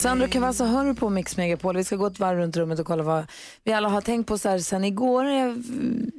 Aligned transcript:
Sandro 0.00 0.28
Cavazza 0.28 0.64
hör 0.64 0.84
du 0.84 0.94
på 0.94 1.10
Mix 1.10 1.36
Megapol. 1.36 1.76
Vi 1.76 1.84
ska 1.84 1.96
gå 1.96 2.06
ett 2.06 2.18
varv 2.18 2.38
runt 2.38 2.56
rummet 2.56 2.78
och 2.78 2.86
kolla 2.86 3.02
vad 3.02 3.26
vi 3.64 3.72
alla 3.72 3.88
har 3.88 4.00
tänkt 4.00 4.26
på 4.26 4.38
så 4.38 4.48
här 4.48 4.58
sen 4.58 4.84
igår. 4.84 5.24
Eh, 5.24 5.54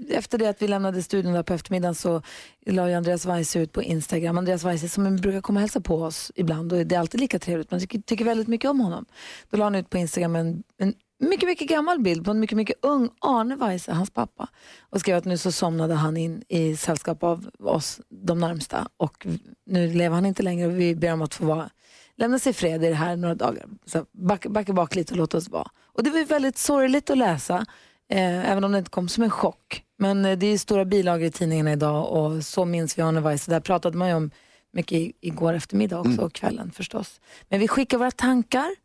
efter 0.09 0.37
det 0.37 0.47
att 0.47 0.61
vi 0.61 0.67
lämnade 0.67 1.03
studion 1.03 1.33
där 1.33 1.43
på 1.43 1.53
eftermiddagen 1.53 1.95
så 1.95 2.21
la 2.65 2.89
ju 2.89 2.95
Andreas 2.95 3.25
Weise 3.25 3.59
ut 3.59 3.71
på 3.71 3.83
Instagram. 3.83 4.37
Andreas 4.37 4.63
Weise 4.63 4.89
som 4.89 5.15
brukar 5.15 5.41
komma 5.41 5.57
och 5.57 5.61
hälsa 5.61 5.81
på 5.81 6.03
oss 6.03 6.31
ibland 6.35 6.73
och 6.73 6.85
det 6.85 6.95
är 6.95 6.99
alltid 6.99 7.19
lika 7.19 7.39
trevligt. 7.39 7.71
Man 7.71 7.79
tycker, 7.79 7.99
tycker 7.99 8.25
väldigt 8.25 8.47
mycket 8.47 8.69
om 8.69 8.79
honom. 8.79 9.05
Då 9.49 9.57
la 9.57 9.63
han 9.63 9.75
ut 9.75 9.89
på 9.89 9.97
Instagram 9.97 10.35
en, 10.35 10.63
en 10.77 10.93
mycket, 11.19 11.49
mycket 11.49 11.69
gammal 11.69 11.99
bild 11.99 12.25
på 12.25 12.31
en 12.31 12.39
mycket, 12.39 12.57
mycket 12.57 12.77
ung 12.81 13.09
Arne 13.19 13.55
Weise, 13.55 13.91
hans 13.91 14.09
pappa. 14.09 14.47
Och 14.79 14.99
skrev 14.99 15.17
att 15.17 15.25
nu 15.25 15.37
så 15.37 15.51
somnade 15.51 15.93
han 15.93 16.17
in 16.17 16.43
i 16.47 16.75
sällskap 16.77 17.23
av 17.23 17.49
oss, 17.59 18.01
de 18.09 18.39
närmsta. 18.39 18.87
Och 18.97 19.27
nu 19.65 19.93
lever 19.93 20.15
han 20.15 20.25
inte 20.25 20.43
längre 20.43 20.67
och 20.67 20.79
vi 20.79 20.95
ber 20.95 21.13
om 21.13 21.21
att 21.21 21.33
få 21.33 21.45
vara 21.45 21.69
lämna 22.19 22.39
sig 22.39 22.49
i 22.49 22.53
fred 22.53 22.83
i 22.83 22.89
det 22.89 22.95
här 22.95 23.15
några 23.15 23.35
dagar. 23.35 23.65
Så 23.85 24.05
backa, 24.11 24.49
backa 24.49 24.73
bak 24.73 24.95
lite 24.95 25.13
och 25.13 25.17
låt 25.17 25.33
oss 25.33 25.49
vara. 25.49 25.67
Och 25.85 26.03
det 26.03 26.09
var 26.09 26.25
väldigt 26.25 26.57
sorgligt 26.57 27.09
att 27.09 27.17
läsa, 27.17 27.65
eh, 28.09 28.51
även 28.51 28.63
om 28.63 28.71
det 28.71 28.77
inte 28.77 28.89
kom 28.91 29.09
som 29.09 29.23
en 29.23 29.29
chock. 29.29 29.83
Men 29.97 30.25
eh, 30.25 30.37
det 30.37 30.47
är 30.47 30.57
stora 30.57 30.85
bilagor 30.85 31.25
i 31.25 31.31
tidningarna 31.31 31.71
idag 31.71 32.11
och 32.11 32.45
så 32.45 32.65
minns 32.65 32.97
vi 32.97 33.01
Arne 33.01 33.21
Weise. 33.21 33.51
Där 33.51 33.59
pratade 33.59 33.97
man 33.97 34.07
ju 34.07 34.13
om 34.13 34.31
mycket 34.73 35.15
igår 35.21 35.53
eftermiddag 35.53 35.99
också 35.99 36.21
och 36.21 36.33
kvällen 36.33 36.71
förstås. 36.71 37.21
Men 37.49 37.59
vi 37.59 37.67
skickar 37.67 37.97
våra 37.97 38.11
tankar 38.11 38.75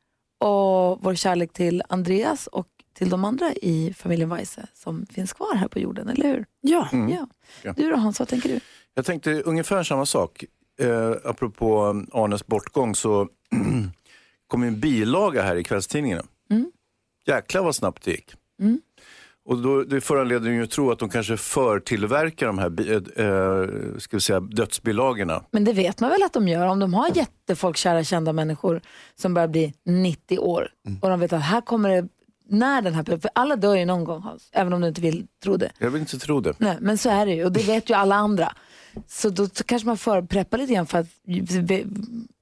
och 0.41 1.03
vår 1.03 1.15
kärlek 1.15 1.53
till 1.53 1.83
Andreas 1.89 2.47
och 2.47 2.69
till 2.95 3.11
de 3.11 3.25
andra 3.25 3.53
i 3.53 3.95
familjen 3.97 4.31
Weise 4.31 4.67
som 4.75 5.07
finns 5.07 5.33
kvar 5.33 5.55
här 5.55 5.69
på 5.69 5.79
jorden, 5.79 6.09
eller 6.09 6.29
hur? 6.29 6.45
Ja. 6.61 6.89
ja. 7.63 7.73
Du 7.77 7.91
då 7.91 7.97
Hans, 7.97 8.19
vad 8.19 8.29
tänker 8.29 8.49
du? 8.49 8.61
Jag 8.95 9.05
tänkte 9.05 9.43
ungefär 9.43 9.83
samma 9.83 10.07
sak. 10.07 10.45
Eh, 10.81 11.13
apropå 11.25 12.03
Arnes 12.13 12.47
bortgång 12.47 12.95
så 12.95 13.29
kom 14.47 14.63
en 14.63 14.81
bilaga 14.81 15.43
här 15.43 15.57
i 15.57 15.65
kvällstidningarna. 15.65 16.25
Mm. 16.51 16.73
Jäklar 17.27 17.63
vad 17.63 17.75
snabbt 17.75 18.05
det 18.05 18.11
gick. 18.11 18.35
Och 19.47 19.59
då, 19.59 19.83
det 19.83 20.01
föranleder 20.01 20.51
ju 20.51 20.63
att 20.63 20.71
tro 20.71 20.91
att 20.91 20.99
de 20.99 21.09
kanske 21.09 21.37
förtillverkar 21.37 22.47
de 22.47 22.59
här 22.59 22.91
eh, 22.91 23.27
eh, 23.27 23.99
ska 23.99 24.17
vi 24.17 24.21
säga, 24.21 24.41
dödsbilagorna. 24.41 25.45
Men 25.51 25.65
det 25.65 25.73
vet 25.73 26.01
man 26.01 26.11
väl 26.11 26.23
att 26.23 26.33
de 26.33 26.49
gör 26.49 26.67
om 26.67 26.79
de 26.79 26.95
har 26.95 27.17
jättefolkkära 27.17 28.05
kända 28.05 28.33
människor 28.33 28.81
som 29.15 29.35
börjar 29.35 29.49
bli 29.49 29.75
90 29.85 30.39
år 30.39 30.69
och 31.01 31.09
de 31.09 31.21
vet 31.21 31.33
att 31.33 31.43
här 31.43 31.61
kommer 31.61 31.89
det, 31.89 32.09
när 32.49 32.83
den 32.83 32.95
här, 32.95 33.05
för 33.05 33.31
alla 33.35 33.57
dör 33.57 33.75
ju 33.75 33.85
någon 33.85 34.05
gång 34.05 34.23
Hans, 34.23 34.49
även 34.53 34.73
om 34.73 34.81
du 34.81 34.89
inte 34.89 35.01
vill 35.01 35.27
tro 35.43 35.57
det. 35.57 35.71
Jag 35.79 35.91
vill 35.91 36.01
inte 36.01 36.19
tro 36.19 36.41
det. 36.41 36.55
Nej, 36.59 36.77
men 36.81 36.99
så 36.99 37.11
är 37.11 37.27
det 37.27 37.33
ju 37.33 37.45
och 37.45 37.53
det 37.53 37.67
vet 37.67 37.91
ju 37.91 37.95
alla 37.95 38.15
andra. 38.15 38.53
Så 39.09 39.31
då 39.31 39.47
så 39.47 39.65
kanske 39.65 39.87
man 39.87 39.99
förpreppar 39.99 40.59
lite 40.59 40.73
grann 40.75 40.87
för 40.87 40.99
att 40.99 41.07
ve- 41.63 41.85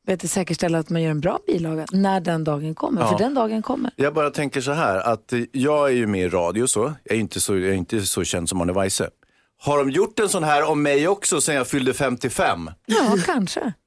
vet, 0.07 0.31
säkerställa 0.31 0.79
att 0.79 0.91
man 0.91 1.03
gör 1.03 1.11
en 1.11 1.21
bra 1.21 1.39
bilaga 1.47 1.87
när 1.93 2.21
den 2.21 2.45
dagen 2.45 2.75
kommer. 2.75 3.01
Ja. 3.01 3.09
För 3.11 3.19
den 3.19 3.35
dagen 3.35 3.63
kommer. 3.63 3.91
Jag 3.97 4.15
bara 4.15 4.31
tänker 4.31 4.61
så 4.61 4.73
här, 4.73 4.97
att 5.13 5.33
jag 5.53 5.89
är 5.89 5.93
ju 5.95 6.07
med 6.07 6.21
i 6.21 6.29
radio 6.29 6.67
så, 6.67 6.93
jag 7.05 7.17
är 7.17 7.21
inte 7.21 7.41
så, 7.41 7.59
jag 7.59 7.69
är 7.71 7.75
inte 7.75 8.01
så 8.01 8.25
känd 8.25 8.49
som 8.49 8.61
Arne 8.61 8.73
Weise. 8.73 9.11
Har 9.59 9.79
de 9.79 9.91
gjort 9.91 10.19
en 10.19 10.29
sån 10.29 10.45
här 10.45 10.63
om 10.71 10.83
mig 10.83 11.09
också 11.09 11.41
sen 11.41 11.55
jag 11.55 11.67
fyllde 11.69 11.95
55? 11.95 12.71
Ja, 12.87 13.17
kanske. 13.27 13.73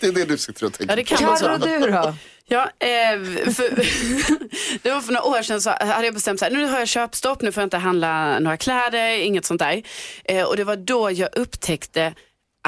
Det 0.00 0.06
är 0.06 0.12
det 0.12 0.24
du 0.24 0.38
sitter 0.38 0.66
och 0.66 0.72
tänker 0.72 0.92
Ja, 0.92 0.96
det 0.96 1.04
kan. 1.04 1.18
Carro, 1.18 1.58
du 1.58 1.90
då? 1.90 2.14
Ja, 2.48 2.70
eh, 2.78 3.20
för, 3.52 3.70
det 4.82 4.90
var 4.90 5.00
för 5.00 5.12
några 5.12 5.26
år 5.26 5.42
sedan 5.42 5.60
så 5.60 5.70
hade 5.70 6.04
jag 6.04 6.14
bestämt 6.14 6.38
så 6.38 6.44
här, 6.44 6.52
nu 6.52 6.66
har 6.66 6.78
jag 6.78 6.88
köpstopp, 6.88 7.42
nu 7.42 7.52
får 7.52 7.60
jag 7.60 7.66
inte 7.66 7.76
handla 7.76 8.38
några 8.38 8.56
kläder, 8.56 9.08
inget 9.08 9.44
sånt 9.44 9.58
där. 9.58 9.82
Eh, 10.24 10.44
och 10.44 10.56
det 10.56 10.64
var 10.64 10.76
då 10.76 11.10
jag 11.10 11.28
upptäckte 11.36 12.14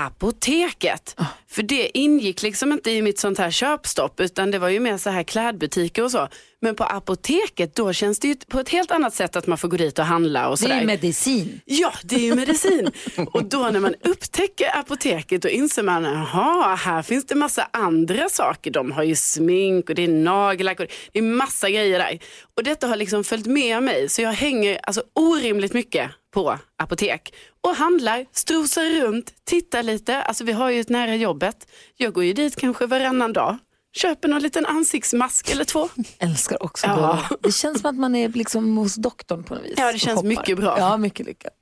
apoteket. 0.01 1.15
Ah. 1.17 1.25
För 1.51 1.63
det 1.63 1.99
ingick 1.99 2.43
liksom 2.43 2.73
inte 2.73 2.91
i 2.91 3.03
mitt 3.03 3.19
sånt 3.19 3.39
här 3.39 3.51
köpstopp 3.51 4.21
utan 4.21 4.51
det 4.51 4.59
var 4.59 4.69
ju 4.69 4.81
mer 4.81 4.99
så 4.99 5.11
här 5.11 5.23
klädbutiker 5.23 6.05
och 6.05 6.11
så. 6.11 6.29
Men 6.61 6.75
på 6.75 6.85
apoteket 6.85 7.75
då 7.75 7.93
känns 7.93 8.19
det 8.19 8.29
ju 8.29 8.35
på 8.37 8.61
ett 8.61 8.69
helt 8.69 8.91
annat 8.91 9.15
sätt 9.15 9.37
att 9.37 9.47
man 9.47 9.59
får 9.59 9.69
gå 9.69 9.77
dit 9.77 9.99
och 9.99 10.05
handla 10.05 10.49
och 10.49 10.57
Det 10.59 10.65
är 10.65 10.69
sådär. 10.69 10.81
ju 10.81 10.87
medicin. 10.87 11.61
Ja, 11.65 11.93
det 12.03 12.15
är 12.17 12.21
ju 12.21 12.35
medicin. 12.35 12.91
och 13.33 13.45
då 13.45 13.59
när 13.69 13.81
man 13.81 13.95
upptäcker 14.05 14.79
apoteket 14.79 15.43
då 15.43 15.49
inser 15.49 15.83
man, 15.83 16.05
jaha, 16.05 16.75
här 16.75 17.03
finns 17.03 17.27
det 17.27 17.35
massa 17.35 17.69
andra 17.73 18.29
saker. 18.29 18.71
De 18.71 18.93
har 18.93 19.03
ju 19.03 19.15
smink 19.17 19.89
och 19.89 19.95
det 19.95 20.05
är 20.05 20.09
nagellack 20.09 20.81
och 20.81 20.87
det 21.13 21.19
är 21.19 21.23
massa 21.23 21.71
grejer 21.71 21.99
där. 21.99 22.19
Och 22.57 22.65
detta 22.65 22.87
har 22.87 22.97
liksom 22.97 23.25
följt 23.25 23.47
med 23.47 23.83
mig 23.83 24.09
så 24.09 24.23
jag 24.23 24.33
hänger 24.33 24.81
alltså 24.83 25.03
orimligt 25.15 25.73
mycket 25.73 26.11
på 26.35 26.59
apotek 26.77 27.35
och 27.61 27.77
handlar, 27.77 28.27
strosar 28.33 29.01
runt, 29.01 29.33
tittar 29.45 29.83
lite. 29.83 30.23
Alltså 30.23 30.45
vi 30.45 30.53
har 30.53 30.71
ju 30.71 30.81
ett 30.81 30.89
nära 30.89 31.17
jobbet. 31.43 31.67
Jag 31.97 32.13
går 32.13 32.25
ju 32.25 32.33
dit 32.33 32.57
kanske 32.57 32.87
varannan 32.87 33.33
dag. 33.33 33.57
Köper 33.97 34.29
någon 34.29 34.43
liten 34.43 34.67
ansiktsmask 34.67 35.51
eller 35.51 35.65
två. 35.65 35.89
Älskar 36.19 36.63
också 36.63 36.87
Ja. 36.87 36.95
gåvor. 36.97 37.43
Det 37.43 37.53
känns 37.53 37.81
som 37.81 37.91
att 37.91 37.97
man 37.97 38.15
är 38.15 38.29
liksom 38.29 38.77
hos 38.77 38.95
doktorn 38.95 39.45
på 39.45 39.55
något 39.55 39.65
vis. 39.65 39.75
Ja, 39.77 39.93
det 39.93 39.99
känns 39.99 40.23
mycket 40.23 40.57
bra. 40.57 40.79
Ja, 40.79 40.97
mycket 40.97 41.27
lyckat. 41.27 41.53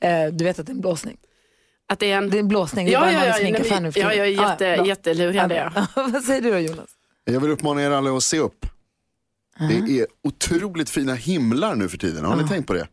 Eh, 0.00 0.26
du 0.32 0.44
vet 0.44 0.58
att 0.58 0.66
det 0.66 0.70
är 0.72 0.74
en 0.74 0.80
blåsning? 0.80 1.16
Att 1.88 1.98
det 1.98 2.12
är 2.12 2.16
en... 2.18 2.30
Det 2.30 2.36
är 2.36 2.40
en 2.40 2.48
blåsning, 2.48 2.86
det 2.86 2.90
är 2.90 2.92
Ja, 2.92 3.00
bara 3.00 3.12
ja, 3.12 3.18
en 3.18 3.24
ja, 3.54 3.58
ja, 3.70 3.80
nu 3.80 3.92
för 3.92 4.00
ja, 4.00 4.14
jag 4.14 4.26
är 4.26 4.30
jätte- 4.30 4.76
bra. 4.76 4.86
jättelurig, 4.86 5.36
Ja. 5.36 5.70
Vad 5.96 6.22
säger 6.24 6.40
du 6.42 6.50
då 6.50 6.58
Jonas? 6.58 6.90
Jag 7.24 7.40
vill 7.40 7.50
uppmana 7.50 7.82
er 7.82 7.90
alla 7.90 8.16
att 8.16 8.22
se 8.22 8.38
upp. 8.38 8.66
Det 9.68 9.98
är 10.00 10.06
otroligt 10.24 10.90
fina 10.90 11.14
himlar 11.14 11.74
nu 11.74 11.88
för 11.88 11.98
tiden. 11.98 12.24
Har 12.24 12.36
ni 12.36 12.48
tänkt 12.48 12.66
på 12.66 12.72
det? 12.72 12.88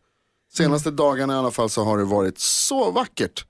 Senaste 0.52 0.90
dagarna 0.90 1.34
i 1.34 1.36
alla 1.36 1.50
fall 1.50 1.70
så 1.70 1.84
har 1.84 1.98
det 1.98 2.04
varit 2.04 2.38
så 2.38 2.90
vackert. 2.90 3.44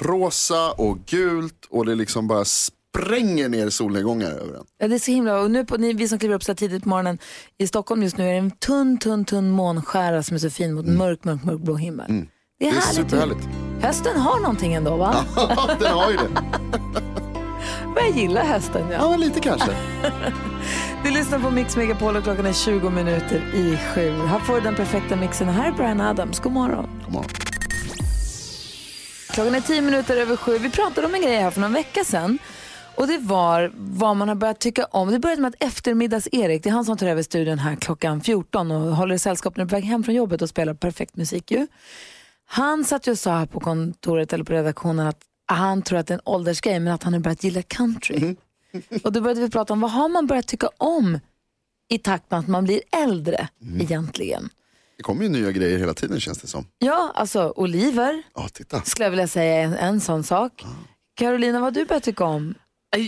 Rosa 0.00 0.72
och 0.72 0.98
gult 1.06 1.66
och 1.70 1.86
det 1.86 1.94
liksom 1.94 2.28
bara 2.28 2.44
spränger 2.44 3.48
ner 3.48 3.70
solnedgångar 3.70 4.30
över 4.30 4.54
en. 4.58 4.64
Ja, 4.78 4.88
det 4.88 4.94
är 4.94 4.98
så 4.98 5.10
himla 5.10 5.40
och 5.40 5.50
nu 5.50 5.64
på, 5.66 5.76
ni, 5.76 5.92
vi 5.92 6.08
som 6.08 6.18
kliver 6.18 6.34
upp 6.34 6.44
så 6.44 6.52
här 6.52 6.56
tidigt 6.56 6.82
på 6.82 6.88
morgonen 6.88 7.18
i 7.58 7.66
Stockholm 7.66 8.02
just 8.02 8.16
nu 8.16 8.28
är 8.28 8.32
det 8.32 8.38
en 8.38 8.50
tunn, 8.50 8.98
tunn, 8.98 9.24
tunn 9.24 9.50
månskära 9.50 10.22
som 10.22 10.34
är 10.34 10.38
så 10.38 10.50
fin 10.50 10.74
mot 10.74 10.86
mörk, 10.86 11.24
mörk, 11.24 11.44
mörk 11.44 11.60
blå 11.60 11.74
himmel. 11.76 12.06
Det 12.08 12.12
är, 12.14 12.18
Mm. 12.18 12.28
Det 12.58 12.66
är 12.66 12.70
härligt. 12.72 12.94
superhärligt. 13.10 13.48
Hösten 13.80 14.20
har 14.20 14.40
någonting 14.40 14.74
ändå 14.74 14.96
va? 14.96 15.14
Den 15.80 15.92
har 15.92 16.10
ju 16.10 16.16
det. 16.16 16.28
Men 17.94 18.04
jag 18.04 18.16
gillar 18.16 18.44
hösten. 18.44 18.86
Ja. 18.90 18.98
Ja, 19.00 19.16
lite 19.16 19.40
kanske. 19.40 19.76
Du 21.04 21.10
lyssnar 21.10 21.38
på 21.38 21.50
Mix 21.50 21.76
Megapol 21.76 22.16
och 22.16 22.22
klockan 22.22 22.46
är 22.46 22.52
20 22.52 22.90
minuter 22.90 23.42
i 23.54 23.78
sju. 23.94 24.10
Här 24.26 24.38
får 24.38 24.54
du 24.54 24.60
den 24.60 24.74
perfekta 24.74 25.16
mixen. 25.16 25.48
Här 25.48 25.68
är 25.68 25.72
Brian 25.72 26.00
Adams. 26.00 26.40
God 26.40 26.52
morgon. 26.52 26.86
God 27.04 27.12
morgon. 27.12 27.30
Klockan 29.32 29.54
är 29.54 29.60
10 29.60 29.82
minuter 29.82 30.16
över 30.16 30.36
sju. 30.36 30.58
Vi 30.58 30.70
pratade 30.70 31.06
om 31.06 31.14
en 31.14 31.22
grej 31.22 31.36
här 31.36 31.50
för 31.50 31.60
någon 31.60 31.72
vecka 31.72 32.04
sedan. 32.04 32.38
Och 32.94 33.06
det 33.06 33.18
var 33.18 33.72
vad 33.74 34.16
man 34.16 34.28
har 34.28 34.34
börjat 34.34 34.58
tycka 34.58 34.84
om. 34.84 35.10
Det 35.10 35.18
började 35.18 35.42
med 35.42 35.48
att 35.48 35.62
eftermiddags-Erik, 35.62 36.62
det 36.62 36.68
är 36.68 36.72
han 36.72 36.84
som 36.84 36.96
tar 36.96 37.06
över 37.06 37.22
studion 37.22 37.58
här 37.58 37.76
klockan 37.76 38.20
14 38.20 38.70
och 38.70 38.96
håller 38.96 39.18
sällskap 39.18 39.56
när 39.56 39.64
du 39.64 39.66
är 39.66 39.70
på 39.70 39.76
väg 39.76 39.84
hem 39.84 40.04
från 40.04 40.14
jobbet 40.14 40.42
och 40.42 40.48
spelar 40.48 40.74
perfekt 40.74 41.16
musik 41.16 41.50
ju. 41.50 41.66
Han 42.44 42.84
satt 42.84 43.06
ju 43.06 43.12
och 43.12 43.18
sa 43.18 43.38
här 43.38 43.46
på 43.46 43.60
kontoret 43.60 44.32
eller 44.32 44.44
på 44.44 44.52
redaktionen 44.52 45.06
att 45.06 45.20
han 45.46 45.82
tror 45.82 45.98
att 45.98 46.06
det 46.06 46.14
är 46.14 46.18
en 46.18 46.22
åldersgrej 46.24 46.80
men 46.80 46.94
att 46.94 47.02
han 47.02 47.12
har 47.12 47.20
börjat 47.20 47.44
gilla 47.44 47.62
country. 47.62 48.36
Och 49.04 49.12
då 49.12 49.20
började 49.20 49.40
vi 49.40 49.50
prata 49.50 49.72
om 49.72 49.80
vad 49.80 49.90
har 49.90 50.08
man 50.08 50.26
börjat 50.26 50.46
tycka 50.46 50.68
om 50.76 51.18
i 51.88 51.98
takt 51.98 52.30
med 52.30 52.40
att 52.40 52.48
man 52.48 52.64
blir 52.64 52.80
äldre 52.90 53.48
egentligen. 53.80 54.48
Det 54.96 55.02
kommer 55.02 55.22
ju 55.22 55.28
nya 55.28 55.52
grejer 55.52 55.78
hela 55.78 55.94
tiden 55.94 56.20
känns 56.20 56.38
det 56.38 56.46
som. 56.48 56.66
Ja, 56.78 57.12
alltså 57.14 57.52
Oliver 57.56 58.22
Ja, 58.34 58.48
titta. 58.52 58.82
skulle 58.82 59.04
jag 59.06 59.10
vilja 59.10 59.28
säga 59.28 59.54
är 59.54 59.64
en, 59.64 59.74
en 59.74 60.00
sån 60.00 60.24
sak. 60.24 60.64
Carolina, 61.16 61.52
vad 61.52 61.62
har 61.62 61.70
du 61.70 61.84
börjat 61.86 62.02
tycka 62.02 62.24
om? 62.24 62.54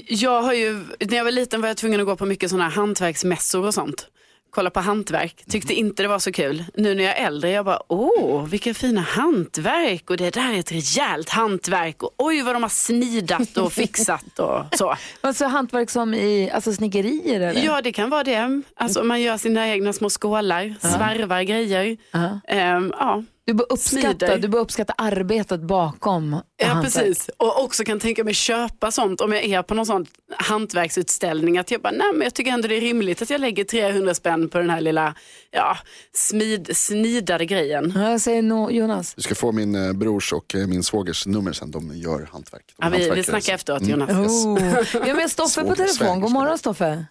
Jag 0.08 0.42
har 0.42 0.52
ju, 0.52 0.84
när 1.00 1.16
jag 1.16 1.24
var 1.24 1.30
liten 1.30 1.60
var 1.60 1.68
jag 1.68 1.76
tvungen 1.76 2.00
att 2.00 2.06
gå 2.06 2.16
på 2.16 2.26
mycket 2.26 2.50
sådana 2.50 2.64
här 2.64 2.70
hantverksmässor 2.76 3.66
och 3.66 3.74
sånt. 3.74 4.06
Kolla 4.54 4.70
på 4.70 4.80
hantverk, 4.80 5.44
tyckte 5.48 5.74
inte 5.74 6.02
det 6.02 6.08
var 6.08 6.18
så 6.18 6.32
kul. 6.32 6.64
Nu 6.74 6.94
när 6.94 7.04
jag 7.04 7.18
är 7.18 7.26
äldre, 7.26 7.50
jag 7.50 7.64
bara, 7.64 7.78
åh, 7.88 8.44
vilka 8.44 8.74
fina 8.74 9.00
hantverk 9.00 10.10
och 10.10 10.16
det 10.16 10.34
där 10.34 10.52
är 10.54 10.58
ett 10.58 10.72
rejält 10.72 11.28
hantverk 11.28 12.02
och 12.02 12.10
oj 12.18 12.42
vad 12.42 12.54
de 12.54 12.62
har 12.62 12.70
snidat 12.70 13.56
och 13.56 13.72
fixat 13.82 14.38
och 14.38 14.64
så. 14.78 14.96
Alltså 15.20 15.44
hantverk 15.46 15.90
som 15.90 16.14
i 16.14 16.50
alltså 16.50 16.72
snickerier 16.72 17.40
eller? 17.40 17.64
Ja, 17.64 17.80
det 17.82 17.92
kan 17.92 18.10
vara 18.10 18.24
det. 18.24 18.62
Alltså 18.76 19.04
man 19.04 19.20
gör 19.20 19.36
sina 19.36 19.68
egna 19.68 19.92
små 19.92 20.10
skålar, 20.10 20.74
svarvar 20.80 21.42
grejer. 21.42 21.96
Ja. 22.10 22.40
Ehm, 22.48 22.92
ja, 22.98 23.22
Du 23.46 23.54
bör 23.54 23.66
uppskatta, 23.72 24.36
du 24.36 24.48
bör 24.48 24.58
uppskatta 24.58 24.94
arbetet 24.98 25.60
bakom 25.60 26.40
Ja 26.56 26.66
hantverk. 26.66 26.94
precis, 26.94 27.30
och 27.36 27.64
också 27.64 27.84
kan 27.84 28.00
tänka 28.00 28.24
mig 28.24 28.34
köpa 28.34 28.90
sånt 28.90 29.20
om 29.20 29.32
jag 29.32 29.44
är 29.44 29.62
på 29.62 29.74
någon 29.74 29.86
sån 29.86 30.06
hantverksutställning. 30.36 31.58
Att 31.58 31.70
jag 31.70 31.80
bara, 31.80 31.90
nej 31.92 32.06
men 32.14 32.22
jag 32.22 32.34
tycker 32.34 32.50
ändå 32.52 32.68
det 32.68 32.76
är 32.76 32.80
rimligt 32.80 33.22
att 33.22 33.30
jag 33.30 33.40
lägger 33.40 33.64
300 33.64 34.14
spänn 34.14 34.48
på 34.48 34.58
den 34.58 34.70
här 34.70 34.80
lilla 34.80 35.14
ja, 35.50 35.76
smid, 36.12 36.76
snidade 36.76 37.46
grejen. 37.46 37.92
Ja, 37.96 38.10
Jag 38.10 38.20
säger 38.20 38.42
no, 38.42 38.70
Jonas. 38.70 39.14
Du 39.14 39.22
ska 39.22 39.34
få 39.34 39.52
min 39.52 39.74
eh, 39.74 39.92
brors 39.92 40.32
och 40.32 40.54
eh, 40.54 40.66
min 40.66 40.82
svågers 40.82 41.26
nummer 41.26 41.52
sen. 41.52 41.70
De 41.70 41.92
gör 41.96 42.28
hantverk. 42.32 42.64
De 42.76 42.84
Ja, 42.92 42.98
vi, 42.98 43.10
vi 43.10 43.24
snackar 43.24 43.40
så- 43.40 43.52
efteråt 43.52 43.82
Mm. 43.82 43.90
Jonas. 43.90 44.10
Oh. 44.44 44.58
Vi 45.02 45.08
har 45.10 45.16
med 45.16 45.30
Stoffe 45.30 45.64
på 45.64 45.74
telefon. 45.74 46.20
God 46.20 46.30
morgon 46.32 46.58
Stoffe. 46.58 47.04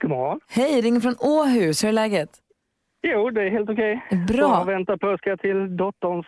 God 0.00 0.10
morgon. 0.10 0.40
Hej, 0.48 0.80
ringer 0.80 1.00
från 1.00 1.16
Åhus. 1.18 1.84
Hur 1.84 1.88
är 1.88 1.92
läget? 1.92 2.28
Jo, 3.06 3.30
det 3.30 3.42
är 3.42 3.50
helt 3.50 3.70
okej. 3.70 4.02
Bra. 4.28 4.58
Jag 4.58 4.64
väntar 4.64 4.96
på 4.96 5.08
att 5.08 5.18
ska 5.20 5.36
till 5.36 5.76
dotterns 5.76 6.26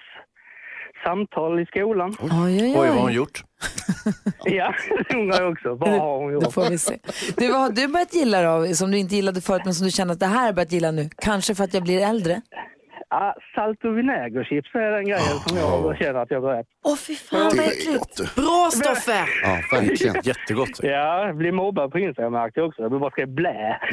samtal 1.05 1.61
i 1.61 1.67
skolan. 1.67 2.17
Oj, 2.21 2.31
oj, 2.33 2.63
Oj, 2.63 2.73
vad 2.77 2.89
har 2.89 2.95
hon 2.97 3.07
oj. 3.09 3.15
gjort? 3.15 3.45
Ja, 4.45 4.75
det 5.09 5.17
undrar 5.17 5.41
jag 5.43 5.53
också. 5.53 5.75
Vad 5.75 5.89
har 5.89 6.19
hon 6.19 6.33
gjort? 6.33 6.53
får 6.53 6.71
vi 6.71 6.79
se. 6.79 6.99
Du, 7.37 7.51
vad 7.53 7.61
har 7.61 7.71
du 7.71 7.89
börjat 7.89 8.15
gilla 8.15 8.43
då, 8.43 8.67
som 8.75 8.91
du 8.91 8.99
inte 8.99 9.15
gillade 9.17 9.41
förut 9.41 9.63
men 9.65 9.75
som 9.75 9.85
du 9.87 9.91
känner 9.91 10.13
att 10.13 10.21
det 10.21 10.27
här 10.27 10.47
har 10.47 10.53
börjat 10.53 10.73
gilla 10.73 10.91
nu? 10.91 11.11
Kanske 11.17 11.55
för 11.55 11.65
att 11.65 11.75
jag 11.75 11.83
blir 11.83 12.01
äldre? 12.01 12.41
Ja, 13.11 13.35
salt 13.55 13.85
och 13.85 13.99
vinägerchips 13.99 14.75
är 14.75 14.91
den 14.91 15.05
grejen 15.05 15.39
som 15.47 15.57
jag 15.59 15.99
känner 15.99 16.21
att 16.21 16.31
jag 16.31 16.43
börjat. 16.43 16.67
Åh 16.85 16.97
fy 16.97 17.15
fan 17.15 17.41
vad 17.57 17.67
äckligt. 17.67 18.35
Bra 18.35 18.71
Stoffe! 18.73 19.25
Ja, 19.43 19.59
verkligen. 19.73 20.15
Jättegott. 20.23 20.81
Ja, 20.83 21.27
jag 21.27 21.37
blir 21.37 21.53
mobbad 21.53 21.93
på 21.93 21.99
Instagram 21.99 22.33
märkte 22.33 22.61
jag 22.61 22.69
också. 22.69 22.83
Jag 22.83 23.01
bara 23.01 23.11
ska 23.11 23.27
blä. 23.27 23.81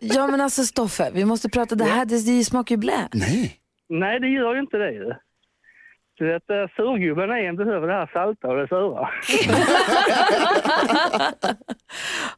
Ja 0.00 0.26
men 0.26 0.40
alltså 0.40 0.62
Stoffe, 0.62 1.10
vi 1.14 1.24
måste 1.24 1.48
prata, 1.48 1.74
det 1.74 1.84
här 1.84 2.04
det, 2.04 2.26
det 2.26 2.44
smakar 2.44 2.74
ju 2.74 2.78
blä. 2.78 3.08
Nej. 3.12 3.56
Nej, 3.88 4.20
det 4.20 4.28
gör 4.28 4.54
ju 4.54 4.60
inte 4.60 4.76
det 4.76 4.92
ju. 4.92 5.12
Du 6.18 6.26
vet, 6.32 6.50
eh, 6.50 6.56
surgubben 6.76 7.30
är 7.30 7.48
en 7.48 7.56
behöver 7.56 7.86
det 7.86 7.92
här 7.92 8.10
salta 8.12 8.48
och 8.48 8.56
det 8.56 8.68
sura. 8.68 9.08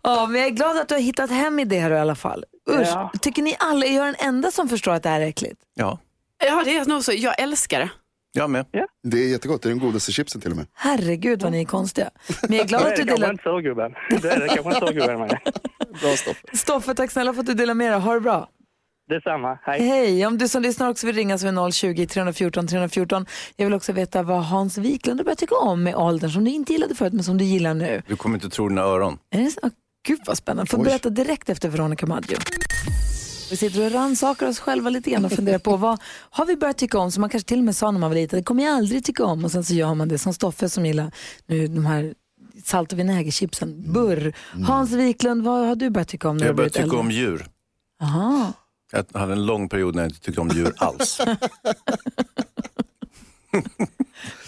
Ja 0.02 0.26
men 0.26 0.40
jag 0.40 0.46
är 0.50 0.54
glad 0.54 0.76
att 0.76 0.88
du 0.88 0.94
har 0.94 1.02
hittat 1.02 1.30
hem 1.30 1.58
i 1.58 1.64
det 1.64 1.78
här 1.78 1.90
i 1.90 1.98
alla 1.98 2.14
fall. 2.14 2.44
Usch, 2.70 2.80
Ja. 2.88 3.12
tycker 3.20 3.42
ni 3.42 3.56
alla, 3.58 3.86
är 3.86 3.96
jag 3.96 4.06
den 4.06 4.14
enda 4.18 4.50
som 4.50 4.68
förstår 4.68 4.92
att 4.92 5.02
det 5.02 5.08
här 5.08 5.20
är 5.20 5.26
äckligt? 5.26 5.60
Ja, 5.74 5.98
Ja 6.46 6.62
det 6.64 6.76
är 6.76 6.84
nog 6.84 7.04
så, 7.04 7.12
jag 7.16 7.40
älskar 7.42 7.80
det. 7.80 7.90
jag 8.32 8.50
med. 8.50 8.66
Det 9.02 9.16
är 9.18 9.28
jättegott. 9.28 9.62
Det 9.62 9.68
är 9.68 9.70
den 9.70 9.78
godaste 9.78 10.12
chipsen 10.12 10.40
till 10.40 10.50
och 10.50 10.56
med. 10.56 10.66
Herregud 10.74 11.42
vad 11.42 11.52
ni 11.52 11.60
är 11.60 11.64
konstiga. 11.64 12.10
Men 12.42 12.52
jag 12.52 12.64
är 12.64 12.68
glad 12.68 12.82
Det 12.82 12.86
att 12.86 12.92
är 12.92 12.96
du 12.96 13.02
det 13.02 13.08
kanske 13.08 13.22
delar. 13.22 13.30
inte 13.32 13.42
surgubben. 13.42 13.94
Det 14.22 14.30
är 14.30 14.40
det 14.40 14.48
kanske 14.48 14.74
inte 14.74 14.86
surgubben 14.86 15.18
med. 15.18 15.38
Bra 16.00 16.16
stoff. 16.16 16.42
Stoffe, 16.52 16.94
tack 16.94 17.10
snälla 17.10 17.32
för 17.32 17.40
att 17.40 17.46
du 17.46 17.54
delar 17.54 17.74
med 17.74 17.92
dig. 17.92 18.00
Ha 18.00 18.14
det 18.14 18.20
bra. 18.20 18.48
Detsamma. 19.10 19.58
Hej. 19.62 19.82
Hej, 19.82 20.26
om 20.26 20.38
du 20.38 20.48
som 20.48 20.62
lyssnar 20.62 20.88
också 20.90 21.06
vill 21.06 21.16
ringa 21.16 21.38
så 21.38 21.46
är 21.46 21.52
020-314 21.52 22.66
314. 22.66 23.26
Jag 23.56 23.66
vill 23.66 23.74
också 23.74 23.92
veta 23.92 24.22
vad 24.22 24.44
Hans 24.44 24.78
Wiklund 24.78 25.20
har 25.20 25.24
börjat 25.24 25.38
tycka 25.38 25.54
om 25.56 25.82
med 25.82 25.94
åldern 25.96 26.30
som 26.30 26.44
du 26.44 26.50
inte 26.50 26.72
gillade 26.72 26.94
förut 26.94 27.12
men 27.12 27.24
som 27.24 27.38
du 27.38 27.44
gillar 27.44 27.74
nu. 27.74 28.02
Du 28.06 28.16
kommer 28.16 28.36
inte 28.36 28.48
tro 28.50 28.68
dina 28.68 28.80
öron. 28.82 29.18
Är 29.30 29.38
det 29.40 29.50
så? 29.50 29.60
Åh, 29.62 29.70
Gud 30.08 30.18
vad 30.26 30.36
spännande. 30.36 30.70
Får 30.70 30.78
Oj. 30.78 30.84
berätta 30.84 31.10
direkt 31.10 31.48
efter 31.50 31.68
Veronica 31.68 32.06
Maggio. 32.06 32.36
Vi 33.50 33.56
sitter 33.56 33.86
och 33.86 33.92
rannsakar 33.92 34.48
oss 34.48 34.60
själva 34.60 34.90
lite 34.90 35.10
grann 35.10 35.24
och 35.24 35.32
funderar 35.32 35.58
på 35.58 35.76
vad 35.76 36.00
har 36.30 36.46
vi 36.46 36.56
börjat 36.56 36.78
tycka 36.78 36.98
om 36.98 37.10
som 37.10 37.20
man 37.20 37.30
kanske 37.30 37.48
till 37.48 37.58
och 37.58 37.64
med 37.64 37.76
sa 37.76 37.90
när 37.90 37.98
man 38.00 38.10
var 38.10 38.14
liten, 38.14 38.38
det 38.38 38.42
kommer 38.44 38.64
jag 38.64 38.76
aldrig 38.76 39.04
tycka 39.04 39.24
om 39.24 39.44
och 39.44 39.50
sen 39.50 39.64
så 39.64 39.74
gör 39.74 39.94
man 39.94 40.08
det 40.08 40.18
som 40.18 40.34
Stoffe 40.34 40.68
som 40.68 40.86
gillar 40.86 41.12
nu 41.46 41.66
de 41.66 41.86
här 41.86 42.14
salt 42.64 42.92
och 42.92 42.98
vinägerchipsen. 42.98 43.92
Burr. 43.92 44.32
Hans 44.66 44.92
Wiklund, 44.92 45.44
vad 45.44 45.66
har 45.66 45.74
du 45.76 45.90
börjat 45.90 46.08
tycka 46.08 46.28
om 46.28 46.36
när 46.36 46.40
du 46.42 46.46
Jag 46.46 46.52
har 46.52 46.56
börjar 46.56 46.64
blivit 46.70 46.72
tycka 46.74 46.84
äldre? 46.84 46.98
om 46.98 47.10
djur. 47.10 47.46
Aha. 48.02 48.52
Jag 48.92 49.06
hade 49.20 49.32
en 49.32 49.46
lång 49.46 49.68
period 49.68 49.94
när 49.94 50.02
jag 50.02 50.10
inte 50.10 50.20
tyckte 50.20 50.40
om 50.40 50.48
djur 50.48 50.72
alls. 50.76 51.20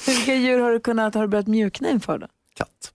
Vilka 0.06 0.35
djur 0.35 0.59
har 0.59 0.71
du 0.71 0.81
kunnat, 0.81 1.15
har 1.15 1.23
du 1.23 1.29
börjat 1.29 1.47
mjukna 1.47 1.91
inför 1.91 2.19
då? 2.19 2.27
Katt. 2.56 2.93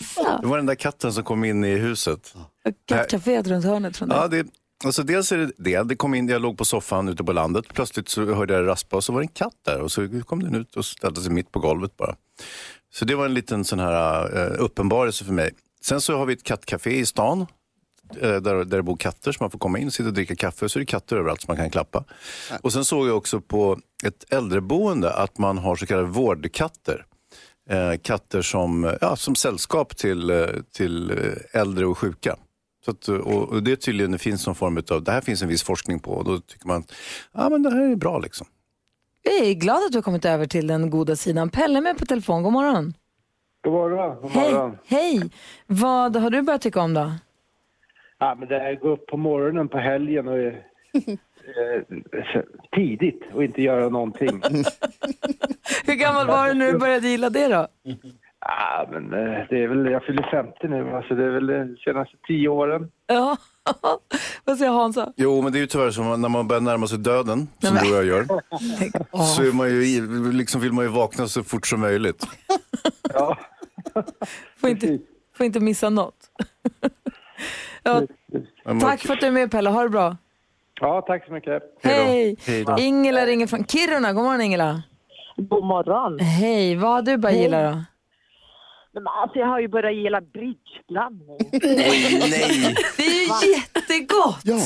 Asså. 0.00 0.38
Det 0.42 0.46
var 0.46 0.56
den 0.56 0.66
där 0.66 0.74
katten 0.74 1.12
som 1.12 1.24
kom 1.24 1.44
in 1.44 1.64
i 1.64 1.74
huset. 1.74 2.34
Kattcaféet 2.86 3.46
runt 3.46 3.64
hörnet 3.64 3.96
från 3.96 4.08
dig. 4.08 4.18
Ja, 4.18 4.28
det, 4.28 4.46
alltså 4.84 5.02
dels 5.02 5.32
är 5.32 5.38
det 5.38 5.52
det. 5.56 5.82
det 5.82 5.96
kom 5.96 6.14
in, 6.14 6.28
jag 6.28 6.42
låg 6.42 6.58
på 6.58 6.64
soffan 6.64 7.08
ute 7.08 7.24
på 7.24 7.32
landet. 7.32 7.64
Plötsligt 7.74 8.08
så 8.08 8.34
hörde 8.34 8.54
jag 8.54 8.64
det 8.64 8.70
raspa 8.70 8.96
och 8.96 9.04
så 9.04 9.12
var 9.12 9.20
det 9.20 9.24
en 9.24 9.28
katt 9.28 9.56
där. 9.64 9.80
Och 9.80 9.92
så 9.92 10.22
kom 10.26 10.42
den 10.42 10.54
ut 10.54 10.76
och 10.76 10.84
ställde 10.84 11.20
sig 11.20 11.30
mitt 11.30 11.52
på 11.52 11.58
golvet 11.58 11.96
bara. 11.96 12.16
Så 12.92 13.04
det 13.04 13.14
var 13.14 13.24
en 13.24 13.34
liten 13.34 13.64
sån 13.64 13.78
här 13.78 14.24
uh, 14.36 14.64
uppenbarelse 14.64 15.24
för 15.24 15.32
mig. 15.32 15.50
Sen 15.82 16.00
så 16.00 16.16
har 16.16 16.26
vi 16.26 16.32
ett 16.32 16.42
kattcafé 16.42 16.98
i 16.98 17.06
stan. 17.06 17.46
Eh, 18.16 18.36
Där, 18.36 18.54
där 18.54 18.64
det 18.64 18.82
bor 18.82 18.96
katter 18.96 19.32
så 19.32 19.42
man 19.42 19.50
får 19.50 19.58
komma 19.58 19.78
in 19.78 19.86
och 19.86 19.92
sitta 19.92 20.08
och 20.08 20.14
dricka 20.14 20.36
kaffe. 20.36 20.68
Så 20.68 20.78
är 20.78 20.80
det 20.80 20.86
katter 20.86 21.16
överallt 21.16 21.40
som 21.40 21.50
man 21.52 21.56
kan 21.56 21.70
klappa. 21.70 22.04
Och 22.62 22.72
sen 22.72 22.84
såg 22.84 23.08
jag 23.08 23.16
också 23.16 23.40
på 23.40 23.78
ett 24.04 24.32
äldreboende 24.32 25.12
att 25.14 25.38
man 25.38 25.58
har 25.58 25.76
så 25.76 25.86
kallade 25.86 26.08
vårdkatter. 26.08 27.06
Eh, 27.70 27.92
katter 28.02 28.42
som, 28.42 28.96
ja, 29.00 29.16
som 29.16 29.34
sällskap 29.34 29.96
till, 29.96 30.30
eh, 30.30 30.46
till 30.76 31.10
eh, 31.10 31.60
äldre 31.60 31.86
och 31.86 31.98
sjuka. 31.98 32.36
Så 32.84 32.90
att, 32.90 33.08
och, 33.08 33.62
det 33.62 33.76
tydligen 33.76 34.12
det 34.12 34.18
finns 34.18 34.46
någon 34.46 34.54
form 34.54 34.82
av, 34.90 35.02
det 35.04 35.12
här 35.12 35.20
finns 35.20 35.42
en 35.42 35.48
viss 35.48 35.62
forskning 35.62 36.00
på 36.00 36.10
och 36.12 36.24
då 36.24 36.38
tycker 36.40 36.66
man 36.66 36.76
att 36.80 36.92
ja, 37.32 37.48
men 37.48 37.62
det 37.62 37.70
här 37.70 37.82
är 37.90 37.96
bra. 37.96 38.18
liksom. 38.18 38.46
Jag 39.22 39.34
är 39.34 39.52
glad 39.54 39.76
att 39.76 39.92
du 39.92 39.98
har 39.98 40.02
kommit 40.02 40.24
över 40.24 40.46
till 40.46 40.66
den 40.66 40.90
goda 40.90 41.16
sidan. 41.16 41.48
Pelle 41.50 41.80
med 41.80 41.98
på 41.98 42.06
telefon, 42.06 42.42
god 42.42 42.52
morgon. 42.52 42.94
God 43.64 43.72
morgon. 43.72 44.22
God 44.22 44.30
Hej, 44.30 44.52
morgon. 44.52 44.78
hej. 44.86 45.30
Vad 45.66 46.16
har 46.16 46.30
du 46.30 46.42
börjat 46.42 46.62
tycka 46.62 46.80
om 46.80 46.94
då? 46.94 47.12
Ja, 48.22 48.36
men 48.38 48.48
det 48.48 48.58
här 48.58 48.74
gå 48.74 48.88
upp 48.88 49.06
på 49.06 49.16
morgonen 49.16 49.68
på 49.68 49.78
helgen 49.78 50.28
och 50.28 50.38
eh, 50.38 50.54
eh, 50.94 52.42
tidigt 52.74 53.22
och 53.34 53.44
inte 53.44 53.62
göra 53.62 53.88
någonting. 53.88 54.42
Hur 55.84 55.94
gammal 55.94 56.26
var 56.26 56.48
du 56.48 56.54
när 56.54 56.72
du 56.72 56.78
började 56.78 57.08
gilla 57.08 57.30
det 57.30 57.48
då? 57.48 57.66
Ja, 58.40 58.88
men 58.92 59.04
eh, 59.04 59.46
det 59.50 59.62
är 59.62 59.68
väl, 59.68 59.92
jag 59.92 60.04
fyller 60.04 60.30
50 60.30 60.68
nu, 60.68 60.90
alltså 60.90 61.14
det 61.14 61.24
är 61.24 61.30
väl 61.30 61.46
de 61.46 61.76
senaste 61.84 62.16
tio 62.26 62.48
åren. 62.48 62.90
Ja, 63.06 63.36
vad 64.44 64.58
säger 64.58 64.72
Hansa? 64.72 65.12
Jo, 65.16 65.42
men 65.42 65.52
det 65.52 65.58
är 65.58 65.60
ju 65.60 65.66
tyvärr 65.66 65.90
så 65.90 66.16
när 66.16 66.28
man 66.28 66.48
börjar 66.48 66.60
närma 66.60 66.86
sig 66.86 66.98
döden, 66.98 67.48
som 67.58 67.76
du 67.82 67.90
och 67.90 67.96
jag 67.96 68.04
gör, 68.04 68.24
så 69.36 69.42
är 69.42 69.52
man 69.52 69.68
ju, 69.68 70.32
liksom 70.32 70.60
vill 70.60 70.72
man 70.72 70.84
ju 70.84 70.90
vakna 70.90 71.26
så 71.26 71.42
fort 71.42 71.66
som 71.66 71.80
möjligt. 71.80 72.26
Ja, 73.14 73.38
Får 74.56 74.70
inte, 74.70 74.98
får 75.36 75.46
inte 75.46 75.60
missa 75.60 75.90
något. 75.90 76.30
Ja, 77.82 78.02
tack 78.80 79.00
för 79.00 79.12
att 79.14 79.20
du 79.20 79.26
är 79.26 79.30
med 79.30 79.50
Pelle, 79.50 79.70
ha 79.70 79.82
det 79.82 79.88
bra. 79.88 80.16
ja 80.80 81.02
tack 81.06 81.26
så 81.26 81.32
mycket. 81.32 81.62
Hej! 81.82 82.36
Hej 82.46 82.64
då. 82.64 82.76
Ingela 82.78 83.26
ringer 83.26 83.46
från 83.46 83.64
Kiruna, 83.64 84.12
god 84.12 84.24
morgon 84.24 84.40
Ingela. 84.40 84.82
God 85.36 85.64
morgon. 85.64 86.18
Hej, 86.18 86.76
vad 86.76 86.90
har 86.90 87.02
du 87.02 87.16
börjat 87.16 87.38
gilla 87.38 87.62
då? 87.70 87.82
Men 88.94 89.06
alltså, 89.06 89.38
jag 89.38 89.46
har 89.46 89.60
ju 89.60 89.68
börjat 89.68 89.94
gilla 89.94 90.20
bridgeblandning. 90.20 91.38
Oj, 91.62 92.18
nej! 92.30 92.74
Det 92.96 93.02
är 93.02 93.46
ju 93.46 93.52
jättegott! 93.54 94.40
Ja, 94.44 94.58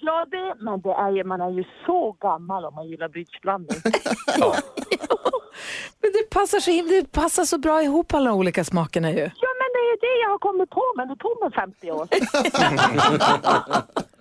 ja, 0.00 0.26
det, 0.30 0.54
men 0.64 0.80
det 0.80 0.90
är 0.90 1.24
man 1.24 1.40
är 1.40 1.50
ju 1.50 1.64
så 1.86 2.16
gammal 2.20 2.64
om 2.64 2.74
man 2.74 2.88
gillar 2.88 3.08
bridgeblandning. 3.08 3.76
Men 6.02 6.12
det 6.12 6.30
passar 6.30 6.60
så 6.60 6.70
himla, 6.70 6.92
det 6.92 7.12
passar 7.12 7.44
så 7.44 7.58
bra 7.58 7.82
ihop 7.82 8.14
alla 8.14 8.32
olika 8.32 8.64
smakerna 8.64 9.10
ju. 9.10 9.18
ja, 9.18 9.48
är 9.94 10.00
det 10.06 10.22
jag 10.24 10.30
har 10.30 10.38
kommit 10.38 10.70
på, 10.70 10.82
men 10.96 11.08
det 11.08 11.16
tog 11.16 11.40
mig 11.42 11.50
50 11.52 11.90
år. 11.90 12.06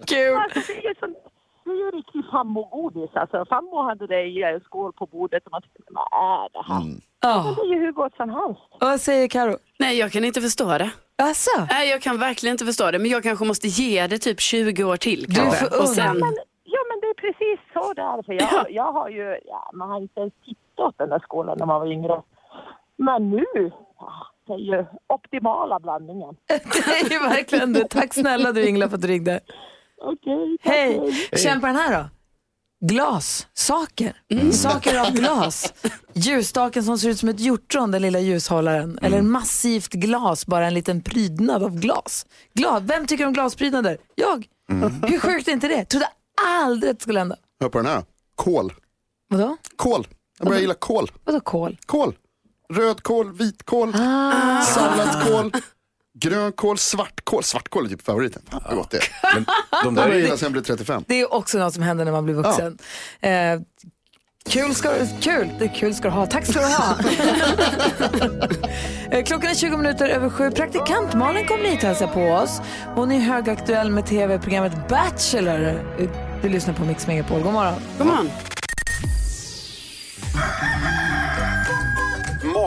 Kul! 0.08 0.36
alltså, 0.38 0.60
det 0.68 0.78
är 0.78 0.90
ju 0.90 0.96
som, 1.00 1.16
det 1.64 1.72
är 1.72 1.76
ju 1.76 1.92
riktigt 1.92 2.32
fammogodis. 2.32 3.10
Alltså, 3.14 3.46
fammo 3.50 3.84
hade 3.84 4.08
det 4.08 4.22
i 4.24 4.44
en 4.44 4.60
skål 4.60 4.94
på 4.94 5.06
bordet 5.06 5.46
och 5.46 5.52
man 5.52 5.62
tyckte, 5.62 5.80
vad 5.88 6.08
är 6.14 6.50
det 6.54 6.64
här? 6.74 6.80
Men 6.80 7.02
Ja, 7.22 7.56
det 7.58 7.62
är 7.62 7.66
ju 7.74 7.80
hur 7.80 7.92
gott 7.92 8.16
som 8.16 8.30
helst. 8.30 8.62
vad 8.80 9.02
säger 9.02 9.28
Karo? 9.28 9.58
Nej 9.80 9.98
jag 9.98 10.12
kan 10.12 10.24
inte 10.26 10.42
förstå 10.42 10.78
det. 10.78 10.90
Alltså, 11.22 11.52
Nej 11.70 11.90
jag 11.90 12.02
kan 12.02 12.20
verkligen 12.20 12.52
inte 12.54 12.66
förstå 12.66 12.92
det 12.92 13.00
men 13.00 13.12
jag 13.12 13.24
kanske 13.24 13.46
måste 13.46 13.68
ge 13.68 14.08
det 14.08 14.18
typ 14.18 14.40
20 14.40 14.84
år 14.84 14.98
till 14.98 15.24
Du 15.28 15.36
kanske. 15.36 15.66
får 15.66 15.82
Och 15.82 15.90
sen, 15.90 16.18
Men, 16.20 16.34
ja, 16.64 16.80
men 16.90 17.00
det 17.02 17.08
är 17.08 17.14
precis 17.14 17.60
så 17.74 17.94
det 17.94 18.02
är. 18.02 18.22
För 18.24 18.34
jag, 18.34 18.72
jag 18.72 18.92
har 18.92 19.10
ju, 19.10 19.40
ja, 19.46 19.72
man 19.74 19.90
har 19.90 20.02
inte 20.02 20.20
ens 20.20 20.34
tittat 20.46 20.80
åt 20.88 20.98
den 20.98 21.10
där 21.10 21.20
skålen 21.20 21.58
när 21.58 21.66
man 21.66 21.80
var 21.82 21.88
yngre. 21.88 22.22
Men 22.96 23.30
nu, 23.30 23.46
ja, 24.00 24.28
är 24.50 24.58
ju 24.58 24.86
optimala 25.08 25.80
blandningen. 25.80 26.36
det 26.48 27.06
är 27.06 27.10
ju 27.12 27.20
verkligen 27.20 27.74
det. 27.74 27.88
Tack 27.90 28.14
snälla 28.14 28.52
du 28.52 28.68
Ingela 28.70 28.90
för 28.90 28.96
att 28.96 29.02
du 29.02 29.08
ringde. 29.08 29.40
Okej, 30.02 30.58
tack. 30.64 30.74
Hej! 30.74 31.14
Känn 31.36 31.62
på 31.62 31.68
den 31.68 31.76
här 31.76 31.98
då. 32.04 32.10
Glas, 32.82 33.48
saker. 33.54 34.22
Saker 34.52 35.00
av 35.00 35.12
glas. 35.12 35.74
Ljusstaken 36.14 36.84
som 36.84 36.98
ser 36.98 37.10
ut 37.10 37.20
som 37.20 37.30
ett 37.30 37.40
hjortron, 37.40 37.92
den 37.92 38.02
lilla 38.02 38.20
ljushållaren. 38.20 39.00
Eller 39.02 39.22
massivt 39.22 39.90
glas, 39.94 40.46
bara 40.46 40.68
en 40.68 40.74
liten 40.74 41.02
prydnad 41.02 41.64
av 41.64 41.80
glas. 41.80 42.26
glas. 42.54 42.84
Vem 42.86 43.06
tycker 43.06 43.26
om 43.26 43.34
glasprydnader? 43.34 43.98
Jag. 44.16 44.48
Hur 45.08 45.20
sjukt 45.20 45.48
är 45.48 45.52
inte 45.52 45.68
det? 45.68 45.86
Trodde 45.86 46.08
aldrig 46.48 46.92
att 46.92 46.98
det 47.00 47.04
skulle 47.04 47.20
hända. 47.20 47.36
hör 47.62 47.70
på 47.70 47.78
den 47.78 47.88
här. 47.88 48.04
Kål. 48.36 48.74
Vadå? 49.28 49.58
Kål. 49.76 50.08
Jag 50.40 50.48
börjar 50.48 50.62
gilla 50.62 50.74
kål. 50.74 51.12
Vadå 51.24 51.40
kol? 51.40 51.78
Kål. 51.86 52.16
Rödkål, 52.74 53.34
vitkål, 53.34 53.94
Ah. 53.96 54.62
salladskål, 54.62 55.52
grönkål, 56.20 56.78
svartkål. 56.78 57.44
Svartkål 57.44 57.86
är 57.86 57.90
typ 57.90 58.06
favoriten. 58.06 58.42
Fan 58.52 58.62
vad 58.66 58.76
gott 58.76 58.92
det 58.92 58.98
är. 58.98 59.04
Men 59.36 59.46
de 59.84 59.96
där 59.96 60.10
är, 60.10 60.28
sen 60.28 60.38
jag 60.42 60.52
blev 60.52 60.62
35. 60.64 61.04
Det 61.08 61.22
är 61.22 61.34
också 61.34 61.58
något 61.58 61.74
som 61.74 61.84
händer 61.84 62.06
när 62.06 62.12
man 62.12 62.26
blir 62.26 62.36
vuxen. 62.36 62.78
Eh, 63.22 63.32
Kul 64.50 64.76
ska, 64.76 64.90
kul. 65.22 65.50
Det 65.60 65.66
är 65.66 65.76
kul 65.76 65.96
ska 65.96 66.04
du 66.04 66.10
ha. 66.14 66.26
Tack 66.26 66.46
ska 66.46 66.60
du 66.60 66.66
ha. 66.66 66.96
Eh, 69.12 69.24
Klockan 69.24 69.50
är 69.52 69.56
20 69.56 69.78
minuter 69.78 70.10
över 70.10 70.30
sju. 70.30 70.52
Praktikant 70.52 71.14
Malin 71.14 71.48
kommer 71.48 71.64
hit 71.64 71.80
och 71.84 71.88
hälsar 71.88 72.08
på 72.08 72.22
oss. 72.28 72.62
Hon 72.96 73.12
är 73.12 73.20
högaktuell 73.20 73.92
med 73.92 74.06
tv-programmet 74.06 74.90
Bachelor. 74.90 75.84
Du 76.42 76.50
lyssnar 76.50 76.74
på 76.74 76.86
Mix 76.86 77.08
Megapol. 77.08 77.42
God 77.42 77.54
morgon. 77.54 77.74
God 77.98 78.08
morgon. 78.08 78.30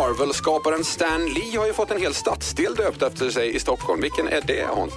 Marvel-skaparen 0.03 0.85
Stan 0.85 1.27
Lee 1.27 1.59
har 1.59 1.67
ju 1.67 1.73
fått 1.73 1.91
en 1.91 2.01
hel 2.01 2.15
stadsdel 2.15 2.75
döpt 2.75 3.03
efter 3.03 3.31
sig 3.31 3.55
i 3.55 3.61
Stockholm. 3.61 4.01
Vilken 4.01 4.29
är 4.29 4.41
det, 4.47 4.67
Hans? 4.67 4.93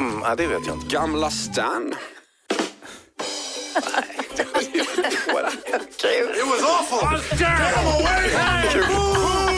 Mm, 0.00 0.20
ja, 0.22 0.34
det 0.34 0.46
vet 0.46 0.66
jag 0.66 0.76
inte. 0.76 0.96
Gamla 0.96 1.30
Stan? 1.30 1.94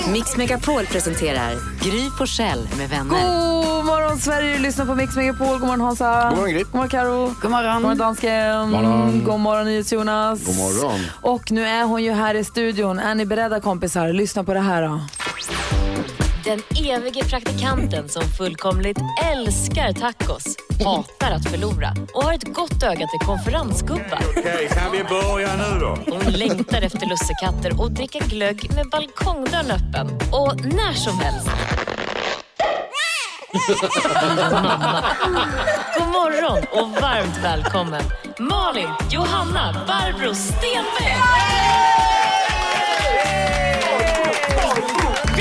Mix 0.09 0.37
Megapol 0.37 0.87
presenterar 0.87 1.54
Gry 1.82 2.11
Forssell 2.18 2.68
med 2.78 2.88
vänner. 2.88 3.11
God 3.11 3.85
morgon 3.85 4.18
Sverige, 4.18 4.56
du 4.56 4.62
lyssnar 4.62 4.87
på 4.87 4.94
Mix 4.94 5.16
Megapol. 5.16 5.47
God 5.59 5.61
morgon 5.61 5.80
Hansa. 5.80 6.28
God 6.28 6.38
morgon, 6.38 6.54
Gry. 6.54 6.62
God 6.62 6.75
morgon 6.75 6.88
Karo. 6.88 7.35
God 7.42 7.50
morgon. 7.50 7.75
God 7.75 7.82
morgon 7.82 7.99
dansken. 7.99 8.73
God 9.25 9.40
morgon 9.40 9.82
Jonas. 9.82 10.47
God 10.47 10.56
morgon. 10.56 11.00
Och 11.21 11.50
nu 11.52 11.64
är 11.66 11.85
hon 11.85 12.02
ju 12.04 12.12
här 12.12 12.35
i 12.35 12.44
studion. 12.44 12.99
Är 12.99 13.14
ni 13.14 13.26
beredda 13.26 13.61
kompisar? 13.61 14.12
Lyssna 14.12 14.44
på 14.44 14.54
det 14.54 14.61
här 14.61 14.82
då. 14.82 15.00
Den 16.44 16.62
evige 16.88 17.25
praktikanten 17.25 18.08
som 18.08 18.22
fullkomligt 18.22 18.99
älskar 19.25 19.92
tacos, 19.92 20.56
hatar 20.84 21.30
att 21.30 21.50
förlora 21.50 21.94
och 22.14 22.22
har 22.22 22.32
ett 22.32 22.54
gott 22.54 22.82
öga 22.82 23.06
till 23.06 23.26
konferensgubbar. 23.26 24.20
Okej, 24.37 24.68
kan 24.68 24.92
vi 24.92 25.04
börja 25.04 25.56
nu 25.56 25.78
då? 25.80 25.99
Hon 26.12 26.32
längtar 26.32 26.82
efter 26.82 27.06
lussekatter 27.06 27.80
och 27.80 27.92
dricker 27.92 28.20
glögg 28.20 28.75
med 28.75 28.90
balkongdörren 28.90 29.70
öppen. 29.70 30.06
Och 30.32 30.56
när 30.64 30.92
som 30.92 31.18
helst. 31.18 31.49
God 35.99 36.08
morgon 36.08 36.58
och 36.72 37.02
varmt 37.02 37.38
välkommen 37.44 38.02
Malin, 38.38 38.88
Johanna, 39.11 39.84
Barbro 39.87 40.34
Stenbeck. 40.34 41.22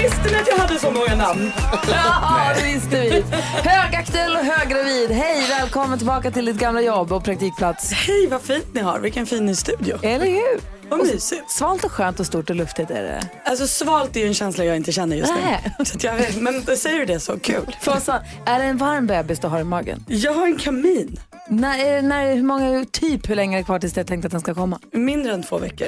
Visste 0.01 0.31
ni 0.31 0.35
att 0.35 0.47
jag 0.47 0.57
hade 0.57 0.79
så 0.79 0.91
många 0.91 1.15
namn? 1.15 1.51
Ja, 1.87 2.51
det 2.55 2.73
visste 2.73 3.01
vi. 3.01 3.23
Högaktuell 3.69 4.35
och 4.35 4.45
höggravid. 4.45 5.11
Hej, 5.11 5.47
välkommen 5.49 5.97
tillbaka 5.97 6.31
till 6.31 6.45
ditt 6.45 6.57
gamla 6.57 6.81
jobb 6.81 7.11
och 7.11 7.23
praktikplats. 7.23 7.91
Hej, 7.91 8.27
vad 8.27 8.41
fint 8.41 8.73
ni 8.73 8.81
har. 8.81 8.99
Vilken 8.99 9.25
fin 9.25 9.45
ny 9.45 9.55
studio. 9.55 9.99
Eller 10.03 10.25
hur? 10.25 10.61
Vad 10.89 10.99
mysigt. 10.99 11.51
Svalt 11.51 11.83
och 11.83 11.91
skönt 11.91 12.19
och 12.19 12.25
stort 12.25 12.49
och 12.49 12.55
luftigt 12.55 12.91
är 12.91 13.03
det. 13.03 13.21
Alltså 13.45 13.67
svalt 13.67 14.15
är 14.15 14.19
ju 14.19 14.27
en 14.27 14.33
känsla 14.33 14.65
jag 14.65 14.75
inte 14.75 14.91
känner 14.91 15.15
just 15.15 15.33
Nej. 15.43 15.73
nu. 15.79 15.85
Så 15.85 15.97
jag 16.01 16.15
vet, 16.15 16.41
men 16.41 16.77
säger 16.77 16.99
du 16.99 17.05
det 17.05 17.19
så 17.19 17.39
kul. 17.39 17.75
Fåsa, 17.81 18.21
är 18.45 18.59
det 18.59 18.65
en 18.65 18.77
varm 18.77 19.07
bebis 19.07 19.39
du 19.39 19.47
har 19.47 19.59
i 19.59 19.63
magen? 19.63 20.05
Jag 20.07 20.33
har 20.33 20.45
en 20.45 20.57
kamin. 20.57 21.19
När, 21.47 22.01
när, 22.01 22.35
hur 22.35 22.43
många, 22.43 22.85
typ 22.91 23.29
hur 23.29 23.35
länge 23.35 23.57
är 23.57 23.59
det 23.59 23.65
kvar 23.65 23.79
tills 23.79 23.97
jag 23.97 24.07
tänkte 24.07 24.27
att 24.27 24.31
den 24.31 24.41
ska 24.41 24.53
komma? 24.53 24.79
Mindre 24.91 25.33
än 25.33 25.43
två 25.43 25.57
veckor. 25.57 25.87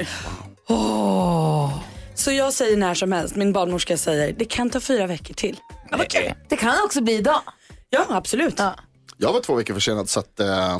Så 2.15 2.31
jag 2.31 2.53
säger 2.53 2.77
när 2.77 2.93
som 2.93 3.11
helst. 3.11 3.35
Min 3.35 3.53
barnmorska 3.53 3.97
säger 3.97 4.33
det 4.33 4.45
kan 4.45 4.69
ta 4.69 4.79
fyra 4.79 5.07
veckor 5.07 5.33
till. 5.33 5.59
Ja, 5.91 5.97
vad 5.97 6.09
kul. 6.09 6.33
Det 6.49 6.55
kan 6.57 6.75
också 6.85 7.01
bli 7.01 7.13
idag. 7.13 7.41
Ja, 7.89 8.05
absolut. 8.09 8.53
Ja. 8.57 8.75
Jag 9.17 9.33
var 9.33 9.39
två 9.39 9.55
veckor 9.55 9.73
försenad 9.73 10.09
så 10.09 10.19
att, 10.19 10.39
eh, 10.39 10.79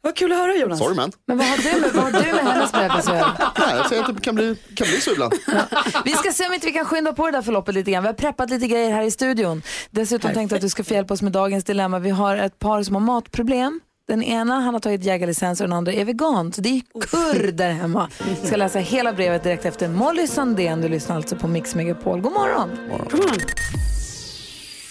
Vad 0.00 0.16
kul 0.16 0.32
att 0.32 0.38
höra 0.38 0.54
Jonas. 0.56 0.78
sorry 0.78 0.94
man. 0.94 1.12
Men 1.26 1.38
vad 1.38 1.46
har 1.46 1.56
du 1.56 1.80
med, 1.80 1.92
vad 1.92 2.04
har 2.04 2.10
du 2.22 2.32
med 2.32 2.44
hennes 2.44 2.72
bebis 2.72 3.08
att 3.08 3.14
göra? 3.14 3.52
Nej, 3.58 3.76
jag 3.76 3.88
säger 3.88 4.02
att 4.02 4.14
det 4.16 4.20
kan 4.22 4.34
bli, 4.34 4.56
kan 4.76 4.86
bli 4.88 5.00
så 5.00 5.12
ibland. 5.12 5.34
Vi 6.04 6.12
ska 6.12 6.32
se 6.32 6.46
om 6.46 6.52
inte 6.54 6.66
vi 6.66 6.72
kan 6.72 6.84
skynda 6.84 7.12
på 7.12 7.26
det 7.26 7.32
där 7.32 7.42
förloppet 7.42 7.74
lite 7.74 7.90
grann. 7.90 8.02
Vi 8.02 8.06
har 8.06 8.14
preppat 8.14 8.50
lite 8.50 8.66
grejer 8.66 8.90
här 8.92 9.02
i 9.02 9.10
studion. 9.10 9.62
Dessutom 9.90 10.34
tänkte 10.34 10.54
jag 10.54 10.58
att 10.58 10.62
du 10.62 10.68
ska 10.68 10.84
få 10.84 10.94
hjälpa 10.94 11.14
oss 11.14 11.22
med 11.22 11.32
dagens 11.32 11.64
dilemma. 11.64 11.98
Vi 11.98 12.10
har 12.10 12.36
ett 12.36 12.58
par 12.58 12.82
som 12.82 12.94
har 12.94 13.02
matproblem. 13.02 13.80
Den 14.08 14.22
ena 14.22 14.60
han 14.60 14.74
har 14.74 14.80
tagit 14.80 15.04
jägarlicens 15.04 15.60
och 15.60 15.66
den 15.66 15.72
andra 15.76 15.92
är 15.92 16.04
vegan. 16.04 16.52
Så 16.52 16.60
det 16.60 16.68
är 16.68 16.82
kurr 17.00 17.52
där 17.52 17.70
hemma. 17.70 18.10
Jag 18.40 18.46
ska 18.46 18.56
läsa 18.56 18.78
hela 18.78 19.12
brevet 19.12 19.42
direkt 19.42 19.64
efter 19.64 19.88
Molly 19.88 20.26
Sandén. 20.26 20.80
Du 20.80 20.88
lyssnar 20.88 21.16
alltså 21.16 21.36
på 21.36 21.48
Mix 21.48 21.74
Megapol. 21.74 22.20
God 22.20 22.32
morgon. 22.32 22.70
God 22.88 22.88
morgon. 23.20 23.38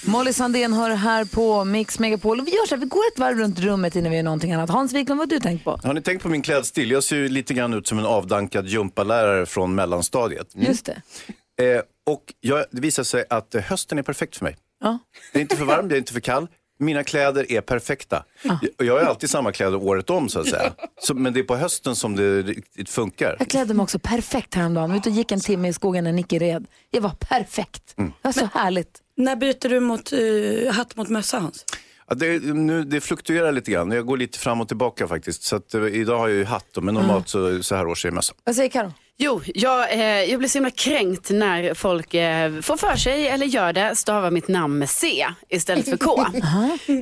Molly 0.06 0.34
Sandén 0.34 0.74
hör 0.74 0.89
här 0.89 1.25
på 1.25 1.63
Mix 1.63 2.00
Megapol. 2.00 2.39
Och 2.39 2.48
vi 2.48 2.51
gör 2.51 2.65
så 2.68 2.75
här, 2.75 2.80
vi 2.80 2.86
går 2.86 3.03
ett 3.13 3.20
varv 3.20 3.38
runt 3.38 3.60
rummet 3.60 3.96
innan 3.96 4.12
vi 4.12 4.18
gör 4.18 4.24
någonting 4.24 4.53
annat. 4.53 4.70
Hans 4.70 4.94
Wiklund, 4.94 5.20
vad 5.20 5.32
har 5.32 5.36
du 5.36 5.39
tänkt 5.39 5.63
på? 5.63 5.80
Har 5.84 5.94
ni 5.94 6.01
tänkt 6.01 6.22
på 6.22 6.30
min 6.30 6.41
klädstil? 6.41 6.91
Jag 6.91 7.03
ser 7.03 7.15
ju 7.15 7.30
lite 7.30 7.53
grann 7.53 7.74
ut 7.74 7.88
som 7.88 8.00
en 8.00 8.06
avdankad 8.06 8.68
gympalärare 8.68 9.46
från 9.46 9.75
mellanstadiet. 9.75 10.48
Just 10.56 10.86
det. 10.86 11.74
Eh, 11.75 11.82
och 12.06 12.24
jag, 12.39 12.65
det 12.72 12.82
visar 12.82 13.03
sig 13.03 13.25
att 13.30 13.53
hösten 13.53 13.98
är 13.98 14.03
perfekt 14.03 14.36
för 14.36 14.46
mig. 14.46 14.58
Ja. 14.84 15.00
Det 15.34 15.39
är 15.39 15.41
inte 15.41 15.56
för 15.56 15.65
varm, 15.65 15.88
det 15.88 15.96
är 15.96 15.98
inte 15.98 16.13
för 16.13 16.20
kall. 16.20 16.48
Mina 16.81 17.03
kläder 17.03 17.51
är 17.51 17.61
perfekta. 17.61 18.23
Jag, 18.41 18.88
jag 18.88 18.93
har 18.93 19.05
alltid 19.05 19.29
samma 19.29 19.51
kläder 19.51 19.83
året 19.83 20.09
om 20.09 20.29
så 20.29 20.39
att 20.39 20.47
säga. 20.47 20.73
Så, 21.01 21.13
men 21.13 21.33
det 21.33 21.39
är 21.39 21.43
på 21.43 21.55
hösten 21.55 21.95
som 21.95 22.15
det 22.15 22.41
riktigt 22.41 22.89
funkar. 22.89 23.35
Jag 23.39 23.47
klädde 23.47 23.73
mig 23.73 23.83
också 23.83 24.00
perfekt 24.00 24.55
häromdagen. 24.55 24.89
Vi 24.89 24.93
var 24.93 24.97
ute 25.00 25.09
och 25.09 25.15
gick 25.15 25.31
en 25.31 25.39
timme 25.39 25.67
i 25.67 25.73
skogen 25.73 26.03
när 26.03 26.11
Nicky 26.11 26.39
red. 26.39 26.65
Jag 26.91 27.01
var 27.01 27.09
perfekt. 27.09 27.93
Det 27.95 28.11
var 28.21 28.31
så 28.31 28.50
härligt. 28.53 29.00
När 29.17 29.35
byter 29.35 29.69
du 29.69 29.79
mot, 29.79 30.13
eh, 30.13 30.73
hatt 30.73 30.95
mot 30.95 31.09
mössa 31.09 31.39
Hans? 31.39 31.65
Ja, 32.09 32.15
det, 32.15 32.43
nu, 32.43 32.83
det 32.83 33.01
fluktuerar 33.01 33.51
lite 33.51 33.71
grann. 33.71 33.91
Jag 33.91 34.05
går 34.05 34.17
lite 34.17 34.39
fram 34.39 34.61
och 34.61 34.67
tillbaka 34.67 35.07
faktiskt. 35.07 35.43
Så 35.43 35.55
att, 35.55 35.73
eh, 35.73 35.83
idag 35.85 36.17
har 36.19 36.27
jag 36.27 36.38
ju 36.38 36.45
hatt, 36.45 36.77
men 36.81 36.93
normalt 36.93 37.29
så, 37.29 37.63
så 37.63 37.75
här 37.75 37.88
års 37.88 38.05
är 38.05 38.09
det 38.09 38.15
mössa. 38.15 38.33
Vad 38.43 38.55
säger 38.55 38.69
Karo? 38.69 38.93
Jo, 39.23 39.41
jag, 39.45 39.93
eh, 39.93 40.23
jag 40.23 40.39
blir 40.39 40.49
så 40.49 40.57
himla 40.57 40.71
kränkt 40.71 41.29
när 41.29 41.73
folk 41.73 42.13
eh, 42.13 42.61
får 42.61 42.77
för 42.77 42.95
sig, 42.95 43.27
eller 43.27 43.45
gör 43.45 43.73
det, 43.73 43.95
stavar 43.95 44.31
mitt 44.31 44.47
namn 44.47 44.79
med 44.79 44.89
C 44.89 45.27
istället 45.49 45.89
för 45.89 45.97
K. 45.97 46.25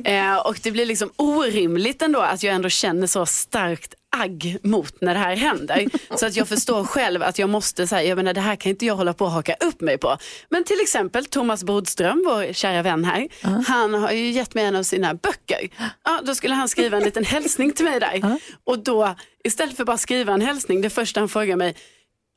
eh, 0.10 0.36
och 0.36 0.58
det 0.62 0.70
blir 0.70 0.86
liksom 0.86 1.10
orimligt 1.16 2.02
ändå 2.02 2.20
att 2.20 2.42
jag 2.42 2.54
ändå 2.54 2.68
känner 2.68 3.06
så 3.06 3.26
starkt 3.26 3.94
agg 4.16 4.56
mot 4.62 5.00
när 5.00 5.14
det 5.14 5.20
här 5.20 5.36
händer. 5.36 5.88
Så 6.18 6.26
att 6.26 6.36
jag 6.36 6.48
förstår 6.48 6.84
själv 6.84 7.22
att 7.22 7.38
jag 7.38 7.50
måste 7.50 7.86
säga, 7.86 8.08
jag 8.08 8.16
menar 8.16 8.34
det 8.34 8.40
här 8.40 8.56
kan 8.56 8.70
inte 8.70 8.86
jag 8.86 8.94
hålla 8.96 9.14
på 9.14 9.24
och 9.24 9.30
haka 9.30 9.54
upp 9.60 9.80
mig 9.80 9.98
på. 9.98 10.16
Men 10.48 10.64
till 10.64 10.80
exempel 10.80 11.24
Thomas 11.24 11.64
Bodström, 11.64 12.24
vår 12.26 12.52
kära 12.52 12.82
vän 12.82 13.04
här, 13.04 13.28
han 13.66 13.94
har 13.94 14.12
ju 14.12 14.30
gett 14.30 14.54
mig 14.54 14.64
en 14.64 14.76
av 14.76 14.82
sina 14.82 15.14
böcker. 15.14 15.68
Ja, 16.04 16.20
då 16.24 16.34
skulle 16.34 16.54
han 16.54 16.68
skriva 16.68 16.96
en 16.96 17.02
liten 17.02 17.24
hälsning 17.24 17.72
till 17.72 17.84
mig 17.84 18.00
där. 18.00 18.38
Och 18.64 18.78
då, 18.78 19.14
istället 19.44 19.76
för 19.76 19.84
bara 19.84 19.98
skriva 19.98 20.32
en 20.32 20.40
hälsning, 20.40 20.80
det 20.80 20.90
första 20.90 21.20
han 21.20 21.28
frågar 21.28 21.56
mig, 21.56 21.74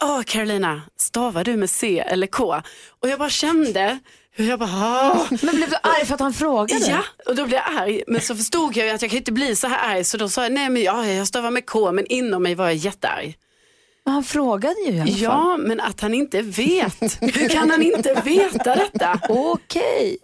Åh 0.03 0.21
Carolina, 0.23 0.81
stavar 0.97 1.43
du 1.43 1.57
med 1.57 1.69
C 1.69 1.99
eller 2.07 2.27
K? 2.27 2.61
Och 3.01 3.09
jag 3.09 3.19
bara 3.19 3.29
kände 3.29 3.99
hur 4.31 4.49
jag 4.49 4.59
bara, 4.59 5.11
"Åh." 5.11 5.27
Men 5.41 5.55
blev 5.55 5.69
du 5.69 5.75
arg 5.83 6.05
för 6.05 6.13
att 6.13 6.19
han 6.19 6.33
frågade? 6.33 6.85
Ja, 6.87 7.03
och 7.25 7.35
då 7.35 7.45
blev 7.45 7.61
jag 7.67 7.81
arg. 7.81 8.03
Men 8.07 8.21
så 8.21 8.35
förstod 8.35 8.77
jag 8.77 8.87
ju 8.87 8.91
att 8.93 9.01
jag 9.01 9.11
kan 9.11 9.17
inte 9.17 9.31
bli 9.31 9.55
så 9.55 9.67
här 9.67 9.95
arg. 9.95 10.03
Så 10.03 10.17
då 10.17 10.29
sa 10.29 10.43
jag, 10.43 10.51
nej 10.51 10.69
men 10.69 10.81
ja, 10.81 11.05
jag 11.07 11.27
stavar 11.27 11.51
med 11.51 11.65
K. 11.65 11.91
Men 11.91 12.05
inom 12.07 12.43
mig 12.43 12.55
var 12.55 12.65
jag 12.65 12.75
jättearg. 12.75 13.37
Men 14.05 14.13
han 14.13 14.23
frågade 14.23 14.75
ju 14.87 14.91
i 14.91 14.99
alla 14.99 15.11
fall. 15.11 15.19
Ja, 15.21 15.57
men 15.57 15.79
att 15.79 16.01
han 16.01 16.13
inte 16.13 16.41
vet. 16.41 17.21
Hur 17.21 17.49
kan 17.49 17.69
han 17.69 17.81
inte 17.81 18.21
veta 18.25 18.75
detta? 18.75 19.19
Okej. 19.29 20.17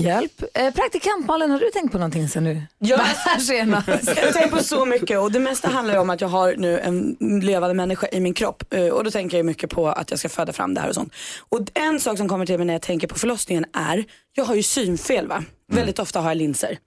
Hjälp. 0.00 0.42
Eh, 0.54 0.74
praktikant 0.74 1.26
Malin, 1.26 1.50
har 1.50 1.58
du 1.58 1.70
tänkt 1.70 1.92
på 1.92 1.98
någonting 1.98 2.28
sen 2.28 2.44
nu? 2.44 2.62
Ja. 2.78 3.04
Senast. 3.40 3.88
Jag 3.88 4.32
tänker 4.34 4.56
på 4.56 4.62
så 4.62 4.84
mycket 4.84 5.18
och 5.18 5.32
det 5.32 5.40
mesta 5.40 5.68
handlar 5.68 5.98
om 5.98 6.10
att 6.10 6.20
jag 6.20 6.28
har 6.28 6.54
nu 6.56 6.80
en 6.80 7.16
levande 7.42 7.74
människa 7.74 8.08
i 8.12 8.20
min 8.20 8.34
kropp 8.34 8.60
Eh, 8.70 8.88
och 8.88 9.04
då 9.04 9.10
tänker 9.10 9.36
jag 9.36 9.46
mycket 9.46 9.70
på 9.70 9.88
att 9.88 10.10
jag 10.10 10.18
ska 10.18 10.28
föda 10.28 10.52
fram 10.52 10.74
det 10.74 10.80
här 10.80 10.88
och 10.88 10.94
sånt. 10.94 11.12
Och 11.48 11.60
en 11.74 12.00
sak 12.00 12.18
som 12.18 12.28
kommer 12.28 12.46
till 12.46 12.56
mig 12.58 12.66
när 12.66 12.74
jag 12.74 12.82
tänker 12.82 13.08
på 13.08 13.18
förlossningen 13.18 13.64
är, 13.72 14.04
jag 14.32 14.44
har 14.44 14.54
ju 14.54 14.62
synfel 14.62 15.26
va? 15.26 15.44
Väldigt 15.72 15.98
ofta 15.98 16.20
har 16.20 16.30
jag 16.30 16.36
linser. 16.36 16.78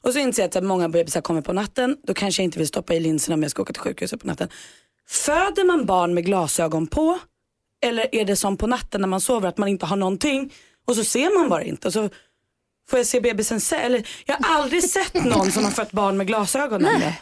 Och 0.00 0.12
så 0.12 0.18
inser 0.18 0.42
jag 0.42 0.48
att 0.48 0.54
här, 0.54 0.62
många 0.62 0.88
bebisar 0.88 1.20
kommer 1.20 1.40
på 1.40 1.52
natten, 1.52 1.96
då 2.06 2.14
kanske 2.14 2.42
jag 2.42 2.44
inte 2.44 2.58
vill 2.58 2.68
stoppa 2.68 2.94
i 2.94 3.00
linserna 3.00 3.34
om 3.34 3.42
jag 3.42 3.50
ska 3.50 3.62
åka 3.62 3.72
till 3.72 3.82
sjukhuset 3.82 4.20
på 4.20 4.26
natten. 4.26 4.48
Föder 5.08 5.64
man 5.64 5.86
barn 5.86 6.14
med 6.14 6.24
glasögon 6.24 6.86
på 6.86 7.18
eller 7.84 8.14
är 8.14 8.24
det 8.24 8.36
som 8.36 8.56
på 8.56 8.66
natten 8.66 9.00
när 9.00 9.08
man 9.08 9.20
sover 9.20 9.48
att 9.48 9.58
man 9.58 9.68
inte 9.68 9.86
har 9.86 9.96
någonting 9.96 10.52
och 10.86 10.96
så 10.96 11.04
ser 11.04 11.38
man 11.38 11.48
bara 11.48 11.62
inte 11.62 11.88
och 11.88 11.92
så 11.92 12.08
får 12.90 12.98
jag 12.98 13.06
se 13.06 13.20
bebisen 13.20 13.60
se 13.60 13.76
eller 13.76 14.08
Jag 14.26 14.36
har 14.36 14.56
aldrig 14.56 14.90
sett 14.90 15.24
någon 15.24 15.52
som 15.52 15.64
har 15.64 15.70
fött 15.70 15.92
barn 15.92 16.16
med 16.16 16.26
glasögon 16.26 16.82
Nej. 16.82 17.20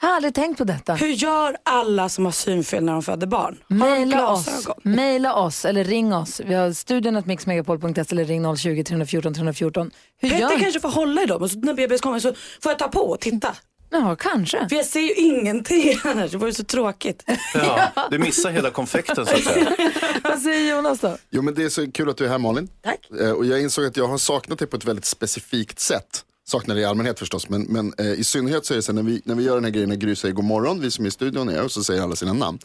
Jag 0.00 0.08
har 0.08 0.16
aldrig 0.16 0.34
tänkt 0.34 0.58
på 0.58 0.64
detta. 0.64 0.94
Hur 0.94 1.08
gör 1.08 1.56
alla 1.62 2.08
som 2.08 2.24
har 2.24 2.32
synfel 2.32 2.84
när 2.84 2.92
de 2.92 3.02
föder 3.02 3.26
barn? 3.26 3.58
Maila 3.68 4.28
oss, 4.32 4.68
maila 4.82 5.34
oss 5.34 5.64
eller 5.64 5.84
ring 5.84 6.14
oss. 6.14 6.40
Vi 6.44 6.54
har 6.54 6.72
studion 6.72 7.22
mixmegapol.se 7.26 8.00
eller 8.10 8.24
ring 8.24 8.56
020 8.56 8.84
314 8.84 9.34
314. 9.34 9.90
Hur 10.20 10.30
Petter 10.30 10.42
gör 10.42 10.58
kanske 10.58 10.80
får 10.80 10.88
hålla 10.90 11.22
i 11.22 11.26
dem 11.26 11.42
och 11.42 11.50
så 11.50 11.58
när 11.58 11.74
bebis 11.74 12.00
kommer 12.00 12.18
så 12.18 12.34
får 12.62 12.72
jag 12.72 12.78
ta 12.78 12.88
på 12.88 13.00
och 13.00 13.20
titta. 13.20 13.54
Ja, 13.90 14.16
kanske. 14.16 14.68
För 14.68 14.76
jag 14.76 14.86
ser 14.86 15.00
ju 15.00 15.14
ingenting 15.14 16.00
annars, 16.04 16.30
det 16.30 16.38
vore 16.38 16.52
så 16.52 16.64
tråkigt. 16.64 17.24
Ja, 17.54 18.08
du 18.10 18.18
missar 18.18 18.50
hela 18.50 18.70
konfekten 18.70 19.14
så 19.26 19.34
att 19.34 19.44
säga. 19.44 19.76
Vad 20.22 20.38
säger 20.38 20.76
Jonas 20.76 21.00
då? 21.00 21.16
Jo 21.30 21.42
men 21.42 21.54
det 21.54 21.64
är 21.64 21.68
så 21.68 21.92
kul 21.92 22.08
att 22.10 22.16
du 22.16 22.24
är 22.24 22.28
här 22.28 22.38
Malin. 22.38 22.68
Tack. 22.82 23.10
Eh, 23.20 23.30
och 23.30 23.46
jag 23.46 23.60
insåg 23.60 23.84
att 23.84 23.96
jag 23.96 24.08
har 24.08 24.18
saknat 24.18 24.58
dig 24.58 24.68
på 24.68 24.76
ett 24.76 24.84
väldigt 24.84 25.04
specifikt 25.04 25.80
sätt. 25.80 26.24
Saknar 26.48 26.74
det 26.74 26.80
i 26.80 26.84
allmänhet 26.84 27.18
förstås, 27.18 27.48
men, 27.48 27.62
men 27.62 27.94
eh, 27.98 28.12
i 28.12 28.24
synnerhet 28.24 28.66
så 28.66 28.74
är 28.74 28.76
det 28.76 28.82
så 28.82 28.92
när 28.92 29.02
vi, 29.02 29.22
när 29.24 29.34
vi 29.34 29.44
gör 29.44 29.54
den 29.54 29.64
här 29.64 29.70
grejen 29.70 29.88
när 29.88 29.96
Gry 29.96 30.16
säger 30.16 30.34
god 30.34 30.44
morgon, 30.44 30.80
vi 30.80 30.90
som 30.90 31.04
är 31.04 31.08
i 31.08 31.12
studion 31.12 31.48
är 31.48 31.64
och 31.64 31.72
så 31.72 31.84
säger 31.84 32.02
alla 32.02 32.16
sina 32.16 32.32
namn. 32.32 32.58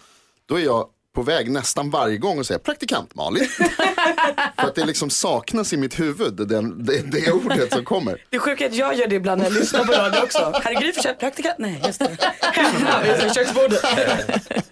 Då 0.45 0.55
är 0.59 0.63
jag 0.63 0.87
på 1.13 1.21
väg 1.21 1.51
nästan 1.51 1.89
varje 1.89 2.17
gång 2.17 2.39
att 2.39 2.47
säga 2.47 2.59
praktikant 2.59 3.15
Malin. 3.15 3.47
För 4.59 4.67
att 4.67 4.75
det 4.75 4.85
liksom 4.85 5.09
saknas 5.09 5.73
i 5.73 5.77
mitt 5.77 5.99
huvud, 5.99 6.47
den, 6.47 6.85
det, 6.85 7.11
det 7.11 7.31
ordet 7.31 7.73
som 7.73 7.85
kommer. 7.85 8.17
Det 8.29 8.35
är 8.35 8.39
sjukt 8.39 8.61
att 8.61 8.75
jag 8.75 8.95
gör 8.95 9.07
det 9.07 9.15
ibland 9.15 9.41
när 9.41 9.49
jag 9.49 9.53
lyssnar 9.53 9.85
på 9.85 9.91
radio 9.91 10.19
också. 10.23 10.53
Herregud, 10.63 10.95
för 10.95 11.13
praktikant. 11.13 11.55
Nej, 11.59 11.81
just 11.85 11.99
det. 11.99 12.17
Hemma 12.41 13.03
vid 13.03 13.33
köksbordet. 13.33 13.81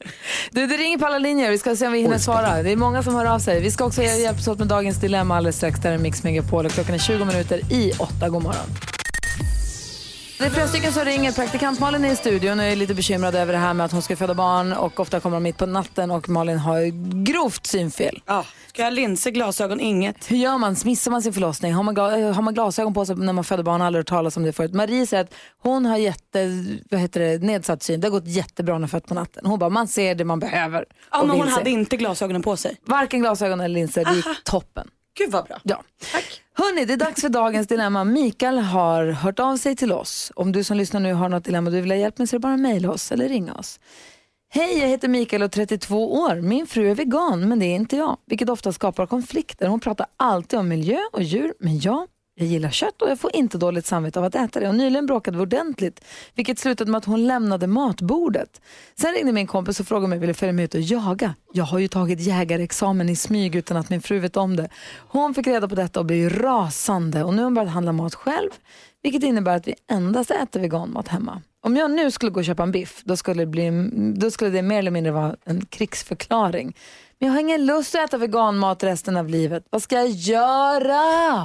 Du, 0.51 0.67
det 0.67 0.77
ringer 0.77 0.97
på 0.97 1.05
alla 1.05 1.17
linjer. 1.17 1.51
Vi 1.51 1.57
ska 1.57 1.75
se 1.75 1.87
om 1.87 1.93
vi 1.93 1.99
hinner 1.99 2.17
svara. 2.17 2.63
Det 2.63 2.71
är 2.71 2.75
många 2.75 3.03
som 3.03 3.15
hör 3.15 3.25
av 3.25 3.39
sig. 3.39 3.61
Vi 3.61 3.71
ska 3.71 3.85
också 3.85 4.01
hjälpas 4.01 4.47
åt 4.47 4.59
med 4.59 4.67
dagens 4.67 5.01
dilemma 5.01 5.37
alldeles 5.37 5.55
strax. 5.57 5.79
Där 5.79 5.91
är 5.91 5.97
Mix 5.97 6.23
Megapol 6.23 6.65
och 6.65 6.71
klockan 6.71 6.95
är 6.95 6.99
20 6.99 7.25
minuter 7.25 7.73
i 7.73 7.91
åtta. 7.99 8.29
God 8.29 8.43
morgon. 8.43 8.65
Det 10.41 10.47
är 10.47 10.49
flera 10.49 10.67
stycken 10.67 10.93
som 10.93 11.05
ringer. 11.05 11.31
Praktikant 11.31 11.79
Malin 11.79 12.05
är 12.05 12.11
i 12.11 12.15
studion 12.15 12.59
och 12.59 12.65
är 12.65 12.75
lite 12.75 12.93
bekymrad 12.93 13.35
över 13.35 13.53
det 13.53 13.59
här 13.59 13.73
med 13.73 13.85
att 13.85 13.91
hon 13.91 14.01
ska 14.01 14.15
föda 14.15 14.33
barn 14.33 14.73
och 14.73 14.99
ofta 14.99 15.19
kommer 15.19 15.35
de 15.35 15.43
mitt 15.43 15.57
på 15.57 15.65
natten 15.65 16.11
och 16.11 16.29
Malin 16.29 16.57
har 16.57 16.81
grovt 17.23 17.65
synfel. 17.65 18.21
Ja, 18.25 18.45
ska 18.67 18.81
jag 18.81 18.85
ha 18.85 18.95
linser, 18.95 19.31
glasögon, 19.31 19.79
inget? 19.79 20.31
Hur 20.31 20.37
gör 20.37 20.57
man? 20.57 20.75
Missar 20.85 21.11
man 21.11 21.21
sin 21.21 21.33
förlossning? 21.33 21.73
Har 21.73 21.83
man, 21.83 21.95
gla- 21.97 22.31
har 22.31 22.41
man 22.41 22.53
glasögon 22.53 22.93
på 22.93 23.05
sig 23.05 23.15
när 23.15 23.33
man 23.33 23.43
föder 23.43 23.63
barn? 23.63 23.81
Aldrig 23.81 23.99
hört 23.99 24.07
talas 24.07 24.37
om 24.37 24.43
det 24.43 24.53
förut. 24.53 24.73
Marie 24.73 25.07
säger 25.07 25.23
att 25.23 25.33
hon 25.63 25.85
har 25.85 25.97
jätte, 25.97 26.65
vad 26.91 26.99
heter 26.99 27.19
det, 27.19 27.37
nedsatt 27.37 27.83
syn. 27.83 28.01
Det 28.01 28.07
har 28.07 28.11
gått 28.11 28.27
jättebra 28.27 28.73
när 28.73 28.79
hon 28.79 28.89
fött 28.89 29.07
på 29.07 29.13
natten. 29.13 29.45
Hon 29.45 29.59
bara, 29.59 29.69
man 29.69 29.87
ser 29.87 30.15
det 30.15 30.25
man 30.25 30.39
behöver. 30.39 30.85
Ja, 31.11 31.23
men 31.23 31.37
hon 31.37 31.47
se. 31.47 31.53
hade 31.53 31.69
inte 31.69 31.97
glasögonen 31.97 32.41
på 32.41 32.57
sig. 32.57 32.77
Varken 32.85 33.19
glasögon 33.19 33.61
eller 33.61 33.75
linser. 33.75 34.05
Det 34.05 34.15
gick 34.15 34.43
toppen. 34.43 34.87
Gud 35.17 35.31
vad 35.31 35.45
bra. 35.45 35.59
Ja. 35.63 35.83
Hörni, 36.53 36.85
det 36.85 36.93
är 36.93 36.97
dags 36.97 37.21
för 37.21 37.29
dagens 37.29 37.67
dilemma. 37.67 38.03
Mikael 38.03 38.57
har 38.57 39.05
hört 39.05 39.39
av 39.39 39.57
sig 39.57 39.75
till 39.75 39.91
oss. 39.91 40.31
Om 40.35 40.51
du 40.51 40.63
som 40.63 40.77
lyssnar 40.77 40.99
nu 40.99 41.13
har 41.13 41.29
något 41.29 41.45
dilemma 41.45 41.69
du 41.69 41.81
vill 41.81 41.91
ha 41.91 41.97
hjälp 41.97 42.17
med 42.17 42.29
så 42.29 42.35
är 42.35 42.39
det 42.39 42.41
bara 42.41 42.57
mejla 42.57 42.91
oss 42.91 43.11
eller 43.11 43.29
ringa 43.29 43.53
oss. 43.53 43.79
Hej, 44.53 44.79
jag 44.79 44.87
heter 44.87 45.07
Mikael 45.07 45.41
och 45.41 45.45
är 45.45 45.65
32 45.65 46.13
år. 46.13 46.41
Min 46.41 46.67
fru 46.67 46.91
är 46.91 46.95
vegan, 46.95 47.49
men 47.49 47.59
det 47.59 47.65
är 47.65 47.75
inte 47.75 47.97
jag, 47.97 48.17
vilket 48.25 48.49
ofta 48.49 48.73
skapar 48.73 49.05
konflikter. 49.05 49.67
Hon 49.67 49.79
pratar 49.79 50.07
alltid 50.17 50.59
om 50.59 50.67
miljö 50.67 50.99
och 51.13 51.23
djur, 51.23 51.53
men 51.59 51.79
jag, 51.79 52.07
jag 52.35 52.47
gillar 52.47 52.69
kött 52.69 53.01
och 53.01 53.09
jag 53.09 53.19
får 53.19 53.35
inte 53.35 53.57
dåligt 53.57 53.85
samvete 53.85 54.19
av 54.19 54.25
att 54.25 54.35
äta 54.35 54.59
det. 54.59 54.67
Och 54.67 54.75
nyligen 54.75 55.05
bråkade 55.05 55.37
vi 55.37 55.43
ordentligt, 55.43 56.03
vilket 56.35 56.59
slutade 56.59 56.91
med 56.91 56.97
att 56.97 57.05
hon 57.05 57.27
lämnade 57.27 57.67
matbordet. 57.67 58.61
Sen 58.95 59.13
ringde 59.13 59.31
min 59.31 59.47
kompis 59.47 59.79
och 59.79 59.87
frågade 59.87 60.05
om 60.05 60.11
jag 60.11 60.19
ville 60.19 60.33
följa 60.33 60.53
med 60.53 60.65
ut 60.65 60.73
och 60.73 60.81
jaga. 60.81 61.35
Jag 61.53 61.63
har 61.63 61.79
ju 61.79 61.87
tagit 61.87 62.19
jägarexamen 62.19 63.09
i 63.09 63.15
smyg 63.15 63.55
utan 63.55 63.77
att 63.77 63.89
min 63.89 64.01
fru 64.01 64.19
vet 64.19 64.37
om 64.37 64.55
det. 64.55 64.69
Hon 64.97 65.33
fick 65.33 65.47
reda 65.47 65.67
på 65.67 65.75
detta 65.75 65.99
och 65.99 66.05
blev 66.05 66.29
rasande 66.29 67.23
och 67.23 67.33
nu 67.33 67.37
har 67.37 67.43
hon 67.43 67.53
börjat 67.53 67.71
handla 67.71 67.91
mat 67.91 68.15
själv, 68.15 68.49
vilket 69.03 69.23
innebär 69.23 69.55
att 69.55 69.67
vi 69.67 69.75
endast 69.91 70.31
äter 70.31 70.59
veganmat 70.59 71.07
hemma. 71.07 71.41
Om 71.63 71.77
jag 71.77 71.91
nu 71.91 72.11
skulle 72.11 72.31
gå 72.31 72.39
och 72.39 72.45
köpa 72.45 72.63
en 72.63 72.71
biff, 72.71 73.01
då 73.03 73.17
skulle, 73.17 73.41
det 73.41 73.47
bli, 73.47 73.89
då 74.15 74.31
skulle 74.31 74.51
det 74.51 74.61
mer 74.61 74.79
eller 74.79 74.91
mindre 74.91 75.11
vara 75.11 75.35
en 75.45 75.65
krigsförklaring. 75.65 76.75
Men 77.21 77.27
jag 77.27 77.33
har 77.33 77.39
ingen 77.41 77.65
lust 77.65 77.95
att 77.95 78.01
äta 78.01 78.17
veganmat 78.17 78.83
resten 78.83 79.17
av 79.17 79.29
livet. 79.29 79.63
Vad 79.69 79.83
ska 79.83 79.95
jag 79.95 80.09
göra, 80.09 80.95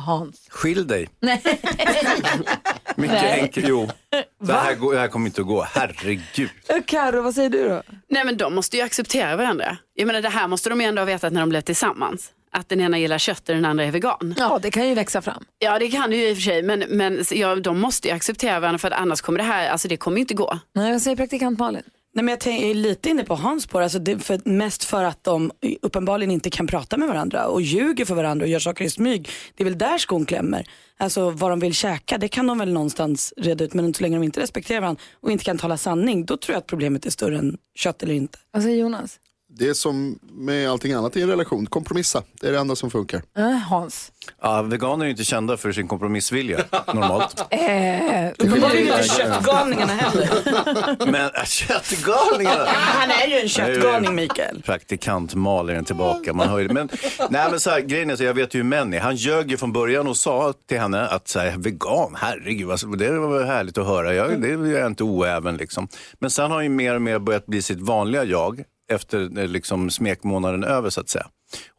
Hans? 0.06 0.47
Skilj 0.49 0.85
dig. 0.85 1.09
Nej. 1.21 1.42
Mycket 2.97 3.23
Nej. 3.23 3.40
enkelt. 3.40 3.66
Jo, 3.68 3.88
det 4.40 4.52
här, 4.52 4.75
går, 4.75 4.95
det 4.95 5.00
här 5.00 5.09
kommer 5.09 5.26
inte 5.26 5.40
att 5.40 5.47
gå. 5.47 5.62
Herregud. 5.62 6.50
Karo, 6.87 7.23
vad 7.23 7.35
säger 7.35 7.50
du 7.50 7.68
då? 7.68 7.83
Nej 8.09 8.25
men 8.25 8.37
de 8.37 8.54
måste 8.54 8.76
ju 8.76 8.83
acceptera 8.83 9.37
varandra. 9.37 9.76
Jag 9.95 10.06
menar 10.06 10.23
det 10.23 10.28
här 10.28 10.49
måste 10.49 10.68
de 10.71 10.80
ju 10.80 10.87
ändå 10.87 11.00
ha 11.00 11.06
vetat 11.06 11.33
när 11.33 11.40
de 11.40 11.49
blev 11.49 11.61
tillsammans. 11.61 12.33
Att 12.50 12.68
den 12.68 12.80
ena 12.80 12.99
gillar 12.99 13.18
kött 13.18 13.49
och 13.49 13.54
den 13.54 13.64
andra 13.64 13.85
är 13.85 13.90
vegan. 13.90 14.35
Ja, 14.38 14.59
det 14.62 14.71
kan 14.71 14.88
ju 14.88 14.95
växa 14.95 15.23
fram. 15.23 15.45
Ja 15.59 15.78
det 15.78 15.88
kan 15.88 16.11
det 16.11 16.16
ju 16.16 16.28
i 16.28 16.33
och 16.33 16.37
för 16.37 16.42
sig 16.42 16.62
men, 16.62 16.85
men 16.88 17.25
ja, 17.30 17.54
de 17.54 17.80
måste 17.80 18.09
ju 18.09 18.14
acceptera 18.14 18.61
varandra 18.61 18.78
för 18.78 18.90
att 18.90 19.00
annars 19.00 19.21
kommer 19.21 19.38
det 19.38 19.45
här, 19.45 19.68
alltså 19.68 19.88
det 19.88 19.97
kommer 19.97 20.16
ju 20.16 20.21
inte 20.21 20.35
gå. 20.35 20.59
Nej, 20.73 20.92
jag 20.92 21.02
säger 21.02 21.16
praktikant 21.16 21.59
Malin. 21.59 21.83
Nej, 22.16 22.25
men 22.25 22.32
jag 22.32 22.40
tänk- 22.40 22.62
jag 22.62 22.70
är 22.70 22.75
lite 22.75 23.11
inne 23.11 23.25
på 23.25 23.35
Hans 23.35 23.62
spår, 23.62 23.80
alltså 23.82 23.99
det, 23.99 24.18
för, 24.18 24.40
mest 24.44 24.85
för 24.85 25.04
att 25.04 25.25
de 25.25 25.52
uppenbarligen 25.82 26.30
inte 26.30 26.50
kan 26.50 26.66
prata 26.66 26.96
med 26.96 27.08
varandra 27.08 27.46
och 27.46 27.62
ljuger 27.62 28.04
för 28.04 28.14
varandra 28.14 28.44
och 28.44 28.50
gör 28.50 28.58
saker 28.58 28.85
i 28.85 28.90
smyg. 28.90 29.28
Det 29.54 29.62
är 29.62 29.64
väl 29.64 29.78
där 29.78 29.99
skon 29.99 30.26
klämmer. 30.26 30.66
Alltså 30.99 31.30
vad 31.30 31.50
de 31.50 31.61
vill 31.61 31.75
käka, 31.75 32.18
det 32.18 32.28
kan 32.28 32.46
de 32.46 32.58
väl 32.58 32.73
någonstans 32.73 33.35
reda 33.37 33.64
ut 33.64 33.75
men 33.75 33.94
så 33.94 34.02
länge 34.02 34.16
de 34.16 34.23
inte 34.23 34.40
respekterar 34.40 34.80
varandra 34.80 35.02
och 35.20 35.30
inte 35.30 35.44
kan 35.44 35.58
tala 35.58 35.76
sanning, 35.76 36.25
då 36.25 36.37
tror 36.37 36.54
jag 36.54 36.58
att 36.58 36.66
problemet 36.66 37.06
är 37.06 37.11
större 37.11 37.38
än 37.38 37.58
kött 37.75 38.02
eller 38.02 38.14
inte. 38.14 38.38
Vad 38.50 38.62
säger 38.62 38.76
Jonas? 38.76 39.18
Det 39.58 39.68
är 39.68 39.75
som 39.75 40.18
med 40.30 40.70
allting 40.70 40.92
annat 40.92 41.16
i 41.16 41.22
en 41.22 41.28
relation, 41.28 41.66
kompromissa. 41.66 42.22
Det 42.40 42.48
är 42.48 42.52
det 42.52 42.58
enda 42.58 42.76
som 42.76 42.90
funkar. 42.90 43.22
Äh, 43.38 43.44
Hans? 43.44 44.12
Ja, 44.42 44.62
veganer 44.62 45.04
är 45.04 45.06
ju 45.06 45.10
inte 45.10 45.25
kända 45.25 45.56
för 45.56 45.72
sin 45.72 45.88
kompromissvilja 45.88 46.64
normalt. 46.94 47.44
Eh, 47.56 48.28
uppenbarligen 48.38 48.87
inte 48.87 49.09
köttgalningarna 49.09 49.92
heller. 49.92 51.07
Men 51.12 51.31
äh, 51.35 51.44
köttgalningarna. 51.44 52.64
Han 52.66 53.11
är 53.11 53.26
ju 53.26 53.40
en 53.40 53.48
köttgalning 53.48 54.14
Mikael. 54.14 54.62
Praktikant 54.62 55.35
Malin 55.35 55.76
är 55.76 55.83
tillbaka. 55.83 56.33
Man 56.33 56.48
hör 56.48 56.59
ju, 56.59 56.68
men, 56.68 56.88
nej, 57.31 57.50
men 57.50 57.61
så 57.61 57.70
här, 57.70 57.81
grejen 57.81 58.11
är 58.11 58.16
så, 58.16 58.24
jag 58.24 58.35
vet 58.35 58.54
ju 58.54 58.59
hur 58.59 58.64
män 58.64 58.94
är. 58.94 59.00
Han 59.00 59.16
ljög 59.16 59.50
ju 59.50 59.57
från 59.57 59.72
början 59.72 60.09
och 60.09 60.16
sa 60.16 60.54
till 60.68 60.78
henne 60.81 61.07
att 61.07 61.28
så 61.28 61.38
här, 61.38 61.57
vegan, 61.59 62.16
herregud, 62.16 62.70
alltså, 62.70 62.87
det 62.87 63.18
var 63.18 63.38
väl 63.38 63.46
härligt 63.46 63.78
att 63.78 63.87
höra. 63.87 64.14
Jag, 64.14 64.42
det 64.42 64.48
är 64.48 64.78
jag 64.78 64.87
inte 64.87 65.04
oäven 65.04 65.57
liksom. 65.57 65.88
Men 66.18 66.31
sen 66.31 66.50
har 66.50 66.54
han 66.54 66.64
ju 66.64 66.70
mer 66.70 66.94
och 66.94 67.02
mer 67.02 67.18
börjat 67.18 67.46
bli 67.46 67.62
sitt 67.62 67.81
vanliga 67.81 68.24
jag 68.24 68.64
efter 68.88 69.38
eh, 69.38 69.49
liksom, 69.49 69.90
smekmånaden 69.90 70.64
över 70.64 70.90
så 70.90 71.01
att 71.01 71.09
säga. 71.09 71.27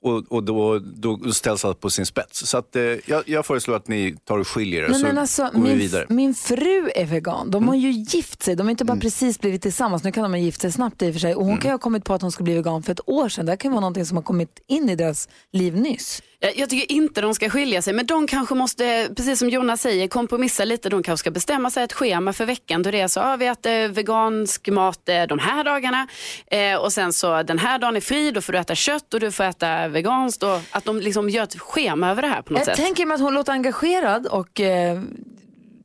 Och, 0.01 0.31
och 0.31 0.43
då, 0.43 0.79
då 0.79 1.31
ställs 1.31 1.65
allt 1.65 1.79
på 1.79 1.89
sin 1.89 2.05
spets. 2.05 2.47
Så 2.47 2.57
att, 2.57 2.75
eh, 2.75 2.81
jag, 2.81 3.23
jag 3.25 3.45
föreslår 3.45 3.75
att 3.75 3.87
ni 3.87 4.17
tar 4.25 4.37
och 4.37 4.47
skiljer 4.47 4.83
er 4.83 4.87
Nej, 4.87 4.99
så 4.99 5.05
men 5.05 5.17
alltså, 5.17 5.43
går 5.43 5.51
vi 5.53 5.59
min, 5.59 5.77
vidare. 5.77 6.05
min 6.09 6.35
fru 6.35 6.89
är 6.95 7.05
vegan. 7.05 7.51
De 7.51 7.67
har 7.67 7.75
ju 7.75 7.91
gift 7.91 8.43
sig. 8.43 8.55
De 8.55 8.63
har 8.63 8.71
inte 8.71 8.85
bara 8.85 8.97
precis 8.97 9.39
blivit 9.39 9.61
tillsammans. 9.61 10.03
Nu 10.03 10.11
kan 10.11 10.23
de 10.23 10.31
ha 10.31 10.37
gift 10.39 10.61
sig 10.61 10.71
snabbt 10.71 11.01
i 11.01 11.09
och 11.09 11.13
för 11.13 11.19
sig. 11.19 11.35
Och 11.35 11.45
hon 11.45 11.57
kan 11.57 11.69
ju 11.69 11.73
ha 11.73 11.79
kommit 11.79 12.05
på 12.05 12.13
att 12.13 12.21
hon 12.21 12.31
ska 12.31 12.43
bli 12.43 12.53
vegan 12.53 12.83
för 12.83 12.91
ett 12.91 13.09
år 13.09 13.29
sedan. 13.29 13.45
Det 13.45 13.51
här 13.51 13.57
kan 13.57 13.71
vara 13.71 13.81
någonting 13.81 14.05
som 14.05 14.17
har 14.17 14.23
kommit 14.23 14.59
in 14.67 14.89
i 14.89 14.95
deras 14.95 15.29
liv 15.51 15.75
nyss. 15.77 16.21
Jag, 16.39 16.57
jag 16.57 16.69
tycker 16.69 16.91
inte 16.91 17.21
de 17.21 17.33
ska 17.33 17.49
skilja 17.49 17.81
sig 17.81 17.93
men 17.93 18.05
de 18.05 18.27
kanske 18.27 18.55
måste, 18.55 19.09
precis 19.15 19.39
som 19.39 19.49
Jonas 19.49 19.81
säger, 19.81 20.07
kompromissa 20.07 20.65
lite. 20.65 20.89
De 20.89 21.03
kanske 21.03 21.19
ska 21.21 21.31
bestämma 21.31 21.69
sig 21.69 21.83
ett 21.83 21.93
schema 21.93 22.33
för 22.33 22.45
veckan 22.45 22.83
då 22.83 22.91
det 22.91 22.99
är 22.99 23.07
så, 23.07 23.19
ja, 23.19 23.35
vi 23.35 23.47
äter 23.47 23.87
vegansk 23.87 24.67
mat 24.67 25.09
eh, 25.09 25.23
de 25.23 25.39
här 25.39 25.63
dagarna 25.63 26.07
eh, 26.51 26.75
och 26.75 26.93
sen 26.93 27.13
så 27.13 27.43
den 27.43 27.59
här 27.59 27.79
dagen 27.79 27.95
är 27.95 28.01
fri, 28.01 28.31
då 28.31 28.41
får 28.41 28.53
du 28.53 28.59
äta 28.59 28.75
kött 28.75 29.13
och 29.13 29.19
du 29.19 29.31
får 29.31 29.43
äta 29.43 29.87
veganskt. 29.87 30.43
Och 30.43 30.59
att 30.71 30.85
de 30.85 30.99
liksom 30.99 31.29
gör 31.29 31.43
ett 31.43 31.59
schema 31.59 32.09
över 32.11 32.21
det 32.21 32.27
här 32.27 32.41
på 32.41 32.53
något 32.53 32.59
Jag 32.59 32.65
sätt. 32.65 32.85
tänker 32.85 33.05
mig 33.05 33.15
att 33.15 33.21
hon 33.21 33.33
låter 33.33 33.51
engagerad 33.53 34.27
och 34.27 34.59
eh, 34.61 35.01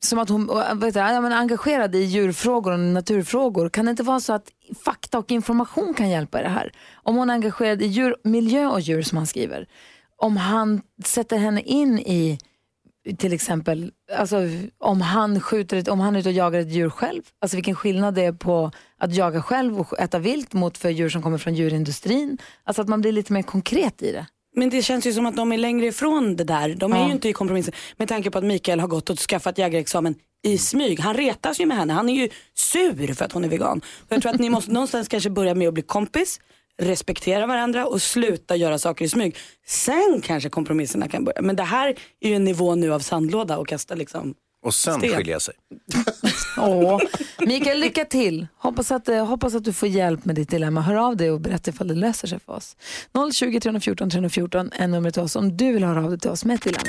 som 0.01 0.19
att 0.19 0.29
hon 0.29 0.47
vet 0.75 0.95
jag, 0.95 1.15
ja, 1.15 1.21
men 1.21 1.33
engagerad 1.33 1.95
i 1.95 1.99
djurfrågor 1.99 2.73
och 2.73 2.79
naturfrågor. 2.79 3.69
Kan 3.69 3.85
det 3.85 3.91
inte 3.91 4.03
vara 4.03 4.21
så 4.21 4.33
att 4.33 4.49
fakta 4.85 5.19
och 5.19 5.31
information 5.31 5.95
kan 5.95 6.11
hjälpa 6.11 6.41
i 6.41 6.43
det 6.43 6.49
här? 6.49 6.73
Om 6.95 7.17
hon 7.17 7.31
är 7.31 7.35
engagerad 7.35 7.83
i 7.83 7.87
djur, 7.87 8.17
miljö 8.25 8.67
och 8.67 8.81
djur 8.81 9.03
som 9.03 9.19
han 9.19 9.27
skriver. 9.27 9.67
Om 10.23 10.37
han 10.37 10.81
sätter 11.05 11.37
henne 11.39 11.63
in 11.63 11.99
i 11.99 12.39
till 13.19 13.33
exempel, 13.33 13.93
alltså, 14.17 14.37
om, 14.79 15.01
han 15.01 15.41
skjuter 15.41 15.77
ett, 15.77 15.89
om 15.89 16.01
han 16.01 16.15
är 16.17 16.21
ute 16.21 16.29
och 16.29 16.35
jagar 16.35 16.61
ett 16.61 16.73
djur 16.73 16.91
själv. 16.91 17.23
Alltså 17.41 17.57
vilken 17.57 17.75
skillnad 17.75 18.15
det 18.15 18.23
är 18.25 18.33
på 18.33 18.71
att 18.99 19.15
jaga 19.15 19.43
själv 19.43 19.81
och 19.81 20.01
äta 20.01 20.19
vilt 20.19 20.53
mot 20.53 20.79
för 20.79 20.91
djur 20.91 21.09
som 21.09 21.23
kommer 21.23 21.39
från 21.39 21.55
djurindustrin. 21.55 22.39
Alltså 22.65 22.83
att 22.83 22.89
man 22.89 23.01
blir 23.01 23.13
lite 23.13 23.33
mer 23.33 23.43
konkret 23.43 24.03
i 24.03 24.13
det. 24.13 24.27
Men 24.57 24.71
det 24.71 24.83
känns 24.83 25.07
ju 25.07 25.13
som 25.13 25.27
att 25.27 25.37
de 25.37 25.53
är 25.53 25.59
längre 25.59 25.87
ifrån 25.87 26.37
det 26.37 26.45
där. 26.45 26.75
De 26.75 26.93
är 26.93 26.97
Ja. 26.97 27.07
ju 27.07 27.13
inte 27.13 27.29
i 27.29 27.33
kompromissen. 27.33 27.75
Med 27.97 28.09
tanke 28.09 28.31
på 28.31 28.39
att 28.39 28.45
Mikael 28.45 28.81
har 28.81 28.89
gått 28.89 29.11
och 29.11 29.19
skaffat 29.19 29.59
jägarexamen 29.59 30.15
i 30.45 30.59
smyg. 30.59 31.01
Han 31.01 31.15
retas 31.15 31.61
ju 31.61 31.67
med 31.67 31.77
henne. 31.77 31.93
Han 31.93 32.09
är 32.09 32.15
ju 32.15 32.29
sur 32.55 33.15
för 33.15 33.25
att 33.25 33.33
hon 33.33 33.45
är 33.45 33.49
vegan. 33.49 33.79
Och 33.79 34.07
jag 34.13 34.23
tror 34.23 34.33
att 34.35 34.41
ni 34.41 34.51
måste 34.51 34.73
någonstans 34.79 35.09
kanske 35.09 35.31
börja 35.31 35.55
med 35.55 35.69
att 35.69 35.75
bli 35.75 35.83
kompis, 35.83 36.41
respektera 36.83 37.47
varandra 37.47 37.87
och 37.87 38.03
sluta 38.03 38.57
göra 38.57 38.79
saker 38.79 39.05
i 39.05 39.09
smyg. 39.09 39.37
Sen 39.67 40.21
kanske 40.25 40.49
kompromisserna 40.49 41.09
kan 41.09 41.25
börja. 41.25 41.43
Men 41.43 41.57
det 41.57 41.63
här 41.63 41.95
är 42.21 42.29
ju 42.29 42.35
en 42.35 42.45
nivå 42.45 42.75
nu 42.75 42.93
av 42.93 43.01
sandlåda 43.01 43.59
och 43.59 43.69
kasta 43.69 43.95
liksom 43.95 44.35
Och 44.65 44.75
sen 44.75 44.99
sten. 44.99 45.17
skilja 45.17 45.41
sig. 45.41 45.55
Åh. 46.59 47.01
Mikael, 47.39 47.81
lycka 47.81 48.05
till. 48.05 48.47
Hoppas 48.57 48.93
att, 48.93 49.09
eh, 49.09 49.27
hoppas 49.27 49.55
att 49.55 49.65
du 49.65 49.73
får 49.73 49.89
hjälp 49.89 50.25
med 50.25 50.35
ditt 50.37 50.51
dilemma. 50.51 50.81
Hör 50.81 50.95
av 50.95 51.17
dig 51.17 51.31
och 51.31 51.41
berätta 51.41 51.71
ifall 51.71 51.89
det 51.89 51.95
löser 51.95 52.29
sig 52.29 52.41
för 52.41 52.53
oss. 52.53 52.77
020 53.33 53.61
314 53.61 54.11
314 54.11 54.71
är 54.73 54.89
numret 54.89 55.15
till 55.15 55.23
oss 55.23 55.37
om 55.37 55.57
du 55.57 55.73
vill 55.73 55.85
höra 55.85 56.05
av 56.05 56.11
dig 56.11 56.19
till 56.19 56.31
oss 56.31 56.45
med 56.45 56.55
ett 56.55 56.63
dilemma. 56.63 56.85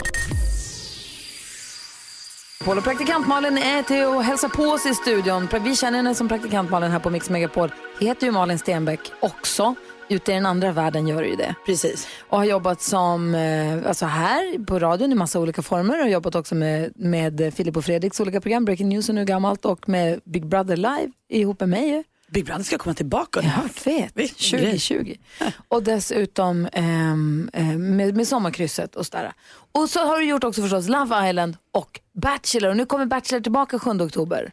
Paul 2.66 2.78
och 2.78 2.84
praktikant 2.84 3.28
Malin 3.28 3.58
är 3.58 3.84
till 3.84 4.04
att 4.04 4.26
hälsa 4.26 4.50
på 4.50 4.64
oss 4.64 4.86
i 4.86 4.94
studion. 4.94 5.48
Vi 5.64 5.76
känner 5.76 5.98
henne 5.98 6.16
som 6.16 6.28
praktikant 6.28 6.70
Malin 6.70 6.92
här 6.92 7.00
på 7.00 7.10
Mix 7.10 7.30
Megapol. 7.30 7.72
Heter 8.00 8.26
ju 8.26 8.32
Malin 8.32 8.60
Stenbeck 8.60 9.00
också. 9.20 9.76
Ute 10.10 10.32
i 10.32 10.36
den 10.36 10.46
andra 10.46 10.72
världen 10.72 11.08
gör 11.08 11.24
ju 11.24 11.36
det. 11.36 11.56
Precis. 11.66 12.08
Och 12.30 12.38
har 12.38 12.46
jobbat 12.46 12.82
som, 12.82 13.36
eh, 13.36 13.88
alltså 13.88 14.06
här 14.06 14.66
på 14.66 14.80
radion 14.80 15.12
i 15.12 15.16
massa 15.16 15.40
olika 15.40 15.62
former. 15.62 16.04
Och 16.04 16.10
jobbat 16.10 16.36
också 16.36 16.56
med, 16.56 16.92
med 16.96 17.54
Filip 17.56 17.78
och 17.78 17.86
Fredriks 17.86 18.20
olika 18.20 18.42
program, 18.42 18.66
Breaking 18.66 18.90
News 18.90 19.10
och 19.10 19.16
nu 19.16 19.26
gammalt. 19.26 19.66
Och 19.66 19.90
med 19.90 20.22
Big 20.26 20.46
Brother 20.46 20.78
Live 20.78 21.12
ihop 21.30 21.60
med 21.60 21.70
mig. 21.70 22.04
Big 22.34 22.46
Brother 22.46 22.64
ska 22.64 22.78
komma 22.78 22.94
tillbaka. 22.94 23.42
Jag 23.42 23.92
vet, 23.94 24.18
Vilken 24.18 24.60
grej. 24.60 24.80
2020. 24.80 25.16
Och 25.68 25.84
dessutom 25.84 26.68
ehm, 26.74 27.50
eh, 27.54 27.66
med, 27.66 28.16
med 28.18 28.28
sommarkrysset 28.28 28.96
och 28.96 29.06
sådär. 29.06 29.34
Och 29.72 29.90
så 29.90 30.00
har 30.00 30.20
du 30.20 30.26
gjort 30.26 30.44
också 30.44 30.62
förstås 30.62 30.88
Love 30.88 31.30
Island 31.30 31.58
och 31.72 32.00
Bachelor. 32.22 32.70
Och 32.70 32.78
nu 32.78 32.86
kommer 32.86 33.06
Bachelor 33.06 33.42
tillbaka 33.42 33.80
7 33.80 33.90
oktober. 33.90 34.52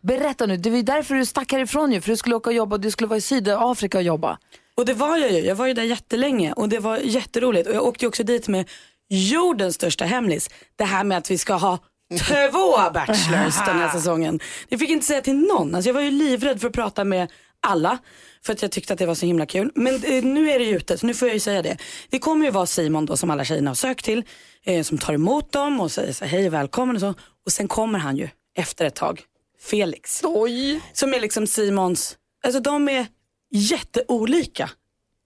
Berätta 0.00 0.46
nu, 0.46 0.56
det 0.56 0.70
var 0.70 0.76
ju 0.76 0.82
därför 0.82 1.14
du 1.14 1.26
stack 1.26 1.52
härifrån 1.52 1.92
ju. 1.92 2.00
För 2.00 2.10
du 2.10 2.16
skulle 2.16 2.36
åka 2.36 2.50
och 2.50 2.54
jobba, 2.54 2.78
du 2.78 2.90
skulle 2.90 3.08
vara 3.08 3.16
i 3.16 3.20
Sydafrika 3.20 3.98
och 3.98 4.04
jobba. 4.04 4.38
Och 4.74 4.84
det 4.84 4.94
var 4.94 5.16
jag 5.16 5.32
ju. 5.32 5.38
Jag 5.38 5.54
var 5.54 5.66
ju 5.66 5.74
där 5.74 5.82
jättelänge 5.82 6.52
och 6.52 6.68
det 6.68 6.78
var 6.78 6.96
jätteroligt. 6.96 7.68
Och 7.68 7.74
jag 7.74 7.84
åkte 7.84 8.04
ju 8.04 8.08
också 8.08 8.24
dit 8.24 8.48
med 8.48 8.68
jordens 9.08 9.74
största 9.74 10.04
hemlis. 10.04 10.50
Det 10.76 10.84
här 10.84 11.04
med 11.04 11.18
att 11.18 11.30
vi 11.30 11.38
ska 11.38 11.54
ha 11.54 11.78
två 12.18 12.90
bachelors 12.94 13.56
den 13.66 13.78
här 13.78 13.88
säsongen. 13.92 14.40
Det 14.68 14.78
fick 14.78 14.90
inte 14.90 15.06
säga 15.06 15.20
till 15.20 15.36
någon. 15.36 15.74
Alltså 15.74 15.88
jag 15.88 15.94
var 15.94 16.00
ju 16.00 16.10
livrädd 16.10 16.60
för 16.60 16.68
att 16.68 16.74
prata 16.74 17.04
med 17.04 17.28
alla. 17.60 17.98
För 18.42 18.52
att 18.52 18.62
jag 18.62 18.70
tyckte 18.70 18.92
att 18.92 18.98
det 18.98 19.06
var 19.06 19.14
så 19.14 19.26
himla 19.26 19.46
kul. 19.46 19.72
Men 19.74 19.94
eh, 19.94 20.24
nu 20.24 20.50
är 20.50 20.58
det 20.58 20.64
ju 20.64 20.76
ute 20.76 20.98
så 20.98 21.06
nu 21.06 21.14
får 21.14 21.28
jag 21.28 21.34
ju 21.34 21.40
säga 21.40 21.62
det. 21.62 21.76
Det 22.10 22.18
kommer 22.18 22.44
ju 22.44 22.50
vara 22.50 22.66
Simon 22.66 23.06
då 23.06 23.16
som 23.16 23.30
alla 23.30 23.44
tjejerna 23.44 23.70
har 23.70 23.74
sökt 23.74 24.04
till. 24.04 24.22
Eh, 24.64 24.82
som 24.82 24.98
tar 24.98 25.12
emot 25.12 25.52
dem 25.52 25.80
och 25.80 25.92
säger 25.92 26.12
så 26.12 26.24
här, 26.24 26.32
hej 26.32 26.48
välkommen 26.48 26.96
och 26.96 27.00
så. 27.00 27.14
Och 27.46 27.52
sen 27.52 27.68
kommer 27.68 27.98
han 27.98 28.16
ju 28.16 28.28
efter 28.56 28.84
ett 28.84 28.94
tag. 28.94 29.22
Felix. 29.70 30.20
Oj. 30.24 30.80
Som 30.92 31.14
är 31.14 31.20
liksom 31.20 31.46
Simons, 31.46 32.16
alltså 32.44 32.60
de 32.60 32.88
är 32.88 33.06
jätteolika. 33.50 34.70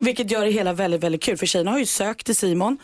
Vilket 0.01 0.31
gör 0.31 0.45
det 0.45 0.51
hela 0.51 0.73
väldigt, 0.73 1.01
väldigt 1.01 1.23
kul. 1.23 1.37
För 1.37 1.47
tjejerna 1.47 1.71
har 1.71 1.79
ju 1.79 1.87
sökt 1.87 2.27
till 2.27 2.37
Simon. 2.37 2.79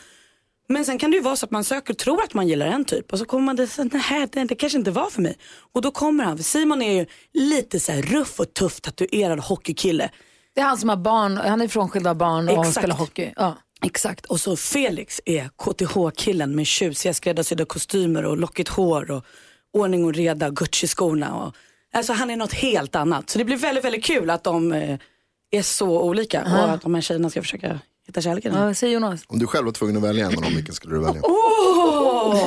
Men 0.71 0.85
sen 0.85 0.99
kan 0.99 1.11
det 1.11 1.17
ju 1.17 1.23
vara 1.23 1.37
så 1.37 1.47
att 1.47 1.51
man 1.51 1.65
söker 1.65 1.93
och 1.93 1.99
tror 1.99 2.23
att 2.23 2.35
man 2.35 2.49
gillar 2.49 2.67
en 2.67 2.85
typ 2.85 3.13
och 3.13 3.19
så 3.19 3.25
kommer 3.25 3.45
man 3.45 3.57
det 3.57 3.67
så 3.67 3.85
nej 3.85 4.27
det, 4.33 4.45
det 4.45 4.55
kanske 4.55 4.79
inte 4.79 4.91
var 4.91 5.11
för 5.11 5.23
mig. 5.23 5.37
Och 5.73 5.83
då 5.83 5.91
kommer 5.91 6.25
han, 6.25 6.37
för 6.37 6.45
Simon 6.45 6.83
är 6.83 6.93
ju 6.93 7.07
lite 7.33 7.81
så 7.81 7.93
här 7.93 8.03
ruff 8.03 8.41
och 8.41 8.55
tuff 8.55 8.81
tatuerad 8.81 9.41
hockeykille. 9.41 10.11
Det 10.55 10.61
är 10.61 10.65
han 10.65 10.79
som 10.79 10.89
har 10.89 10.97
barn, 10.97 11.37
han 11.37 11.61
är 11.61 11.69
frånskild 11.69 12.07
av 12.07 12.17
barn 12.17 12.49
och 12.49 12.59
Exakt. 12.59 12.79
spelar 12.79 12.97
hockey. 12.97 13.33
Ja. 13.37 13.57
Exakt, 13.85 14.27
och 14.27 14.41
så 14.41 14.57
Felix 14.57 15.21
är 15.25 15.49
KTH-killen 15.57 16.57
med 16.57 16.67
tjusiga 16.67 17.15
skräddarsydda 17.15 17.65
kostymer 17.65 18.25
och 18.25 18.37
lockigt 18.37 18.69
hår 18.69 19.11
och 19.11 19.25
ordning 19.73 20.05
och 20.05 20.15
reda, 20.15 20.51
Gucci-skorna. 20.51 21.33
Och, 21.33 21.55
alltså 21.93 22.13
han 22.13 22.31
är 22.31 22.37
något 22.37 22.53
helt 22.53 22.97
annat. 22.97 23.31
Så 23.31 23.39
det 23.39 23.45
blir 23.45 23.57
väldigt, 23.57 23.85
väldigt 23.85 24.05
kul 24.05 24.31
att 24.31 24.45
de 24.45 24.73
eh, 24.73 24.99
är 25.51 25.63
så 25.63 26.01
olika 26.01 26.45
Aha. 26.45 26.65
och 26.65 26.71
att 26.71 26.83
de 26.83 26.95
här 26.95 27.03
tjejerna 27.03 27.31
ska 27.31 27.43
försöka 27.43 27.81
hitta 28.11 28.21
kärleken. 28.21 28.55
Ja, 28.55 28.75
säger 28.75 28.95
Jonas. 28.95 29.23
Om 29.27 29.39
du 29.39 29.47
själv 29.47 29.65
var 29.65 29.73
tvungen 29.73 29.97
att 29.97 30.03
välja 30.03 30.27
en 30.27 30.37
av 30.37 30.43
dem, 30.43 30.55
vilken 30.55 30.75
skulle 30.75 30.95
du 30.95 31.01
välja? 31.01 31.23
Åh! 31.25 32.41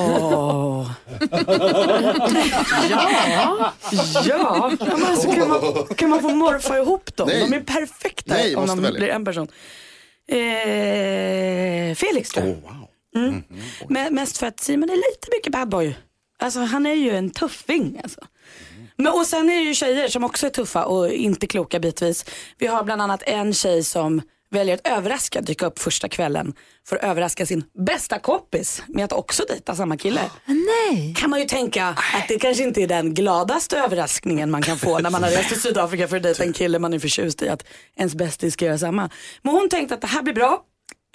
ja, 2.90 3.10
ja. 3.28 4.72
Men 4.80 5.04
alltså, 5.04 5.32
kan, 5.32 5.48
man, 5.48 5.86
kan 5.96 6.10
man 6.10 6.20
få 6.20 6.28
morfa 6.28 6.78
ihop 6.78 7.16
dem? 7.16 7.28
Nej. 7.28 7.48
De 7.50 7.56
är 7.56 7.60
perfekta 7.60 8.34
Nej, 8.34 8.56
om 8.56 8.62
måste 8.62 8.76
de 8.76 8.82
välja. 8.82 8.98
blir 8.98 9.08
en 9.08 9.24
person. 9.24 9.48
Eh, 10.28 11.94
Felix 11.94 12.30
tror 12.30 12.46
jag. 12.46 12.88
Mm. 13.22 13.42
Men 13.88 14.14
mest 14.14 14.38
för 14.38 14.46
att 14.46 14.60
Simon 14.60 14.90
är 14.90 14.96
lite 14.96 15.28
mycket 15.32 15.52
bad 15.52 15.68
boy. 15.68 15.96
Alltså 16.38 16.60
han 16.60 16.86
är 16.86 16.94
ju 16.94 17.10
en 17.10 17.30
tuffing 17.30 18.00
alltså. 18.02 18.20
Men, 18.96 19.12
och 19.12 19.26
sen 19.26 19.50
är 19.50 19.54
det 19.54 19.64
ju 19.64 19.74
tjejer 19.74 20.08
som 20.08 20.24
också 20.24 20.46
är 20.46 20.50
tuffa 20.50 20.84
och 20.84 21.12
inte 21.12 21.46
kloka 21.46 21.80
bitvis. 21.80 22.24
Vi 22.58 22.66
har 22.66 22.84
bland 22.84 23.02
annat 23.02 23.22
en 23.26 23.54
tjej 23.54 23.84
som 23.84 24.22
väljer 24.54 24.74
att 24.74 24.86
överraska, 24.86 25.40
dyka 25.40 25.66
upp 25.66 25.78
första 25.78 26.08
kvällen 26.08 26.54
för 26.88 26.96
att 26.96 27.04
överraska 27.04 27.46
sin 27.46 27.64
bästa 27.86 28.18
kompis 28.18 28.82
med 28.86 29.04
att 29.04 29.12
också 29.12 29.44
dejta 29.48 29.74
samma 29.74 29.96
kille. 29.96 30.20
Nej. 30.46 31.14
Kan 31.14 31.30
man 31.30 31.40
ju 31.40 31.46
tänka 31.46 31.86
att 31.86 32.28
det 32.28 32.38
kanske 32.38 32.62
inte 32.62 32.82
är 32.82 32.86
den 32.86 33.14
gladaste 33.14 33.78
överraskningen 33.78 34.50
man 34.50 34.62
kan 34.62 34.78
få 34.78 34.98
när 34.98 35.10
man 35.10 35.22
har 35.22 35.30
rest 35.30 35.48
till 35.48 35.60
Sydafrika 35.60 36.08
för 36.08 36.16
att 36.16 36.22
dejta 36.22 36.44
en 36.44 36.52
kille 36.52 36.78
man 36.78 36.94
är 36.94 36.98
förtjust 36.98 37.42
i 37.42 37.48
att 37.48 37.64
ens 37.96 38.14
bästis 38.14 38.52
ska 38.54 38.64
göra 38.64 38.78
samma. 38.78 39.10
Men 39.42 39.54
hon 39.54 39.68
tänkte 39.68 39.94
att 39.94 40.00
det 40.00 40.06
här 40.06 40.22
blir 40.22 40.34
bra 40.34 40.62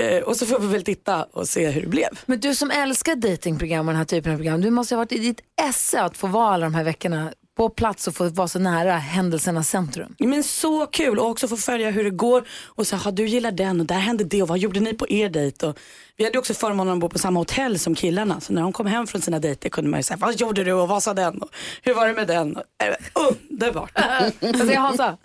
eh, 0.02 0.24
och 0.24 0.38
så 0.38 0.46
får 0.46 0.60
vi 0.60 0.68
väl 0.68 0.84
titta 0.84 1.24
och 1.24 1.48
se 1.48 1.70
hur 1.70 1.82
det 1.82 1.88
blev. 1.88 2.10
Men 2.26 2.40
du 2.40 2.56
som 2.56 2.72
älskar 2.72 3.16
datingprogram 3.16 3.88
och 3.88 3.94
den 3.94 3.98
här 3.98 4.06
typen 4.06 4.32
av 4.32 4.38
program, 4.38 4.62
du 4.62 4.70
måste 4.70 4.96
ha 4.96 4.98
varit 4.98 5.12
i 5.12 5.18
ditt 5.18 5.42
esse 5.62 6.02
att 6.02 6.18
få 6.18 6.28
vara 6.28 6.54
alla 6.54 6.66
de 6.66 6.76
här 6.76 6.84
veckorna 6.84 7.34
på 7.60 7.70
plats 7.70 8.08
och 8.08 8.16
få 8.16 8.30
vara 8.30 8.48
så 8.48 8.60
nära 8.60 8.94
händelsernas 8.94 9.70
centrum. 9.70 10.16
Men 10.20 10.44
så 10.44 10.86
kul 10.86 11.20
och 11.20 11.28
också 11.30 11.48
få 11.48 11.58
följa 11.58 11.90
hur 11.90 12.04
det 12.04 12.10
går 12.10 12.44
och 12.66 12.88
så 12.88 12.96
har 12.96 13.12
du 13.12 13.28
gillar 13.28 13.52
den 13.52 13.80
och 13.80 13.86
där 13.86 14.00
hände 14.00 14.24
det 14.24 14.42
och 14.42 14.48
vad 14.48 14.58
gjorde 14.58 14.80
ni 14.80 14.94
på 14.94 15.10
er 15.10 15.30
dejt? 15.30 15.68
Och 15.68 15.80
vi 16.18 16.24
hade 16.24 16.40
också 16.40 16.54
förmånen 16.54 16.94
att 16.94 17.00
bo 17.00 17.10
på 17.10 17.20
samma 17.20 17.40
hotell 17.40 17.80
som 17.80 17.96
killarna 17.96 18.40
så 18.40 18.54
när 18.54 18.62
de 18.62 18.74
kom 18.74 18.86
hem 18.86 19.08
från 19.08 19.22
sina 19.22 19.40
dejter 19.40 19.70
kunde 19.70 19.90
man 19.90 20.00
ju 20.00 20.04
säga 20.04 20.18
vad 20.18 20.36
gjorde 20.36 20.64
du 20.64 20.74
och 20.74 20.88
vad 20.88 21.04
sa 21.04 21.14
den 21.14 21.42
och 21.42 21.50
hur 21.84 21.94
var 21.94 22.08
det 22.08 22.14
med 22.14 22.28
den? 22.28 22.56
Och, 22.56 22.64
äh, 22.84 23.34
underbart. 23.50 23.92
Vad 24.40 24.58
säger 24.58 24.80
Hansa? 24.80 25.18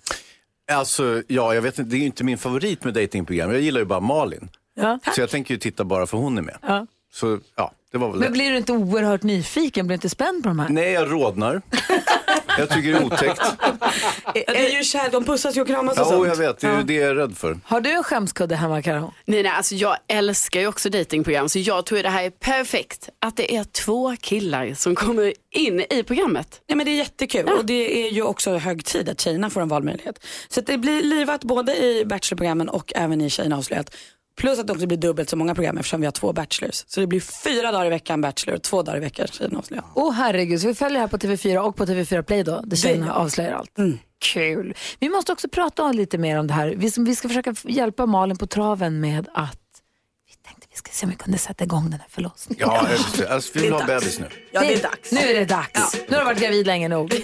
Alltså, 0.73 1.23
ja, 1.29 1.55
jag 1.55 1.63
vet 1.63 1.79
inte, 1.79 1.91
det 1.91 1.97
är 1.97 2.01
ju 2.01 2.07
inte 2.07 2.25
min 2.25 2.39
favorit 2.39 2.85
med 2.85 2.95
datingprogram. 2.95 3.53
Jag 3.53 3.61
gillar 3.61 3.81
ju 3.81 3.87
bara 3.87 4.01
Malin. 4.01 4.49
Ja. 4.77 4.99
Så 5.15 5.21
jag 5.21 5.31
tänker 5.31 5.55
ju 5.55 5.61
titta 5.61 5.85
bara 5.85 6.07
för 6.07 6.19
hon 6.19 6.39
är 6.39 6.43
med. 6.43 6.57
Ja. 6.63 6.87
Så 7.13 7.39
ja, 7.57 7.73
det 7.93 7.99
var 7.99 8.11
väl 8.11 8.19
Men 8.19 8.29
det. 8.29 8.33
blir 8.33 8.51
du 8.51 8.57
inte 8.57 8.73
oerhört 8.73 9.23
nyfiken? 9.23 9.87
Blir 9.87 9.95
du 9.95 9.99
inte 9.99 10.09
spänd 10.09 10.43
på 10.43 10.49
de 10.49 10.59
här? 10.59 10.69
Nej, 10.69 10.93
jag 10.93 11.13
rodnar. 11.13 11.63
jag 12.59 12.71
tycker 12.71 12.93
det 12.93 12.99
är 12.99 13.05
otäckt. 13.05 13.41
Ja, 14.35 14.43
det 14.53 14.73
är 14.73 14.77
ju 14.79 14.85
kär, 14.85 15.11
de 15.11 15.25
pussas 15.25 15.57
ju 15.57 15.61
och 15.61 15.67
kramas 15.67 15.99
och 15.99 16.05
Ja, 16.07 16.11
sånt. 16.11 16.29
jag 16.29 16.37
vet. 16.37 16.59
Det 16.61 16.67
är 16.67 16.77
ju 16.79 16.83
det 16.83 16.95
jag 16.95 17.11
är 17.11 17.15
rädd 17.15 17.37
för. 17.39 17.59
Har 17.65 17.81
du 17.81 17.91
en 17.91 18.03
skämskudde 18.03 18.57
hemma 18.57 18.83
Karo? 18.83 19.13
Nej, 19.25 19.43
nej, 19.43 19.53
alltså 19.53 19.75
jag 19.75 19.97
älskar 20.09 20.61
ju 20.61 20.67
också 20.67 20.91
datingprogram 20.91 21.49
så 21.49 21.59
jag 21.59 21.87
tror 21.87 22.03
det 22.03 22.09
här 22.09 22.25
är 22.25 22.31
perfekt. 22.31 23.09
Att 23.21 23.37
det 23.37 23.57
är 23.57 23.65
två 23.65 24.17
killar 24.21 24.75
som 24.75 24.95
kommer 24.95 25.33
in 25.51 25.81
i 25.91 26.03
programmet. 26.03 26.61
Ja, 26.67 26.77
men 26.77 26.87
det 26.87 26.93
är 26.93 26.97
jättekul 26.97 27.49
och 27.59 27.65
det 27.65 28.07
är 28.07 28.11
ju 28.11 28.23
också 28.23 28.57
hög 28.57 28.85
tid 28.85 29.09
att 29.09 29.21
tjejerna 29.21 29.51
får 29.51 29.61
en 29.61 29.69
valmöjlighet. 29.69 30.25
Så 30.49 30.61
att 30.61 30.67
det 30.67 30.79
blir 30.79 31.03
livat 31.03 31.45
både 31.45 31.77
i 31.77 32.05
Bachelorprogrammen 32.05 32.69
och 32.69 32.93
även 32.97 33.21
i 33.21 33.31
Tjejerna 33.31 33.57
avslöjat. 33.57 33.95
Plus 34.37 34.59
att 34.59 34.67
det 34.67 34.73
också 34.73 34.87
blir 34.87 34.99
dubbelt 34.99 35.31
så 35.31 35.37
många 35.37 35.55
program 35.55 35.79
eftersom 35.79 36.01
vi 36.01 36.07
har 36.07 36.13
två 36.13 36.33
Bachelors. 36.33 36.85
Så 36.87 37.01
det 37.01 37.07
blir 37.07 37.21
fyra 37.21 37.73
dagar 37.73 37.87
i 37.87 37.89
veckan 37.89 38.21
Bachelor 38.21 38.57
och 38.57 38.63
två 38.63 38.83
dagar 38.83 38.97
i 38.97 39.01
veckan 39.01 39.27
Tjejerna 39.27 39.59
avslöjat. 39.59 39.85
Åh 39.95 40.13
herregud, 40.13 40.61
så 40.61 40.67
vi 40.67 40.75
följer 40.75 41.01
här 41.01 41.09
på 41.09 41.17
TV4 41.17 41.59
och 41.59 41.77
på 41.77 41.87
TV4 41.87 42.23
Play 42.23 42.43
då, 42.43 42.61
där 42.61 42.77
tjejerna 42.77 43.15
avslöjar 43.15 43.53
allt. 43.53 43.79
Mm. 43.79 43.99
Kul. 44.19 44.75
Vi 44.99 45.09
måste 45.09 45.33
också 45.33 45.49
prata 45.49 45.93
lite 45.93 46.19
mer 46.19 46.39
om 46.39 46.47
det 46.47 46.55
här. 46.55 46.75
Vi, 46.77 46.93
vi 46.99 47.17
ska 47.17 47.29
försöka 47.29 47.55
hjälpa 47.65 48.07
Malin 48.07 48.37
på 48.37 48.47
traven 48.47 49.01
med 49.01 49.29
att 49.35 49.59
vi 50.29 50.49
tänkte 50.49 50.67
vi 50.71 50.77
ska 50.77 50.91
se 50.93 51.07
om 51.07 51.11
vi 51.11 51.17
kunde 51.17 51.39
sätta 51.39 51.65
igång 51.65 51.91
den 51.91 52.01
här 52.01 52.09
förlossningen. 52.09 52.69
Ja, 52.69 52.87
alltså, 53.29 53.51
vi 53.55 53.61
vill 53.61 53.73
ha 53.73 53.87
bebis 53.87 54.19
nu. 54.19 54.27
Ja, 54.53 54.61
det 54.61 54.75
är 54.75 54.83
dags. 54.83 55.13
Nu 55.13 55.19
är 55.19 55.35
det 55.35 55.45
dags. 55.45 55.97
Nu 56.09 56.15
har 56.15 56.19
du 56.19 56.25
varit 56.25 56.41
gravid 56.41 56.67
länge 56.67 56.89
nog. 56.89 57.15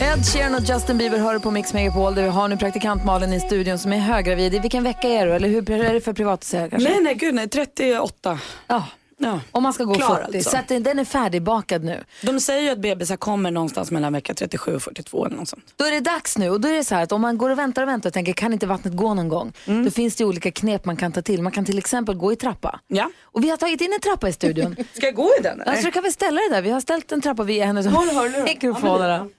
Ed 0.00 0.26
Sheeran 0.26 0.54
och 0.54 0.60
Justin 0.60 0.98
Bieber 0.98 1.18
hör 1.18 1.38
på 1.38 1.50
Mix 1.50 1.72
Megapol 1.72 2.14
där 2.14 2.22
vi 2.22 2.28
har 2.28 2.48
nu 2.48 2.56
praktikant 2.56 3.04
Malin 3.04 3.32
i 3.32 3.40
studion 3.40 3.78
som 3.78 3.92
är 3.92 3.98
höggravid. 3.98 4.54
I 4.54 4.58
vilken 4.58 4.84
vecka 4.84 5.08
är 5.08 5.26
du? 5.26 5.32
Eller 5.32 5.48
hur 5.48 5.70
är 5.70 5.94
det 5.94 6.00
för 6.00 6.12
privat 6.12 6.48
kanske? 6.50 6.78
Nej, 6.78 7.00
nej, 7.00 7.14
gud 7.14 7.34
nej, 7.34 7.48
38. 7.48 8.38
Ja. 8.66 8.84
Ja. 9.20 9.40
Om 9.52 9.62
man 9.62 9.72
ska 9.72 9.84
gå 9.84 9.94
Klar 9.94 10.16
40. 10.16 10.36
alltså. 10.36 10.50
Så 10.50 10.56
att 10.56 10.68
den 10.68 10.82
den 10.82 10.98
är 10.98 11.04
färdigbakad 11.04 11.84
nu. 11.84 12.04
De 12.22 12.40
säger 12.40 12.62
ju 12.62 12.68
att 12.70 12.78
bebisar 12.78 13.16
kommer 13.16 13.50
någonstans 13.50 13.90
mellan 13.90 14.12
vecka 14.12 14.34
37 14.34 14.74
och 14.74 14.82
42 14.82 15.26
eller 15.26 15.36
något 15.36 15.48
sånt. 15.48 15.64
Då 15.76 15.84
är 15.84 15.90
det 15.90 16.00
dags 16.00 16.38
nu 16.38 16.50
och 16.50 16.60
då 16.60 16.68
är 16.68 16.72
det 16.72 16.84
så 16.84 16.94
här 16.94 17.02
att 17.02 17.12
om 17.12 17.20
man 17.20 17.38
går 17.38 17.50
och 17.50 17.58
väntar 17.58 17.82
och 17.82 17.88
väntar 17.88 18.10
och 18.10 18.14
tänker 18.14 18.32
kan 18.32 18.52
inte 18.52 18.66
vattnet 18.66 18.96
gå 18.96 19.14
någon 19.14 19.28
gång? 19.28 19.52
Då 19.84 19.90
finns 19.90 20.16
det 20.16 20.24
olika 20.24 20.50
knep 20.50 20.84
man 20.84 20.96
kan 20.96 21.12
ta 21.12 21.22
till. 21.22 21.42
Man 21.42 21.52
kan 21.52 21.64
till 21.64 21.78
exempel 21.78 22.14
gå 22.14 22.32
i 22.32 22.36
trappa. 22.36 22.80
Ja. 22.88 23.10
Och 23.22 23.44
vi 23.44 23.50
har 23.50 23.56
tagit 23.56 23.80
in 23.80 23.92
en 23.92 24.00
trappa 24.00 24.28
i 24.28 24.32
studion. 24.32 24.76
Ska 24.92 25.06
jag 25.06 25.14
gå 25.14 25.30
i 25.40 25.42
den? 25.42 25.62
alltså, 25.62 25.84
du 25.84 25.90
kan 25.90 26.02
väl 26.02 26.12
ställa 26.12 26.40
dig 26.40 26.50
där. 26.50 26.62
Vi 26.62 26.70
har 26.70 26.80
ställt 26.80 27.12
en 27.12 27.20
trappa 27.20 27.42
vid 27.42 27.62
hennes 27.62 27.86
Håll 27.86 28.08
hörlurar. 28.08 29.26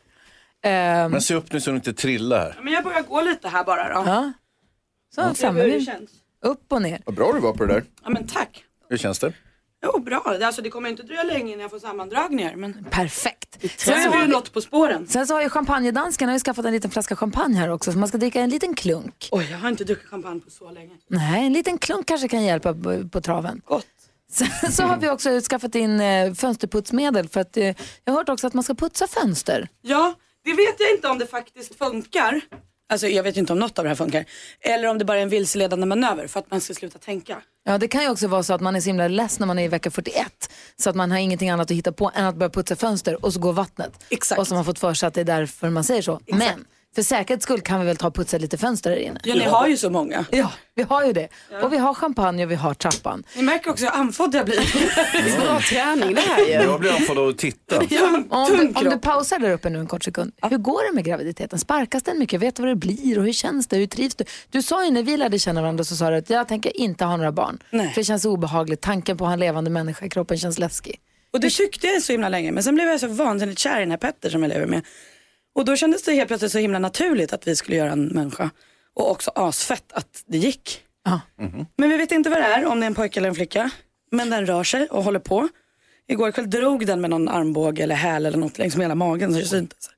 Ehm, 0.64 1.12
Men 1.12 1.22
se 1.22 1.36
upp 1.36 1.52
nu 1.54 1.62
så 1.62 1.70
du 1.70 1.76
inte 1.76 1.94
trillar 1.94 2.40
här. 2.40 2.60
Men 2.64 2.74
jag 2.74 2.84
börjar 2.84 3.02
gå 3.02 3.22
lite 3.22 3.48
här 3.50 3.64
bara 3.64 3.94
då. 3.94 4.04
ja. 4.10 4.32
Så, 5.16 5.34
framme. 5.34 5.62
hur 5.62 5.72
det 5.72 5.82
känns. 5.82 6.10
Upp 6.42 6.72
och 6.74 6.82
ner. 6.82 7.02
Vad 7.06 7.16
bra 7.16 7.34
du 7.34 7.40
var 7.40 7.54
på 7.54 7.66
det 7.66 7.74
där. 7.74 7.84
Ja 8.04 8.10
men 8.10 8.28
tack. 8.28 8.64
Hur 8.90 8.98
känns 8.98 9.20
det? 9.20 9.34
Jo 9.84 10.00
bra, 10.00 10.38
alltså, 10.42 10.62
det 10.62 10.70
kommer 10.70 10.90
inte 10.90 11.04
dröja 11.04 11.24
länge 11.24 11.48
innan 11.52 11.60
jag 11.62 11.72
får 11.72 11.80
sammandragningar 11.80 12.56
men 12.56 12.86
Perfekt. 12.90 13.58
sen 13.82 14.04
så, 14.04 14.10
har 14.10 14.22
vi, 14.26 14.32
något 14.32 14.54
på 14.54 14.62
spåren. 14.62 15.08
sen 15.08 15.28
så 15.28 15.34
har 15.34 15.42
ju 15.42 15.50
champagnedansken 15.50 16.28
har 16.30 16.36
ju 16.36 16.40
skaffat 16.40 16.66
en 16.66 16.72
liten 16.72 16.92
flaska 16.92 17.16
champagne 17.16 17.56
här 17.58 17.70
också. 17.70 17.92
Så 17.92 17.98
man 17.98 18.08
ska 18.10 18.18
dricka 18.18 18.42
en 18.42 18.50
liten 18.50 18.76
klunk. 18.76 19.30
Oj, 19.32 19.48
jag 19.52 19.58
har 19.58 19.70
inte 19.70 19.84
druckit 19.84 20.08
champagne 20.08 20.40
på 20.42 20.50
så 20.50 20.72
länge. 20.72 20.92
Nej, 21.08 21.46
en 21.46 21.54
liten 21.54 21.78
klunk 21.78 22.06
kanske 22.08 22.28
kan 22.28 22.44
hjälpa 22.44 22.74
på, 22.74 23.10
på 23.10 23.22
traven. 23.22 23.62
Gott. 23.66 23.86
Sen 24.32 24.48
så 24.72 24.84
har 24.84 24.98
vi 24.98 25.10
också 25.10 25.42
skaffat 25.42 25.76
in 25.76 26.00
eh, 26.00 26.34
fönsterputsmedel 26.34 27.28
för 27.30 27.40
att 27.42 27.58
eh, 27.58 27.64
jag 28.04 28.14
har 28.14 28.18
hört 28.18 28.30
också 28.30 28.48
att 28.48 28.54
man 28.54 28.64
ska 28.64 28.74
putsa 28.74 29.08
fönster. 29.08 29.68
Ja, 29.82 30.14
det 30.44 30.54
vet 30.54 30.80
jag 30.80 30.92
inte 30.92 31.08
om 31.08 31.18
det 31.18 31.28
faktiskt 31.28 31.76
funkar. 31.76 32.42
Alltså 32.92 33.08
jag 33.08 33.24
vet 33.24 33.36
ju 33.36 33.40
inte 33.40 33.54
om 33.54 33.60
något 33.60 33.80
av 33.80 33.86
det 33.86 33.90
här 33.90 33.96
funkar. 33.96 34.26
Eller 34.60 34.88
om 34.88 34.98
det 34.98 35.06
bara 35.06 35.18
är 35.18 35.22
en 35.22 35.30
vilseledande 35.30 35.86
manöver 35.86 36.28
för 36.28 36.40
att 36.40 36.52
man 36.52 36.62
ska 36.62 36.74
sluta 36.74 37.00
tänka. 37.00 37.42
Ja, 37.66 37.78
det 37.78 37.88
kan 37.88 38.04
ju 38.04 38.10
också 38.10 38.28
vara 38.28 38.44
så 38.44 38.54
att 38.54 38.62
man 38.62 38.76
är 38.76 38.82
så 38.82 38.90
himla 38.90 39.08
less 39.08 39.40
när 39.40 39.48
man 39.48 39.60
är 39.60 39.64
i 39.64 39.68
vecka 39.68 39.92
41 39.92 40.52
så 40.76 40.90
att 40.90 40.96
man 40.96 41.12
har 41.12 41.18
ingenting 41.18 41.50
annat 41.50 41.72
att 41.72 41.78
hitta 41.78 41.92
på 41.92 42.12
än 42.16 42.26
att 42.26 42.36
börja 42.36 42.50
putsa 42.50 42.76
fönster 42.76 43.26
och 43.26 43.34
så 43.34 43.40
går 43.40 43.54
vattnet. 43.54 44.06
Exakt. 44.10 44.40
Och 44.40 44.48
så 44.48 44.54
har 44.54 44.58
man 44.58 44.66
fått 44.66 44.80
för 44.80 44.94
sig 44.94 45.08
att 45.08 45.14
det 45.14 45.22
är 45.22 45.26
därför 45.26 45.70
man 45.70 45.84
säger 45.84 46.02
så. 46.02 46.20
Men 46.28 46.66
för 46.96 47.04
säkerhets 47.04 47.44
skull 47.44 47.62
kan 47.62 47.80
vi 47.80 47.86
väl 47.86 47.98
ta 47.98 48.08
och 48.08 48.16
putsa 48.16 48.38
lite 48.38 48.58
fönster 48.58 48.90
där 48.90 48.98
inne. 48.98 49.20
Ja, 49.24 49.36
ni 49.36 49.44
har 49.46 49.68
ju 49.68 49.78
så 49.78 49.90
många. 49.90 50.26
Ja, 50.32 50.52
vi 50.76 50.84
har 50.84 51.06
ju 51.06 51.14
det. 51.14 51.28
Och 51.64 51.74
vi 51.74 51.78
har 51.78 51.94
champagne 51.94 52.44
och 52.46 52.52
vi 52.52 52.56
har 52.56 52.74
trappan. 52.74 53.24
Ni 53.36 53.42
märker 53.42 53.72
också 53.72 53.86
hur 53.86 53.92
andfådd 53.92 54.36
jag 54.36 54.46
blir. 54.46 55.40
Bra 55.46 55.60
träning 55.60 56.16
det 56.16 56.22
här 56.22 56.40
ju. 56.46 56.52
Jag 56.52 56.80
blir 56.80 56.92
andfådd 56.92 57.18
av 57.18 57.28
att 57.28 57.38
titta. 57.38 57.84
ja, 57.90 58.24
Om 58.30 58.58
du, 58.58 58.80
om 58.80 58.84
du 58.84 58.98
pausar 59.00 59.40
där 59.40 59.52
uppe 59.52 59.70
nu 59.70 59.80
en 59.80 59.88
kort 59.88 60.04
sekund. 60.04 60.32
Hur 60.42 60.58
går 60.58 60.90
det 60.90 60.96
med 60.96 61.04
graviditeten? 61.06 61.60
Sparkas 61.60 62.04
den 62.04 62.20
mycket? 62.20 62.42
Vet 62.42 62.56
du 62.56 62.62
vad 62.62 62.72
det 62.72 62.76
blir 62.76 63.18
och 63.20 63.26
hur 63.26 63.34
känns 63.34 63.68
det? 63.68 63.78
Hur 63.78 63.88
trivs 63.88 64.16
du? 64.16 64.24
Du 64.50 64.62
sa 64.62 64.86
ju 64.86 64.92
när 64.92 65.04
vi 65.04 65.18
lärde 65.18 65.40
känna 65.40 65.62
varandra 65.62 65.84
så 65.84 65.96
sa 65.96 66.10
du 66.10 66.16
att 66.18 66.30
jag 66.30 66.48
tänker 66.48 66.78
inte 66.82 67.06
ha 67.06 67.18
några 67.18 67.32
barn. 67.32 67.60
Nej. 67.72 67.88
För 67.94 68.02
det 68.02 68.06
känns 68.06 68.26
obehagligt. 68.26 68.82
Tanken 68.82 69.18
på 69.18 69.24
att 69.24 69.28
ha 69.30 69.34
en 69.34 69.40
levande 69.40 69.70
människa 69.70 70.06
i 70.06 70.10
kroppen 70.10 70.38
känns 70.38 70.60
läskig. 70.60 71.00
Och 71.34 71.40
det 71.40 71.50
tyckte 71.50 71.88
jag 71.88 72.02
så 72.02 72.12
himla 72.12 72.30
länge 72.30 72.52
men 72.52 72.64
sen 72.64 72.76
blev 72.76 72.88
jag 72.88 73.00
så 73.00 73.08
vansinnigt 73.08 73.60
kär 73.60 73.78
i 73.78 73.80
den 73.80 73.92
här 73.92 73.98
Petter 73.98 74.30
som 74.30 74.44
jag 74.44 74.50
lever 74.50 74.66
med. 74.66 74.82
Och 75.60 75.66
då 75.66 75.76
kändes 75.76 76.04
det 76.04 76.14
helt 76.14 76.28
plötsligt 76.28 76.52
så 76.52 76.58
himla 76.58 76.80
naturligt 76.80 77.34
att 77.34 77.48
vi 77.48 77.56
skulle 77.56 77.78
göra 77.78 77.92
en 77.92 78.06
människa. 78.06 78.50
Och 78.94 79.12
också 79.12 79.32
asfett 79.36 79.92
att 79.94 80.24
det 80.28 80.38
gick. 80.38 80.84
Men 81.76 81.90
vi 81.90 81.98
vet 81.98 82.12
inte 82.12 82.30
vad 82.30 82.40
det 82.40 82.46
är, 82.46 82.66
om 82.66 82.80
det 82.80 82.86
är 82.86 82.88
en 82.88 82.96
pojke 82.96 83.20
eller 83.20 83.30
en 83.30 83.36
flicka. 83.36 83.72
Men 84.12 84.30
den 84.30 84.46
rör 84.46 84.64
sig 84.64 84.88
och 84.88 85.04
håller 85.04 85.20
på. 85.20 85.50
Igår 86.08 86.32
kväll 86.32 86.50
drog 86.50 86.86
den 86.88 87.02
med 87.02 87.10
någon 87.10 87.30
armbåge 87.30 87.84
eller 87.84 87.96
häl 87.96 88.26
eller 88.26 88.38
något 88.38 88.58
längs 88.58 88.76
med 88.76 88.84
hela 88.84 88.96
magen 88.96 89.34
så 89.34 89.40
det 89.40 89.46
syntes. 89.46 89.90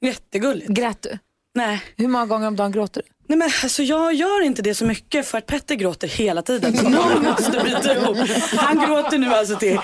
Jättegulligt. 0.00 0.70
Grät 0.70 1.02
du? 1.02 1.18
Nej. 1.54 1.82
Hur 1.96 2.08
många 2.08 2.26
gånger 2.26 2.48
om 2.48 2.56
dagen 2.56 2.72
gråter 2.72 3.02
du? 3.06 3.19
Nej 3.30 3.38
men 3.38 3.50
alltså 3.62 3.82
jag 3.82 4.14
gör 4.14 4.42
inte 4.42 4.62
det 4.62 4.74
så 4.74 4.84
mycket 4.84 5.26
för 5.26 5.38
att 5.38 5.46
Petter 5.46 5.74
gråter 5.74 6.08
hela 6.08 6.42
tiden. 6.42 6.76
Så 6.76 6.88
någon 6.88 7.22
måste 7.30 7.60
bita 7.64 7.94
ihop. 7.96 8.16
Han 8.56 8.86
gråter 8.86 9.18
nu 9.18 9.34
alltså 9.34 9.56
till, 9.56 9.78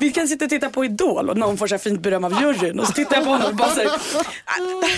vi 0.00 0.10
kan 0.12 0.28
sitta 0.28 0.44
och 0.44 0.48
titta 0.50 0.70
på 0.70 0.84
Idol 0.84 1.30
och 1.30 1.36
någon 1.36 1.56
får 1.58 1.66
så 1.66 1.74
här 1.74 1.78
fint 1.80 2.00
beröm 2.00 2.24
av 2.24 2.42
juryn 2.42 2.80
och 2.80 2.86
så 2.86 2.92
tittar 2.92 3.16
jag 3.16 3.24
på 3.24 3.30
honom 3.30 3.46
och 3.48 3.54
bara 3.56 3.68
här, 3.68 3.86
"Ah, 3.86 3.90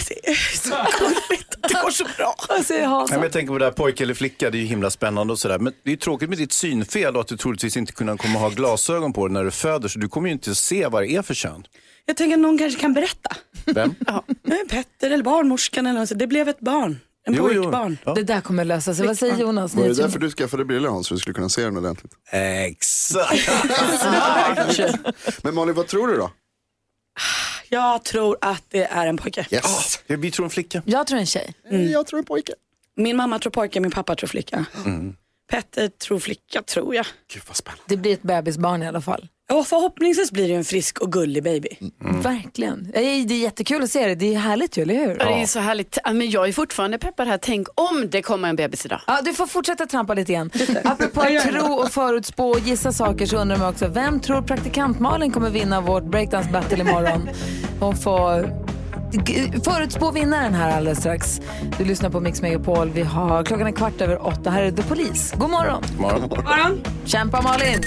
det 0.09 0.31
är 0.31 0.57
så 0.57 0.69
gulligt, 0.99 1.57
det 1.69 1.75
går 1.83 1.91
så 1.91 2.05
bra. 2.17 2.35
Alltså, 2.49 2.75
jag 2.75 2.91
Nej, 2.91 3.07
men 3.11 3.23
jag 3.23 3.33
tänker 3.33 3.53
på 3.53 3.59
det 3.59 3.65
här 3.65 3.73
pojke 3.73 4.05
eller 4.05 4.15
flicka, 4.15 4.51
det 4.51 4.59
är 4.59 4.61
ju 4.61 4.67
himla 4.67 4.91
spännande 4.91 5.33
och 5.33 5.38
sådär. 5.38 5.59
Men 5.59 5.73
det 5.85 5.91
är 5.91 5.93
ju 5.93 5.97
tråkigt 5.97 6.29
med 6.29 6.38
ditt 6.38 6.53
synfel 6.53 7.15
och 7.15 7.21
att 7.21 7.29
du 7.29 7.37
troligtvis 7.37 7.77
inte 7.77 7.93
kommer 7.93 8.17
kommer 8.17 8.38
ha 8.41 8.49
glasögon 8.49 9.12
på 9.12 9.27
dig 9.29 9.33
när 9.35 9.45
du 9.45 9.51
föder. 9.51 9.88
Så 9.88 9.99
du 9.99 10.09
kommer 10.09 10.29
ju 10.29 10.33
inte 10.33 10.51
att 10.51 10.57
se 10.59 10.87
vad 10.87 11.03
det 11.03 11.09
är 11.17 11.23
för 11.23 11.35
kön. 11.35 11.65
Jag 12.07 12.17
tänker 12.17 12.35
att 12.35 12.41
någon 12.41 12.59
kanske 12.59 12.81
kan 12.81 12.95
berätta. 12.95 13.37
Vem? 13.65 13.95
Ja, 14.07 14.25
Petter 14.71 15.11
eller 15.11 15.25
barnmorskan 15.25 15.87
eller 15.87 16.01
något, 16.01 16.09
så 16.09 16.15
det 16.15 16.27
blev 16.27 16.49
ett 16.49 16.61
barn. 16.61 17.01
En 17.27 17.35
Jo, 17.35 17.51
jo. 17.53 17.63
pojkbarn. 17.63 17.99
Ja. 18.05 18.15
Det 18.15 18.23
där 18.23 18.41
kommer 18.41 18.65
lösa 18.65 18.95
sig. 18.95 19.07
Vad 19.07 19.19
säger 19.19 19.37
Jonas? 19.37 19.75
Var 19.75 19.89
det 19.89 19.95
därför 19.95 20.19
du 20.19 20.31
skaffade 20.31 20.65
brillor 20.65 20.91
Hans, 20.91 21.09
för 21.09 21.15
att 21.15 21.19
du 21.19 21.21
skulle 21.21 21.35
kunna 21.35 21.49
se 21.49 21.63
den 21.65 21.77
ordentligt? 21.77 22.13
Exakt. 22.33 23.49
Men 25.43 25.55
Malin, 25.55 25.75
vad 25.75 25.87
tror 25.87 26.09
du 26.09 26.17
då? 26.17 26.31
Jag 27.69 28.05
tror 28.05 28.37
att 28.41 28.65
det 28.69 28.85
är 28.85 29.07
en 29.07 29.17
pojke. 29.17 29.47
Yes. 29.51 30.01
Vi 30.07 30.31
tror 30.31 30.45
en 30.47 30.51
flicka. 30.51 30.83
Jag 30.87 31.07
tror 31.07 31.19
en 31.19 31.27
tjej. 31.27 31.55
Jag 31.93 32.07
tror 32.07 32.19
en 32.19 32.25
pojke. 32.25 32.53
Min 32.97 33.17
mamma 33.17 33.39
tror 33.39 33.51
pojke, 33.51 33.81
min 33.81 33.91
pappa 33.91 34.17
tror 34.17 34.29
flicka. 34.29 34.65
Petter 35.51 35.89
tror 35.89 36.19
flicka, 36.19 36.63
tror 36.63 36.95
jag. 36.95 37.07
Gud 37.35 37.43
vad 37.49 37.57
spännande. 37.57 37.83
Det 37.87 37.97
blir 37.97 38.13
ett 38.13 38.23
bebisbarn 38.23 38.83
i 38.83 38.89
alla 38.89 39.01
fall. 39.01 39.29
Ja, 39.49 39.65
förhoppningsvis 39.65 40.33
blir 40.33 40.49
det 40.49 40.55
en 40.55 40.65
frisk 40.65 40.99
och 40.99 41.13
gullig 41.13 41.43
baby. 41.45 41.69
Verkligen. 42.23 42.81
Eh, 42.95 43.01
Det 43.03 43.35
är 43.35 43.39
jättekul 43.41 43.83
att 43.83 43.91
se 43.91 44.07
det. 44.07 44.15
Det 44.15 44.35
är 44.35 44.39
härligt 44.39 44.77
ju, 44.79 44.83
eller 44.83 44.95
hur? 44.95 45.17
Ja. 45.21 45.25
Det 45.25 45.43
är 45.43 45.47
så 45.47 45.59
härligt. 45.59 45.99
Men 46.05 46.31
jag 46.31 46.49
är 46.49 46.53
fortfarande 46.53 46.99
peppad 46.99 47.29
här. 47.29 47.39
Tänk 47.43 47.69
om 47.75 48.09
det 48.11 48.23
kommer 48.23 48.49
en 48.49 48.57
bebis 48.57 48.87
idag. 48.87 49.01
Ja, 49.07 49.21
du 49.25 49.35
får 49.35 49.47
fortsätta 49.47 49.87
trampa 49.87 50.15
lite 50.15 50.33
igen. 50.33 50.51
Apropå 50.85 51.21
att 51.39 51.43
tro 51.43 51.73
och 51.73 51.91
förutspå 51.93 52.49
och 52.51 52.59
gissa 52.61 52.93
saker 52.93 53.27
så 53.27 53.37
undrar 53.37 53.57
man 53.57 53.69
också, 53.69 53.89
vem 53.89 54.21
tror 54.21 54.43
praktikant 54.43 55.01
Malin 55.01 55.31
kommer 55.33 55.51
vinna 55.51 55.81
vårt 55.81 56.05
breakdance 56.05 56.51
battle 56.51 56.81
imorgon? 56.81 57.29
Hon 57.81 57.97
får 57.97 58.63
förutspå 59.65 60.11
vinnaren 60.11 60.55
här 60.55 60.77
alldeles 60.77 60.99
strax. 60.99 61.41
Du 61.79 61.85
lyssnar 61.85 62.11
på 62.11 62.21
Mix 62.21 62.43
Megapol. 62.43 62.91
Vi 62.91 63.03
har, 63.03 63.45
klockan 63.45 63.67
är 63.67 63.73
kvart 63.73 64.01
över 64.01 64.27
åtta. 64.27 64.51
Här 64.51 64.63
är 64.63 64.71
The 64.73 64.83
Police. 64.83 65.37
God 65.37 65.51
morgon! 65.51 65.83
Morgon. 66.01 66.21
morgon. 66.21 66.81
Kämpa 67.05 67.43
Malin! 67.43 67.83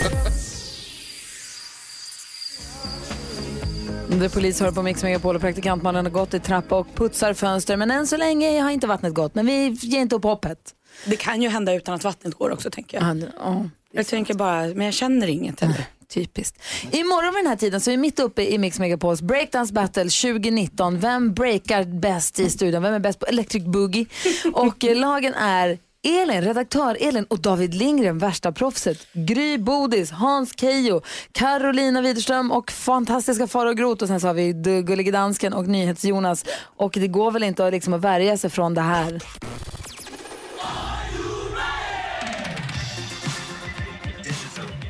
The 4.09 4.29
Police 4.29 4.63
hör 4.63 4.71
på 4.71 4.81
Mix 4.81 5.03
Megapol 5.03 5.35
och 5.35 5.41
praktikantmannen 5.41 6.05
har 6.05 6.11
gått 6.11 6.33
i 6.33 6.39
trappa 6.39 6.75
och 6.75 6.87
putsar 6.95 7.33
fönster. 7.33 7.77
Men 7.77 7.91
än 7.91 8.07
så 8.07 8.17
länge 8.17 8.61
har 8.61 8.71
inte 8.71 8.87
vattnet 8.87 9.13
gått. 9.13 9.35
Men 9.35 9.45
vi 9.45 9.67
ger 9.67 9.99
inte 9.99 10.15
upp 10.15 10.23
hoppet. 10.23 10.59
Det 11.05 11.15
kan 11.15 11.41
ju 11.41 11.49
hända 11.49 11.73
utan 11.73 11.95
att 11.95 12.03
vattnet 12.03 12.33
går 12.35 12.51
också 12.51 12.69
tänker 12.69 12.97
jag. 12.97 13.17
Ja, 13.17 13.27
ja. 13.39 13.65
Jag 13.91 14.07
tänker 14.07 14.33
bara, 14.33 14.61
men 14.61 14.81
jag 14.81 14.93
känner 14.93 15.27
inget 15.27 15.59
heller. 15.59 15.85
Typiskt. 16.09 16.61
Imorgon 16.91 17.33
vid 17.33 17.43
den 17.43 17.49
här 17.49 17.55
tiden 17.55 17.81
så 17.81 17.89
är 17.89 17.93
vi 17.93 17.97
mitt 17.97 18.19
uppe 18.19 18.43
i 18.53 18.57
Mix 18.57 18.79
Megapols 18.79 19.21
Breakdance 19.21 19.73
Battle 19.73 20.03
2019. 20.03 20.99
Vem 20.99 21.33
breakar 21.33 21.83
bäst 21.83 22.39
i 22.39 22.49
studion? 22.49 22.83
Vem 22.83 22.93
är 22.93 22.99
bäst 22.99 23.19
på 23.19 23.25
Electric 23.25 23.63
Boogie? 23.63 24.05
Och 24.53 24.83
eh, 24.83 24.95
lagen 24.95 25.33
är 25.33 25.77
Elin, 26.05 26.41
redaktör 26.41 26.97
Elin 27.01 27.25
och 27.29 27.39
David 27.39 27.73
Lindgren, 27.73 28.17
värsta 28.17 28.51
proffset. 28.51 29.07
Gry 29.13 29.57
Bodis, 29.57 30.11
Hans 30.11 30.53
Kejo, 30.59 31.01
Carolina 31.31 32.01
Widerström 32.01 32.51
och 32.51 32.71
fantastiska 32.71 33.47
Farao 33.47 33.73
Groth. 33.73 34.01
Och 34.03 34.07
sen 34.07 34.19
så 34.19 34.27
har 34.27 34.33
vi 34.33 34.53
D- 34.53 34.81
Gullige 34.81 35.11
Dansken 35.11 35.53
och 35.53 35.67
NyhetsJonas. 35.67 36.45
Och 36.77 36.91
det 36.95 37.07
går 37.07 37.31
väl 37.31 37.43
inte 37.43 37.65
att, 37.65 37.73
liksom, 37.73 37.93
att 37.93 38.01
värja 38.01 38.37
sig 38.37 38.49
från 38.49 38.73
det 38.73 38.81
här. 38.81 39.19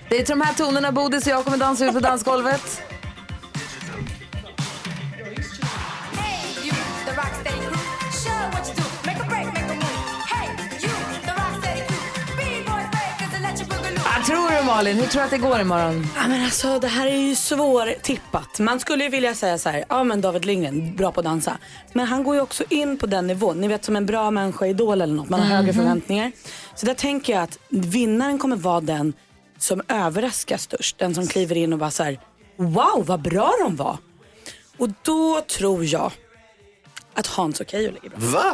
Det 0.10 0.15
är 0.19 0.23
till 0.25 0.36
de 0.39 0.41
här 0.41 0.54
tonerna 0.54 0.91
Bodis 0.91 1.25
och 1.25 1.32
jag 1.32 1.43
kommer 1.43 1.58
dansa 1.58 1.86
ut 1.86 1.93
på 1.93 1.99
dansgolvet. 1.99 2.82
Vad 14.27 14.38
tror 14.38 14.59
du 14.59 14.65
Malin? 14.65 14.97
Hur 14.97 15.05
tror 15.07 15.21
du 15.21 15.25
att 15.25 15.31
det 15.31 15.38
går 15.38 15.59
imorgon? 15.61 16.07
Ja, 16.15 16.27
men 16.27 16.43
alltså, 16.45 16.79
det 16.79 16.88
här 16.88 17.07
är 17.07 17.15
ju 17.17 17.35
svårtippat. 17.35 18.59
Man 18.59 18.79
skulle 18.79 19.03
ju 19.03 19.09
vilja 19.09 19.35
säga 19.35 19.57
så 19.57 19.69
här, 19.69 19.85
ja 19.89 20.03
men 20.03 20.21
David 20.21 20.45
Lindgren, 20.45 20.95
bra 20.95 21.11
på 21.11 21.19
att 21.19 21.23
dansa. 21.23 21.57
Men 21.93 22.07
han 22.07 22.23
går 22.23 22.35
ju 22.35 22.41
också 22.41 22.63
in 22.69 22.97
på 22.97 23.05
den 23.07 23.27
nivån. 23.27 23.61
Ni 23.61 23.67
vet 23.67 23.85
som 23.85 23.95
en 23.95 24.05
bra 24.05 24.31
människa 24.31 24.65
i 24.65 24.69
Idol 24.69 25.01
eller 25.01 25.13
något, 25.13 25.29
man 25.29 25.39
har 25.39 25.47
högre 25.47 25.71
Mhm. 25.71 25.75
förväntningar. 25.75 26.31
Så 26.75 26.85
där 26.85 26.93
tänker 26.93 27.33
jag 27.33 27.43
att 27.43 27.57
vinnaren 27.69 28.38
kommer 28.39 28.55
vara 28.55 28.81
den 28.81 29.13
som 29.57 29.81
överraskar 29.88 30.57
störst. 30.57 30.97
Den 30.97 31.15
som 31.15 31.27
kliver 31.27 31.57
in 31.57 31.73
och 31.73 31.79
bara 31.79 31.91
så 31.91 32.03
här, 32.03 32.19
wow 32.57 33.03
vad 33.05 33.21
bra 33.21 33.51
de 33.63 33.75
var. 33.75 33.97
Och 34.77 34.89
då 35.03 35.41
tror 35.41 35.85
jag 35.85 36.11
att 37.15 37.28
Hans 37.28 37.60
och 37.60 37.69
Keyyo 37.69 37.91
ligger 37.91 38.10
bra. 38.10 38.19
Va? 38.19 38.54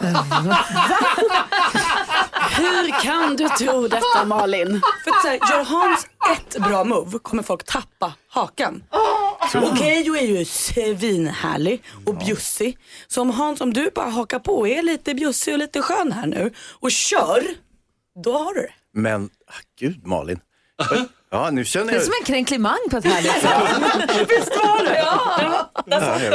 Hur 2.58 3.02
kan 3.02 3.36
du 3.36 3.50
tro 3.50 3.88
detta 3.88 4.26
Malin? 4.26 4.82
För 5.04 5.12
att 5.12 5.22
så 5.22 5.28
här, 5.28 5.36
gör 5.36 5.64
Hans 5.64 6.08
ett 6.32 6.58
bra 6.64 6.84
move 6.84 7.20
kommer 7.20 7.44
folk 7.44 7.64
tappa 7.64 8.14
hakan. 8.30 8.84
Och 9.56 9.78
Keyyo 9.78 10.16
är 10.16 10.22
ju 10.22 10.46
svinhärlig 10.46 11.84
och 12.06 12.18
bjussig. 12.18 12.78
Så 13.08 13.22
om 13.22 13.30
Hans, 13.30 13.62
om 13.62 13.74
du 13.74 13.92
bara 13.96 14.10
hakar 14.10 14.40
på 14.40 14.58
och 14.60 14.68
är 14.68 14.84
lite 14.84 15.14
bjussig 15.14 15.54
och 15.54 15.60
lite 15.60 15.82
skön 15.82 16.12
här 16.12 16.28
nu 16.28 16.54
och 16.80 16.92
kör, 16.92 17.44
då 18.24 18.38
har 18.38 18.54
du 18.54 18.62
det. 18.62 18.74
Men, 18.94 19.30
ah, 19.48 19.54
gud 19.80 20.08
Malin. 20.08 20.40
Ja, 21.32 21.50
nu 21.52 21.66
känner 21.66 21.86
Det 21.86 21.92
är 21.92 21.96
jag... 21.96 22.04
som 22.04 22.14
en 22.20 22.26
kränklimang 22.26 22.78
på 22.92 22.98
ett 22.98 23.06
härligt 23.06 23.32
sätt. 23.32 24.30
Visst 24.30 24.50
var 24.50 24.84
det? 24.86 24.98
Ja. 24.98 25.72
Ja, 25.86 26.22
jag 26.24 26.32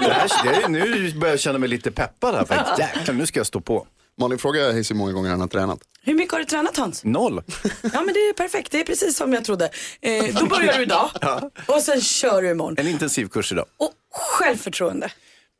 det 0.00 0.12
här, 0.12 0.30
det 0.44 0.62
är, 0.62 0.68
nu 0.68 1.12
börjar 1.14 1.32
jag 1.32 1.40
känna 1.40 1.58
mig 1.58 1.68
lite 1.68 1.90
peppad 1.90 2.34
här 2.34 2.44
faktiskt. 2.44 2.78
Jäklar, 2.78 3.14
nu 3.14 3.26
ska 3.26 3.40
jag 3.40 3.46
stå 3.46 3.60
på. 3.60 3.86
Malin, 4.20 4.38
fråga 4.38 4.72
Hayes 4.72 4.90
hur 4.90 4.94
många 4.96 5.12
gånger 5.12 5.30
han 5.30 5.40
har 5.40 5.48
tränat. 5.48 5.78
Hur 6.02 6.14
mycket 6.14 6.32
har 6.32 6.38
du 6.38 6.44
tränat 6.44 6.76
Hans? 6.76 7.04
Noll. 7.04 7.42
Ja 7.82 8.02
men 8.02 8.06
det 8.14 8.20
är 8.20 8.32
perfekt, 8.32 8.72
det 8.72 8.80
är 8.80 8.84
precis 8.84 9.16
som 9.16 9.32
jag 9.32 9.44
trodde. 9.44 9.70
Eh, 10.00 10.24
då 10.40 10.46
börjar 10.46 10.76
du 10.76 10.82
idag 10.82 11.10
Ja. 11.20 11.50
och 11.66 11.82
sen 11.82 12.00
kör 12.00 12.42
du 12.42 12.50
imorgon. 12.50 12.74
En 12.78 12.86
intensiv 12.88 13.28
kurs 13.28 13.52
idag. 13.52 13.64
Och 13.76 13.92
självförtroende. 14.12 15.10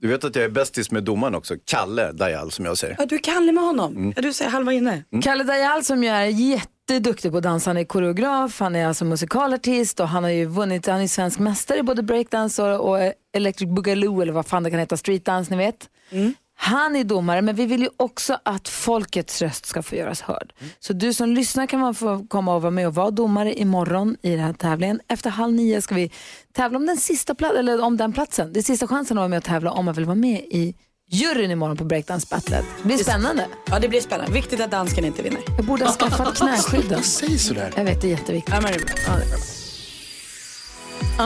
Du 0.00 0.08
vet 0.08 0.24
att 0.24 0.36
jag 0.36 0.44
är 0.44 0.48
bästis 0.48 0.90
med 0.90 1.02
domaren 1.04 1.34
också, 1.34 1.54
Kalle 1.64 2.12
Dajal 2.12 2.50
som 2.52 2.64
jag 2.64 2.78
säger. 2.78 2.96
Ja, 2.98 3.06
du 3.06 3.14
är 3.14 3.18
Kalle 3.20 3.52
med 3.52 3.64
honom. 3.64 3.96
Mm. 3.96 4.12
Ja, 4.16 4.22
du 4.22 4.32
säger 4.32 4.50
halva 4.50 4.72
inne. 4.72 5.04
Kalle 5.22 5.44
Dajal 5.44 5.84
som 5.84 6.04
ju 6.04 6.10
är 6.10 6.26
jätteduktig 6.94 7.30
på 7.30 7.36
att 7.36 7.42
dansa. 7.42 7.70
Han 7.70 7.76
är 7.76 7.84
koreograf, 7.84 8.60
han 8.60 8.76
är 8.76 8.86
alltså 8.86 9.04
musikalartist 9.04 10.00
och 10.00 10.08
han 10.08 10.24
har 10.24 10.30
ju 10.30 10.44
vunnit, 10.46 10.86
han 10.86 11.00
är 11.00 11.08
svensk 11.08 11.38
mästare 11.38 11.78
i 11.78 11.82
både 11.82 12.02
breakdance 12.02 12.62
och, 12.62 12.90
och 12.90 13.12
Electric 13.32 13.70
Boogaloo 13.70 14.20
eller 14.22 14.32
vad 14.32 14.46
fan 14.46 14.62
det 14.62 14.70
kan 14.70 14.78
heta, 14.80 14.96
streetdance 14.96 15.50
ni 15.50 15.56
vet. 15.56 15.88
Han 16.58 16.96
är 16.96 17.04
domare 17.04 17.42
men 17.42 17.54
vi 17.54 17.66
vill 17.66 17.82
ju 17.82 17.88
också 17.96 18.38
att 18.42 18.68
folkets 18.68 19.42
röst 19.42 19.66
ska 19.66 19.82
få 19.82 19.94
göras 19.96 20.20
hörd. 20.20 20.52
Så 20.80 20.92
du 20.92 21.12
som 21.12 21.28
lyssnar 21.28 21.66
kan 21.66 21.80
man 21.80 21.94
få 21.94 22.26
komma 22.28 22.54
och 22.54 22.62
vara 22.62 22.70
med 22.70 22.86
och 22.86 22.94
vara 22.94 23.10
domare 23.10 23.54
imorgon 23.54 24.16
i 24.22 24.30
den 24.30 24.40
här 24.40 24.52
tävlingen. 24.52 25.00
Efter 25.08 25.30
halv 25.30 25.54
nio 25.54 25.82
ska 25.82 25.94
vi 25.94 26.10
tävla 26.52 26.78
om 26.78 26.86
den 26.86 26.96
sista 26.96 27.34
platsen, 27.34 27.58
eller 27.58 27.84
om 27.84 27.96
den 27.96 28.12
platsen. 28.12 28.52
Det 28.52 28.60
är 28.60 28.62
sista 28.62 28.86
chansen 28.86 29.18
att 29.18 29.20
vara 29.20 29.28
med 29.28 29.36
och 29.36 29.44
tävla 29.44 29.70
om 29.70 29.84
man 29.84 29.94
vill 29.94 30.04
vara 30.04 30.14
med 30.14 30.40
i 30.40 30.74
juryn 31.10 31.50
imorgon 31.50 31.76
på 31.76 31.84
Breakdance 31.84 32.26
Battlet. 32.30 32.64
Det 32.82 32.86
blir 32.86 32.96
spännande. 32.96 33.46
Ja 33.70 33.78
det 33.78 33.88
blir 33.88 34.00
spännande. 34.00 34.32
Viktigt 34.32 34.60
att 34.60 34.70
dansken 34.70 35.04
inte 35.04 35.22
vinner. 35.22 35.40
Jag 35.56 35.66
borde 35.66 35.84
ha 35.84 35.92
skaffat 35.92 36.36
knäskydden. 36.38 37.02
Säg 37.02 37.38
sådär. 37.38 37.72
Jag 37.76 37.84
vet, 37.84 38.00
det 38.00 38.06
är 38.06 38.10
jätteviktigt. 38.10 38.54
Ja, 38.54 38.60
men 38.60 38.72
det 38.72 38.78
är 38.78 38.84
bra. 38.84 38.94
Ja, 39.06 39.12
det 39.16 39.24
är 39.24 39.28
bra. 39.28 39.38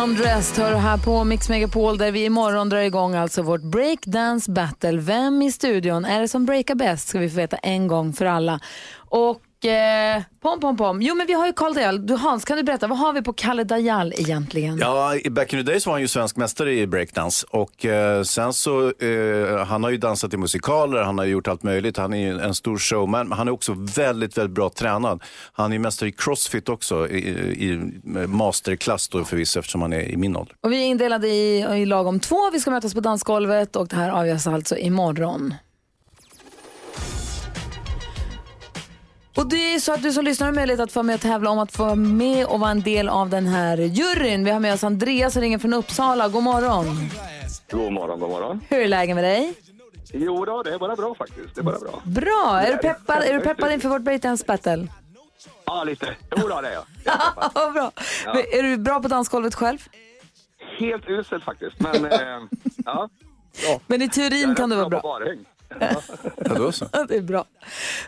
Undressed 0.02 0.64
hör 0.64 0.74
här 0.74 0.98
på 0.98 1.24
Mix 1.24 1.48
Megapol 1.48 1.98
där 1.98 2.12
vi 2.12 2.24
imorgon 2.24 2.68
drar 2.68 2.78
igång 2.78 3.14
alltså 3.14 3.42
vårt 3.42 3.62
breakdance 3.62 4.50
battle. 4.52 5.00
Vem 5.00 5.42
i 5.42 5.52
studion 5.52 6.04
är 6.04 6.20
det 6.20 6.28
som 6.28 6.46
breakar 6.46 6.74
bäst 6.74 7.08
ska 7.08 7.18
vi 7.18 7.30
få 7.30 7.36
veta 7.36 7.56
en 7.56 7.86
gång 7.88 8.12
för 8.12 8.26
alla. 8.26 8.60
Och 8.94 9.40
Och 9.60 9.66
eh, 9.66 10.22
pom 10.42 10.60
pom 10.60 10.76
pom. 10.76 11.02
Jo 11.02 11.14
men 11.14 11.26
vi 11.26 11.32
har 11.32 11.46
ju 11.46 11.52
Karl 11.52 11.74
Dajal. 11.74 12.06
Du 12.06 12.14
Hans, 12.14 12.44
kan 12.44 12.56
du 12.56 12.62
berätta, 12.62 12.86
vad 12.86 12.98
har 12.98 13.12
vi 13.12 13.22
på 13.22 13.32
Kalle 13.32 13.64
Dajal 13.64 14.12
egentligen? 14.16 14.78
Ja, 14.78 15.16
i 15.16 15.30
back 15.30 15.52
in 15.52 15.64
the 15.64 15.70
days 15.72 15.86
var 15.86 15.92
han 15.92 16.00
ju 16.00 16.08
svensk 16.08 16.36
mästare 16.36 16.74
i 16.74 16.86
breakdance 16.86 17.46
och 17.50 17.84
eh, 17.84 18.22
sen 18.22 18.52
så, 18.52 18.88
eh, 18.88 19.64
han 19.66 19.84
har 19.84 19.90
ju 19.90 19.96
dansat 19.96 20.34
i 20.34 20.36
musikaler, 20.36 21.02
han 21.02 21.18
har 21.18 21.24
gjort 21.24 21.48
allt 21.48 21.62
möjligt, 21.62 21.96
han 21.96 22.14
är 22.14 22.18
ju 22.18 22.40
en 22.40 22.54
stor 22.54 22.78
showman, 22.78 23.28
men 23.28 23.38
han 23.38 23.48
är 23.48 23.52
också 23.52 23.74
väldigt, 23.78 24.38
väldigt 24.38 24.54
bra 24.54 24.70
tränad. 24.70 25.22
Han 25.52 25.72
är 25.72 25.78
mästare 25.78 26.08
i 26.08 26.12
crossfit 26.12 26.68
också, 26.68 27.08
i, 27.08 27.18
i 27.64 27.90
masterklass 28.26 29.08
då 29.08 29.24
förvisso 29.24 29.58
eftersom 29.58 29.82
han 29.82 29.92
är 29.92 30.02
i 30.02 30.16
min 30.16 30.36
ålder. 30.36 30.56
Och 30.60 30.72
vi 30.72 30.82
är 30.82 30.86
indelade 30.86 31.28
i, 31.28 31.58
i 31.58 31.86
lag 31.86 32.06
om 32.06 32.20
två. 32.20 32.50
Vi 32.52 32.60
ska 32.60 32.70
mötas 32.70 32.94
på 32.94 33.00
dansgolvet 33.00 33.76
och 33.76 33.88
det 33.88 33.96
här 33.96 34.10
avgörs 34.10 34.46
alltså 34.46 34.76
imorgon. 34.76 35.54
Och 39.40 39.46
det 39.46 39.74
är 39.74 39.78
så 39.78 39.92
att 39.92 40.02
du 40.02 40.12
som 40.12 40.24
lyssnar 40.24 40.46
har 40.46 40.54
möjlighet 40.54 40.80
att 40.80 40.92
få 40.92 41.02
med 41.02 41.14
och 41.14 41.20
tävla 41.20 41.50
om 41.50 41.58
att 41.58 41.72
få 41.72 41.94
med 41.94 42.46
och 42.46 42.60
vara 42.60 42.70
en 42.70 42.82
del 42.82 43.08
av 43.08 43.30
den 43.30 43.46
här 43.46 43.76
juryn. 43.76 44.44
Vi 44.44 44.50
har 44.50 44.60
med 44.60 44.74
oss 44.74 44.84
Andreas 44.84 45.32
som 45.32 45.42
ringer 45.42 45.58
från 45.58 45.74
Uppsala. 45.74 46.28
God 46.28 46.42
morgon. 46.42 47.10
God 47.70 47.92
morgon, 47.92 48.20
god 48.20 48.30
morgon. 48.30 48.60
Hur 48.68 48.80
är 48.80 48.88
läget 48.88 49.14
med 49.14 49.24
dig? 49.24 49.54
Jo 50.12 50.44
då, 50.44 50.62
det 50.62 50.74
är 50.74 50.78
bara 50.78 50.96
bra 50.96 51.14
faktiskt. 51.14 51.54
Det 51.54 51.60
är 51.60 51.62
bara 51.62 51.78
bra. 51.78 52.02
Bra. 52.04 52.60
Är 52.60 52.72
du 52.72 52.78
peppad, 52.78 53.22
är 53.22 53.34
du 53.34 53.40
peppad 53.40 53.72
inför 53.72 53.88
vårt 53.88 54.02
breakdance 54.02 54.44
battle? 54.46 54.86
Ja, 55.64 55.84
lite. 55.84 56.16
Jo 56.36 56.48
då, 56.48 56.60
det 56.60 56.68
är 56.68 56.72
jag. 56.72 56.84
Ja, 57.54 57.70
bra. 57.70 57.92
Ja. 58.24 58.34
Men 58.34 58.42
Är 58.58 58.62
du 58.62 58.76
bra 58.76 59.02
på 59.02 59.08
dansgolvet 59.08 59.54
själv? 59.54 59.78
Helt 60.78 61.08
uselt 61.08 61.44
faktiskt, 61.44 61.80
men 61.80 62.04
eh, 62.04 62.18
ja. 62.84 63.08
ja. 63.64 63.80
Men 63.86 64.02
i 64.02 64.08
teorin 64.08 64.54
kan 64.54 64.70
du 64.70 64.76
vara 64.76 64.88
bra. 64.88 65.20
Ja, 65.78 66.02
då 66.56 66.72
så. 66.72 66.84
Det 67.08 67.16
är 67.16 67.22
bra. 67.22 67.44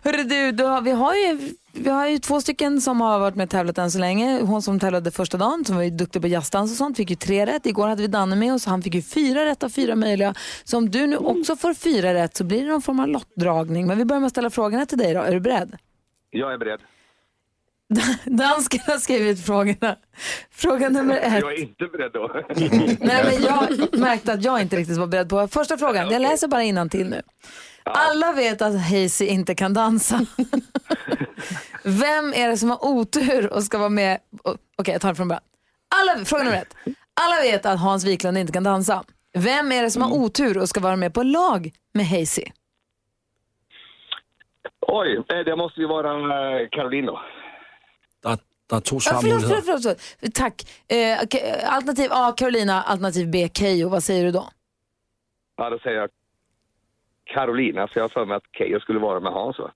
Hörru 0.04 0.22
du, 0.22 0.52
du 0.52 0.64
har, 0.64 0.80
vi, 0.80 0.90
har 0.90 1.14
ju, 1.14 1.54
vi 1.72 1.90
har 1.90 2.08
ju 2.08 2.18
två 2.18 2.40
stycken 2.40 2.80
som 2.80 3.00
har 3.00 3.18
varit 3.18 3.34
med 3.34 3.44
och 3.44 3.50
tävlat 3.50 3.78
än 3.78 3.90
så 3.90 3.98
länge. 3.98 4.42
Hon 4.42 4.62
som 4.62 4.80
tävlade 4.80 5.10
första 5.10 5.38
dagen, 5.38 5.64
som 5.64 5.76
var 5.76 5.82
ju 5.82 5.90
duktig 5.90 6.22
på 6.22 6.28
jazzdans 6.28 6.70
och 6.70 6.76
sånt, 6.76 6.96
fick 6.96 7.10
ju 7.10 7.16
tre 7.16 7.46
rätt. 7.46 7.66
Igår 7.66 7.88
hade 7.88 8.02
vi 8.02 8.08
Danne 8.08 8.36
med 8.36 8.54
oss, 8.54 8.66
han 8.66 8.82
fick 8.82 8.94
ju 8.94 9.02
fyra 9.02 9.44
rätt 9.44 9.62
av 9.62 9.68
fyra 9.68 9.96
möjliga. 9.96 10.34
Så 10.64 10.76
om 10.76 10.90
du 10.90 11.06
nu 11.06 11.16
också 11.16 11.56
får 11.56 11.74
fyra 11.74 12.14
rätt 12.14 12.36
så 12.36 12.44
blir 12.44 12.60
det 12.60 12.68
någon 12.68 12.82
form 12.82 13.00
av 13.00 13.08
lottdragning. 13.08 13.86
Men 13.86 13.98
vi 13.98 14.04
börjar 14.04 14.20
med 14.20 14.26
att 14.26 14.32
ställa 14.32 14.50
frågorna 14.50 14.86
till 14.86 14.98
dig 14.98 15.14
då. 15.14 15.20
Är 15.20 15.32
du 15.32 15.40
beredd? 15.40 15.76
Jag 16.30 16.52
är 16.52 16.58
beredd. 16.58 16.80
Dansken 18.24 18.80
har 18.86 18.98
skrivit 18.98 19.46
frågorna. 19.46 19.96
Fråga 20.50 20.88
nummer 20.88 21.16
ett. 21.16 21.40
Jag 21.40 21.52
är 21.52 21.60
inte 21.60 21.86
beredd 21.86 22.12
då. 22.12 22.30
Nej, 23.00 23.24
men 23.24 23.42
jag 23.42 23.98
märkte 23.98 24.32
att 24.32 24.44
jag 24.44 24.60
inte 24.60 24.76
riktigt 24.76 24.96
var 24.96 25.06
beredd 25.06 25.28
på 25.28 25.48
första 25.48 25.78
frågan. 25.78 26.10
Jag 26.10 26.22
läser 26.22 26.48
bara 26.48 26.88
till 26.88 27.08
nu. 27.08 27.22
Alla 27.84 28.32
vet 28.32 28.62
att 28.62 28.80
Hazy 28.80 29.26
inte 29.26 29.54
kan 29.54 29.74
dansa. 29.74 30.20
Vem 31.84 32.34
är 32.34 32.48
det 32.48 32.56
som 32.56 32.70
har 32.70 32.84
otur 32.84 33.52
och 33.52 33.62
ska 33.62 33.78
vara 33.78 33.88
med? 33.88 34.18
Okej, 34.78 34.92
jag 34.92 35.00
tar 35.00 35.08
det 35.08 35.14
från 35.14 35.28
början. 35.28 35.42
Alla, 35.94 36.24
fråga 36.24 36.44
nummer 36.44 36.58
ett. 36.58 36.74
Alla 37.14 37.42
vet 37.42 37.66
att 37.66 37.80
Hans 37.80 38.04
Wiklund 38.04 38.38
inte 38.38 38.52
kan 38.52 38.64
dansa. 38.64 39.04
Vem 39.34 39.72
är 39.72 39.82
det 39.82 39.90
som 39.90 40.02
har 40.02 40.12
otur 40.12 40.58
och 40.58 40.68
ska 40.68 40.80
vara 40.80 40.96
med 40.96 41.14
på 41.14 41.22
lag 41.22 41.70
med 41.94 42.06
Hazy? 42.06 42.44
Oj, 44.80 45.16
eh, 45.28 45.38
det 45.44 45.56
måste 45.56 45.80
ju 45.80 45.86
vara 45.86 46.12
eh, 46.12 46.68
Caroline 46.70 47.06
då. 47.06 47.20
Der, 48.72 48.80
der 48.80 48.96
er 48.96 49.00
to 49.00 49.00
Ja, 49.04 49.20
förlåt, 49.20 49.42
förlåt, 49.42 49.64
förlåt, 49.64 49.82
förlåt. 49.82 50.34
Tack. 50.34 50.62
Eh, 50.88 51.18
okej, 51.24 51.62
alternativ 51.64 52.08
A, 52.12 52.34
Carolina. 52.36 52.82
Alternativ 52.82 53.30
B, 53.30 53.48
Keyyo. 53.54 53.88
Vad 53.88 54.02
säger 54.02 54.24
du 54.24 54.30
då? 54.30 54.48
Ja, 55.56 55.70
då 55.70 55.78
säger 55.78 55.96
jag 56.00 56.10
Carolina, 57.34 57.88
för 57.88 58.00
jag 58.00 58.04
har 58.04 58.08
för 58.08 58.26
mig 58.26 58.36
att 58.36 58.42
Keyyo 58.58 58.80
skulle 58.80 58.98
vara 58.98 59.20
med 59.20 59.32
Hans 59.32 59.58
va? 59.58 59.70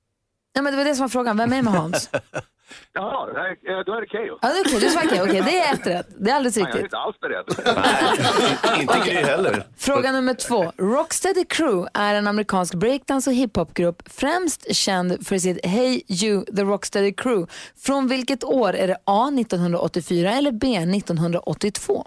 Nej, 0.54 0.62
men 0.64 0.72
det 0.72 0.76
var 0.76 0.84
det 0.84 0.94
som 0.94 1.02
var 1.02 1.08
frågan. 1.08 1.36
Vem 1.36 1.52
är 1.52 1.62
med 1.62 1.72
Hans? 1.72 2.10
Ja, 2.92 3.28
nej, 3.34 3.56
då 3.86 3.92
är 3.94 4.00
det 4.00 4.06
Keyyo. 4.06 4.38
Ja, 4.42 4.48
det 4.48 4.58
är 4.58 4.76
okej. 4.76 5.08
Keyyo. 5.10 5.22
Okej, 5.24 5.42
det 5.46 5.58
är 5.60 5.74
ett 5.74 5.86
rätt. 5.86 6.06
Det 6.18 6.30
är 6.30 6.34
alldeles 6.34 6.56
Nej, 6.56 6.62
jag 6.62 6.70
är 6.70 6.74
riktigt. 6.74 6.84
inte 6.84 6.98
alls 6.98 7.20
beredd. 7.20 8.80
Inte 8.80 9.10
Gry 9.10 9.14
heller. 9.16 9.62
Fråga 9.76 10.12
nummer 10.12 10.34
två. 10.34 10.72
Rocksteady 10.76 11.44
Crew 11.44 11.88
är 11.94 12.14
en 12.14 12.26
amerikansk 12.26 12.74
breakdance 12.74 13.30
och 13.30 13.36
hiphopgrupp 13.36 14.02
främst 14.06 14.74
känd 14.74 15.26
för 15.26 15.38
sitt 15.38 15.66
Hey 15.66 16.02
You, 16.08 16.44
The 16.44 16.62
Rocksteady 16.62 17.12
Crew. 17.12 17.52
Från 17.78 18.08
vilket 18.08 18.44
år 18.44 18.72
är 18.74 18.86
det 18.88 18.96
A 19.04 19.28
1984 19.40 20.32
eller 20.32 20.52
B 20.52 20.76
1982? 20.76 22.06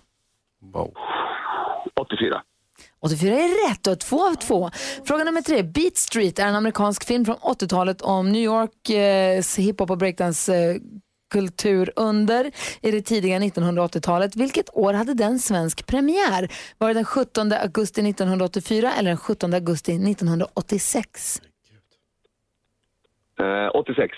Wow. 0.74 0.94
84. 2.02 2.42
84 3.02 3.34
är 3.34 3.70
rätt, 3.70 3.88
och 3.88 4.00
två 4.00 4.28
av 4.28 4.34
två. 4.34 4.70
Fråga 5.06 5.24
nummer 5.24 5.42
tre. 5.42 5.64
Beat 5.64 5.98
Street 5.98 6.40
är 6.40 6.48
en 6.48 6.56
amerikansk 6.56 7.04
film 7.04 7.26
från 7.26 7.36
80-talet 7.36 8.02
om 8.02 8.32
New 8.32 8.42
Yorks 8.42 8.90
eh, 8.90 9.64
hiphop 9.64 9.92
och 9.92 9.98
breakdance 9.98 10.56
eh, 10.56 10.76
kultur 11.30 11.94
under 11.96 12.52
i 12.82 12.92
det 12.92 13.02
tidiga 13.02 13.40
1980-talet. 13.40 14.36
Vilket 14.36 14.70
år 14.74 14.94
hade 14.94 15.14
den 15.14 15.40
svensk 15.40 15.88
premiär? 15.88 16.52
Var 16.78 16.88
det 16.88 16.94
den 16.94 17.06
17 17.06 17.52
augusti 17.54 18.10
1984 18.10 18.94
eller 18.94 19.10
den 19.10 19.18
17 19.18 19.54
augusti 19.54 19.92
1986? 19.92 21.42
Eh, 23.40 23.70
86. 23.76 24.12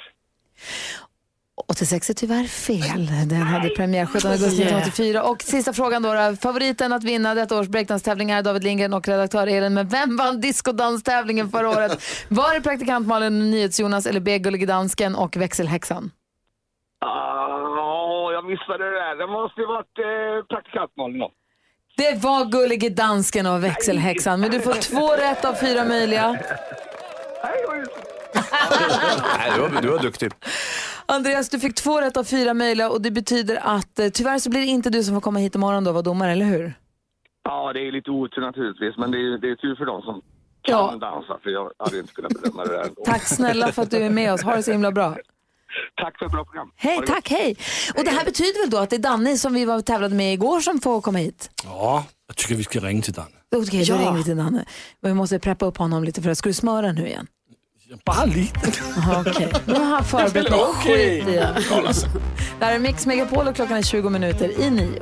86 1.68 2.10
är 2.10 2.14
tyvärr 2.14 2.44
fel. 2.44 3.06
Den 3.30 3.42
hade 3.42 3.70
premiär 3.70 4.06
17 4.06 4.32
augusti 4.32 4.62
1984. 4.64 5.24
Och 5.24 5.42
sista 5.42 5.74
frågan 5.74 6.02
då, 6.04 6.14
då. 6.14 6.36
Favoriten 6.42 6.94
att 6.94 7.04
vinna 7.04 7.36
detta 7.36 7.60
års 7.60 7.68
breakdance-tävling 7.68 8.32
är 8.32 8.42
David 8.44 8.64
Lindgren 8.64 8.94
och 8.94 9.08
redaktör 9.08 9.48
Elin. 9.48 9.74
Men 9.74 9.88
vem 9.88 10.18
vann 10.18 10.42
discodanstävlingen 10.42 11.50
förra 11.50 11.70
året? 11.70 12.04
Var 12.30 12.54
det 12.54 12.62
praktikant 12.62 13.08
Malin, 13.08 13.52
NyhetsJonas 13.52 14.06
eller 14.06 14.20
B. 14.20 14.40
Gullige 14.40 14.66
Dansken 14.66 15.16
och 15.16 15.38
växelhäxan? 15.38 16.12
Ja, 17.00 18.30
jag 18.34 18.46
missade 18.46 18.84
det 18.84 18.92
där. 18.92 19.16
Det 19.16 19.28
måste 19.28 19.62
ju 19.62 19.68
varit 19.68 19.98
eh, 20.00 20.46
praktikant 20.56 20.92
Malin 20.98 21.20
då. 21.20 21.32
Det 21.98 22.24
var 22.24 22.46
Gullige 22.46 22.90
Dansken 22.90 23.46
och 23.46 23.64
växelhäxan. 23.64 24.40
Men 24.40 24.52
du 24.52 24.60
får 24.60 24.74
två 24.74 25.16
rätt 25.16 25.46
av 25.46 25.54
fyra 25.54 25.86
möjliga. 25.86 26.28
Nej, 29.38 29.52
du 29.56 29.62
var, 29.62 29.82
du 29.82 29.88
var 29.88 30.00
duktig. 30.00 30.32
Andreas, 31.12 31.50
du 31.50 31.60
fick 31.60 31.76
två 31.76 32.02
rätt 32.02 32.18
av 32.18 32.24
fyra 32.24 32.54
möjliga 32.54 32.90
och 32.90 33.02
det 33.02 33.12
betyder 33.12 33.56
att 33.64 34.00
eh, 34.00 34.10
tyvärr 34.10 34.40
så 34.40 34.50
blir 34.50 34.60
det 34.60 34.66
inte 34.68 34.90
du 34.90 35.04
som 35.04 35.14
får 35.16 35.22
komma 35.22 35.40
hit 35.40 35.56
imorgon 35.56 35.84
då 35.84 35.90
och 35.90 35.94
vara 35.94 36.02
domare, 36.04 36.32
eller 36.32 36.46
hur? 36.46 36.74
Ja, 37.44 37.74
det 37.74 37.88
är 37.88 37.92
lite 37.92 38.12
otur 38.12 38.42
naturligtvis, 38.42 38.98
men 38.98 39.12
det 39.12 39.18
är, 39.18 39.38
det 39.38 39.50
är 39.52 39.56
tur 39.56 39.76
för 39.76 39.86
dem 39.86 40.02
som 40.02 40.14
kan 40.62 40.78
Ja. 40.78 40.96
dansa, 41.02 41.40
för 41.44 41.50
jag 41.50 41.72
hade 41.80 42.00
inte 42.00 42.14
kunnat 42.14 42.34
bedöma 42.42 42.64
det 42.66 42.72
där 42.78 42.84
ändå. 42.84 43.04
Tack 43.06 43.28
snälla 43.28 43.72
för 43.72 43.82
att 43.82 43.92
du 43.92 43.98
är 43.98 44.10
med 44.10 44.34
oss. 44.34 44.42
Ha 44.42 44.56
det 44.56 44.64
så 44.64 44.72
himla 44.72 44.92
bra. 44.92 45.16
Tack 46.02 46.20
för 46.20 46.26
ett 46.26 46.32
bra 46.32 46.44
program. 46.46 46.72
Hej, 46.76 46.94
Ha 46.96 47.02
det 47.02 47.08
gott. 47.08 47.16
tack, 47.16 47.30
hej. 47.30 47.56
Och 47.98 48.04
det 48.04 48.12
här 48.12 48.26
betyder 48.26 48.62
väl 48.64 48.70
då 48.70 48.78
att 48.78 48.90
det 48.90 48.96
är 48.96 49.00
Danny 49.00 49.38
som 49.38 49.54
vi 49.54 49.66
var 49.66 49.82
tävlade 49.82 50.16
med 50.16 50.34
igår 50.34 50.60
som 50.60 50.80
får 50.82 51.02
komma 51.02 51.18
hit? 51.18 51.50
Ja, 51.64 52.06
jag 52.28 52.36
tycker 52.38 52.56
vi 52.56 52.64
ska 52.64 52.80
ringe 52.80 53.02
till 53.02 53.14
Danne. 53.14 53.28
Okej, 53.56 53.86
då 53.86 53.94
Ja. 53.94 54.00
ringer 54.00 54.14
vi 54.14 54.24
till 54.24 54.38
Danne. 54.38 54.66
Men 55.02 55.12
vi 55.12 55.16
måste 55.16 55.40
preppa 55.40 55.66
upp 55.66 55.78
honom 55.78 56.04
lite 56.04 56.22
för 56.22 56.30
det. 56.30 56.36
Ska 56.36 56.50
du 56.50 56.54
smöra 56.54 56.92
nu 56.92 57.08
igen? 57.08 57.28
Bara 58.06 58.26
lite. 58.26 58.72
Okej, 59.20 59.54
nu 59.66 59.74
har 59.74 59.86
han 59.86 60.06
förberett 60.06 60.52
mig. 60.52 60.60
Skit 60.60 61.28
i 61.28 61.32
det. 61.32 61.56
Det 62.60 62.66
här 62.66 62.76
är 62.76 62.80
Mix 62.80 63.06
Megapol 63.06 63.48
och 63.48 63.56
klockan 63.56 63.78
är 63.78 63.82
20 63.82 64.10
minuter 64.10 64.62
i 64.62 64.70
nio. 64.70 65.00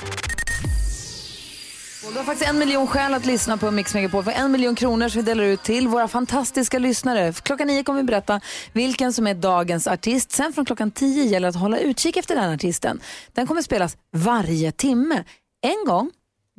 Du 2.11 2.17
har 2.17 2.23
faktiskt 2.23 2.49
en 2.49 2.59
miljon 2.59 2.87
skäl 2.87 3.13
att 3.13 3.25
lyssna 3.25 3.57
på 3.57 3.71
Mix 3.71 3.93
Megapol 3.93 4.23
för 4.23 4.31
en 4.31 4.51
miljon 4.51 4.75
kronor 4.75 5.09
som 5.09 5.21
vi 5.21 5.25
delar 5.25 5.43
ut 5.43 5.63
till 5.63 5.87
våra 5.87 6.07
fantastiska 6.07 6.79
lyssnare. 6.79 7.33
Klockan 7.33 7.67
nio 7.67 7.83
kommer 7.83 7.99
vi 7.99 8.05
berätta 8.05 8.41
vilken 8.73 9.13
som 9.13 9.27
är 9.27 9.33
dagens 9.33 9.87
artist. 9.87 10.31
Sen 10.31 10.53
från 10.53 10.65
klockan 10.65 10.91
tio 10.91 11.23
gäller 11.23 11.47
det 11.47 11.49
att 11.49 11.61
hålla 11.61 11.79
utkik 11.79 12.17
efter 12.17 12.35
den 12.35 12.53
artisten. 12.53 12.99
Den 13.33 13.47
kommer 13.47 13.61
spelas 13.61 13.97
varje 14.13 14.71
timme. 14.71 15.23
En 15.61 15.85
gång 15.85 16.11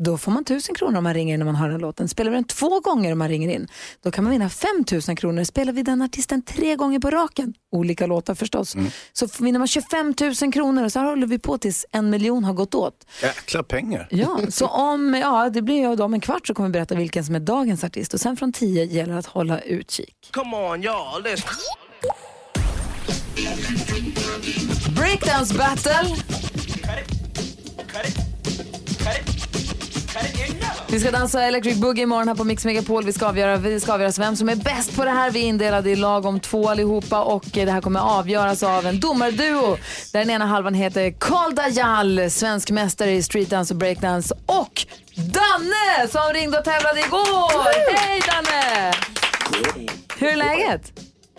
då 0.05 0.19
får 0.19 0.33
man 0.33 0.45
tusen 0.45 0.75
kronor 0.75 0.99
om 0.99 1.05
man 1.05 1.15
ringer 1.15 1.35
in 1.35 1.41
när 1.41 1.47
man 1.47 1.55
hör 1.55 1.69
den 1.69 1.81
låten. 1.81 2.09
Spelar 2.09 2.31
vi 2.31 2.35
den 2.35 2.45
två 2.45 2.81
gånger 2.81 3.13
om 3.13 3.19
man 3.19 3.29
ringer 3.29 3.49
in, 3.49 3.69
då 4.03 4.11
kan 4.11 4.25
man 4.25 4.31
vinna 4.31 4.51
5 4.51 4.85
000 5.09 5.17
kronor. 5.17 5.45
Spelar 5.45 5.73
vi 5.73 5.83
den 5.83 6.03
artisten 6.03 6.43
tre 6.43 6.77
gånger 6.77 6.99
på 6.99 7.11
raken, 7.11 7.55
olika 7.73 8.07
låtar 8.07 8.35
förstås, 8.35 8.77
så 9.13 9.29
vinner 9.39 9.59
man 9.59 9.69
25 9.69 10.15
000 10.43 10.53
kronor 10.53 10.85
och 10.85 10.93
så 10.93 10.99
här 10.99 11.07
håller 11.07 11.27
vi 11.27 11.39
på 11.39 11.59
tills 11.59 11.87
en 11.93 12.11
miljon 12.11 12.45
har 12.45 12.53
gått 12.53 12.75
åt. 12.75 13.07
Jäkla 13.23 13.63
pengar. 13.63 14.09
Ja, 14.11 14.41
så 14.49 14.67
om, 14.67 15.15
ja 15.15 15.51
det 15.51 15.63
blir 15.63 15.89
ju 15.89 15.97
då 15.97 16.05
om 16.05 16.15
en 16.15 16.21
kvart 16.21 16.47
så 16.47 16.55
kommer 16.55 16.69
vi 16.69 16.73
berätta 16.73 16.95
vilken 16.95 17.25
som 17.25 17.35
är 17.35 17.41
dagens 17.41 17.85
artist 17.85 18.15
och 18.15 18.21
sen 18.21 18.37
från 18.37 18.53
tio 18.53 18.85
gäller 18.85 19.13
det 19.13 19.19
att 19.19 19.27
hålla 19.27 19.61
utkik. 19.61 20.31
Come 20.31 20.57
on, 20.57 20.83
y'all. 20.83 21.23
Let's. 21.23 21.45
Breakdance 24.97 25.55
battle. 25.55 26.17
Vi 30.89 31.01
ska 31.01 31.11
dansa 31.11 31.43
Electric 31.43 31.77
Boogie 31.77 32.03
imorgon 32.03 32.29
här 32.29 32.35
på 32.35 32.45
Mix 32.45 32.65
Megapol. 32.65 33.05
Vi 33.05 33.13
ska 33.13 33.27
avgöra, 33.27 33.57
vi 33.57 33.81
ska 33.81 33.93
avgöras 33.93 34.19
vem 34.19 34.37
som 34.37 34.49
är 34.49 34.57
bäst 34.57 34.97
på 34.97 35.05
det 35.05 35.11
här. 35.11 35.31
Vi 35.31 35.41
är 35.41 35.45
indelade 35.45 35.91
i 35.91 35.97
lag 35.97 36.27
om 36.27 36.41
två 36.41 36.69
allihopa 36.69 37.23
och 37.23 37.45
det 37.53 37.71
här 37.71 37.81
kommer 37.81 38.01
avgöras 38.01 38.63
av 38.63 38.87
en 38.87 39.01
domarduo. 39.01 39.77
Där 40.13 40.21
den 40.21 40.31
ena 40.31 40.47
halvan 40.47 40.75
heter 40.75 41.15
Karl 41.19 41.55
Dajal, 41.55 42.31
svensk 42.31 42.71
mästare 42.71 43.11
i 43.13 43.23
streetdance 43.23 43.75
och 43.75 43.79
breakdance 43.79 44.35
och 44.47 44.87
Danne 45.15 46.09
som 46.09 46.33
ringde 46.35 46.59
och 46.59 46.65
tävlade 46.65 47.01
igår. 47.01 47.97
Hej 47.97 48.21
Danne! 48.27 48.93
Hur 50.19 50.29
är 50.29 50.37
läget? 50.37 50.93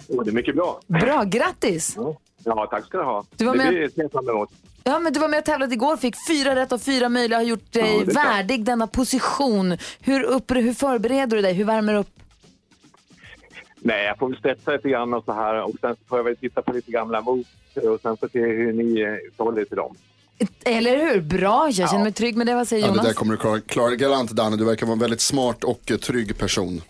Oh, 0.07 0.23
det 0.23 0.29
är 0.31 0.33
mycket 0.33 0.55
bra. 0.55 0.79
Bra, 0.87 1.23
grattis! 1.23 1.95
Ja, 2.43 2.67
tack 2.69 2.85
ska 2.85 2.97
du 2.97 3.03
ha. 3.03 3.23
Du 3.37 3.45
var 3.45 3.51
det 3.53 3.57
med- 3.57 3.67
blir 3.67 3.89
ser 3.89 4.01
jag 4.01 4.11
fram 4.11 4.29
emot. 4.29 4.49
Ja, 4.83 4.99
men 4.99 5.13
du 5.13 5.19
var 5.19 5.27
med 5.27 5.39
och 5.39 5.45
tävlade 5.45 5.73
igår, 5.73 5.97
fick 5.97 6.15
fyra 6.27 6.55
rätt 6.55 6.71
av 6.71 6.77
fyra 6.77 7.09
möjliga, 7.09 7.37
har 7.39 7.43
gjort 7.43 7.71
dig 7.73 7.95
Ja, 7.97 8.03
det 8.05 8.13
värdig 8.13 8.65
denna 8.65 8.87
position. 8.87 9.77
Hur, 10.01 10.23
upp, 10.23 10.51
hur 10.51 10.73
förbereder 10.73 11.35
du 11.37 11.41
dig? 11.41 11.53
Hur 11.53 11.65
värmer 11.65 11.93
du 11.93 11.99
upp? 11.99 12.07
Nej, 13.79 14.05
jag 14.05 14.17
får 14.17 14.29
väl 14.29 14.37
spetsa 14.37 14.71
lite 14.71 14.89
grann 14.89 15.13
och 15.13 15.23
så 15.25 15.33
här. 15.33 15.61
Och 15.63 15.71
sen 15.81 15.95
får 16.09 16.17
jag 16.19 16.23
väl 16.23 16.35
titta 16.37 16.61
på 16.61 16.73
lite 16.73 16.91
gamla 16.91 17.21
mot 17.21 17.47
och 17.75 17.99
sen 18.01 18.17
så 18.17 18.27
se 18.33 18.39
hur 18.39 18.73
ni 18.73 19.01
eh, 19.01 19.07
förhåller 19.37 19.61
er 19.61 19.65
till 19.65 19.77
dem. 19.77 19.95
Eller 20.65 20.97
hur? 20.97 21.21
Bra, 21.21 21.69
jag 21.71 21.89
känner 21.89 22.03
mig 22.03 22.11
trygg 22.13 22.37
med 22.37 22.47
det. 22.47 22.55
Vad 22.55 22.67
säger 22.67 22.81
Ja, 22.83 22.87
det 22.87 22.93
Jonas? 22.97 23.05
där 23.07 23.13
kommer 23.13 23.31
du 23.31 23.37
klara, 23.37 23.59
klara 23.59 23.95
galant 23.95 24.31
Danne. 24.31 24.57
Du 24.57 24.65
verkar 24.65 24.85
vara 24.85 24.93
en 24.93 24.99
väldigt 24.99 25.21
smart 25.21 25.63
och 25.63 25.91
eh, 25.91 25.97
trygg 25.97 26.37
person. 26.37 26.81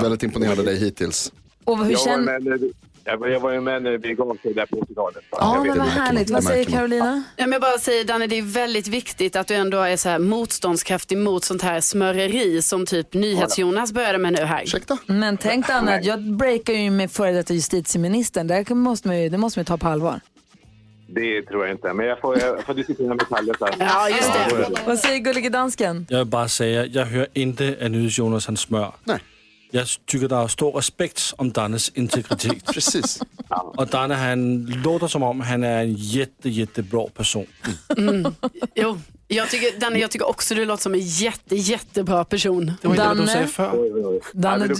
Väldigt 0.00 0.22
imponerad 0.22 0.58
av 0.58 0.64
dig 0.64 0.76
hittills. 0.76 1.32
Och 1.64 1.84
hur 1.84 1.90
jag, 1.92 2.00
känner- 2.00 2.16
var 2.32 2.40
med, 2.40 2.60
när- 2.60 2.70
jag, 3.04 3.16
var- 3.18 3.28
jag 3.28 3.40
var 3.40 3.50
ju 3.52 3.60
med 3.60 3.82
när 3.82 3.98
vi 3.98 4.14
gav 4.14 4.38
sig 4.42 4.54
där 4.54 4.66
på 4.66 4.76
80-talet. 4.76 5.24
så 5.30 5.36
Ja, 5.40 5.64
men 5.66 5.78
vad 5.78 5.86
härligt. 5.86 6.30
Vad 6.30 6.44
säger 6.44 6.64
Carolina? 6.64 7.22
Ja, 7.36 7.44
men 7.46 7.52
jag 7.52 7.60
bara 7.60 7.78
säger 7.78 8.04
Danne, 8.04 8.26
det 8.26 8.38
är 8.38 8.42
väldigt 8.42 8.86
viktigt 8.88 9.36
att 9.36 9.46
du 9.46 9.54
ändå 9.54 9.78
är 9.78 9.96
så 9.96 10.08
här 10.08 10.18
motståndskraftig 10.18 11.18
mot 11.18 11.44
sånt 11.44 11.62
här 11.62 11.80
smöreri 11.80 12.62
som 12.62 12.86
typ 12.86 13.14
NyhetsJonas 13.14 13.92
började 13.92 14.18
med 14.18 14.32
nu 14.32 14.38
här. 14.44 14.62
Ursäkta? 14.62 14.98
Men 15.06 15.36
tänk 15.36 15.66
dig 15.66 15.76
Anna, 15.76 16.02
jag 16.02 16.22
breakar 16.36 16.72
ju 16.72 16.90
med 16.90 17.10
före 17.10 17.32
detta 17.32 17.54
justitieministern. 17.54 18.46
Det 18.46 18.70
måste 18.70 19.08
man 19.08 19.22
ju, 19.22 19.28
det 19.28 19.38
måste 19.38 19.58
man 19.58 19.62
ju 19.62 19.66
ta 19.66 19.76
på 19.76 19.88
allvar. 19.88 20.20
Det 21.08 21.42
tror 21.42 21.66
jag 21.66 21.74
inte, 21.74 21.92
men 21.92 22.06
jag 22.06 22.20
får, 22.20 22.38
jag 22.40 22.64
får 22.64 22.74
diskutera 22.74 23.08
med 23.08 23.28
Kalle 23.28 23.52
sen. 23.58 23.68
Ja, 23.78 24.08
just 24.08 24.32
det. 24.32 24.66
Vad 24.86 24.98
säger 24.98 25.18
gullige 25.18 25.48
dansken? 25.48 26.06
Jag 26.10 26.18
vill 26.18 26.26
bara 26.26 26.48
säga, 26.48 26.86
jag 26.86 27.04
hör 27.06 27.26
inte 27.32 27.76
att 27.82 27.90
nu 27.90 28.06
Jonas 28.10 28.46
han 28.46 28.56
smör. 28.56 28.92
Nej. 29.04 29.18
Jag 29.74 29.86
tycker 30.06 30.28
det 30.28 30.36
är 30.36 30.48
stor 30.48 30.72
respekt 30.72 31.34
om 31.36 31.52
Dannes 31.52 31.88
integritet. 31.88 32.64
Precis. 32.74 33.20
Och 33.76 33.86
Danne 33.86 34.14
han 34.14 34.66
låter 34.66 35.06
som 35.06 35.22
om 35.22 35.40
han 35.40 35.64
är 35.64 35.82
en 35.82 35.94
jätte, 35.94 36.48
jättebra 36.48 37.06
person. 37.14 37.46
Mm. 37.96 38.34
Jo, 38.74 38.98
jag 39.28 39.50
tycker, 39.50 39.80
Danne, 39.80 39.98
jag 39.98 40.10
tycker 40.10 40.28
också 40.28 40.54
du 40.54 40.64
låter 40.64 40.82
som 40.82 40.94
en 40.94 41.00
jätte, 41.00 41.56
jättebra 41.56 42.24
person. 42.24 42.66
Det 42.82 42.88
var 42.88 42.94
inte 42.94 43.06
vad 43.06 43.16
du 43.16 43.26
Danne? 43.26 43.46
sa 43.46 43.52
förr. 43.52 44.20
Danne, 44.32 44.74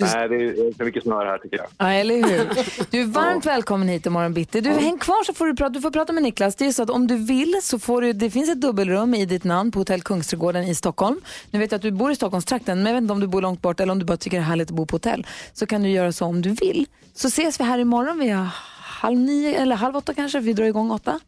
Nej, 0.00 0.28
det 0.28 0.34
är 0.34 0.76
för 0.76 0.84
mycket 0.84 1.02
snurr 1.02 1.24
här 1.26 1.38
tycker 1.38 1.56
jag. 1.56 1.66
Ja, 1.78 1.92
eller 1.92 2.14
hur? 2.14 2.48
Du 2.90 3.00
är 3.00 3.06
varmt 3.06 3.46
välkommen 3.46 3.88
hit 3.88 4.06
imorgon 4.06 4.34
bitti. 4.34 4.60
Du, 4.60 4.70
häng 4.70 4.98
kvar 4.98 5.24
så 5.24 5.34
får 5.34 5.46
du 5.46 5.56
prata, 5.56 5.68
du 5.68 5.80
får 5.80 5.90
prata 5.90 6.12
med 6.12 6.22
Niklas. 6.22 6.54
Det 6.54 6.66
är 6.66 6.72
så 6.72 6.82
att 6.82 6.90
om 6.90 7.06
du 7.06 7.16
vill 7.16 7.60
så 7.62 7.78
får 7.78 8.02
du, 8.02 8.12
det 8.12 8.30
finns 8.30 8.48
ett 8.50 8.60
dubbelrum 8.60 9.14
i 9.14 9.26
ditt 9.26 9.44
namn 9.44 9.70
på 9.70 9.78
Hotell 9.78 10.02
Kungsträdgården 10.02 10.64
i 10.64 10.74
Stockholm. 10.74 11.20
Nu 11.50 11.58
vet 11.58 11.72
jag 11.72 11.76
att 11.76 11.82
du 11.82 11.90
bor 11.90 12.10
i 12.10 12.16
Stockholmstrakten, 12.16 12.78
men 12.78 12.86
jag 12.86 12.94
vet 12.94 13.02
inte 13.02 13.12
om 13.12 13.20
du 13.20 13.26
bor 13.26 13.42
långt 13.42 13.62
bort 13.62 13.80
eller 13.80 13.92
om 13.92 13.98
du 13.98 14.04
bara 14.04 14.16
tycker 14.16 14.36
det 14.36 14.42
är 14.42 14.46
härligt 14.46 14.68
att 14.70 14.76
bo 14.76 14.86
på 14.86 14.94
hotell. 14.94 15.26
Så 15.52 15.66
kan 15.66 15.82
du 15.82 15.88
göra 15.90 16.12
så 16.12 16.26
om 16.26 16.42
du 16.42 16.50
vill. 16.50 16.86
Så 17.14 17.28
ses 17.28 17.60
vi 17.60 17.64
här 17.64 17.78
imorgon 17.78 18.18
vid 18.18 18.34
halv 18.82 19.18
nio 19.18 19.54
eller 19.54 19.76
halv 19.76 19.96
åtta 19.96 20.14
kanske, 20.14 20.40
vi 20.40 20.52
drar 20.52 20.64
igång 20.64 20.90
åtta. 20.90 21.20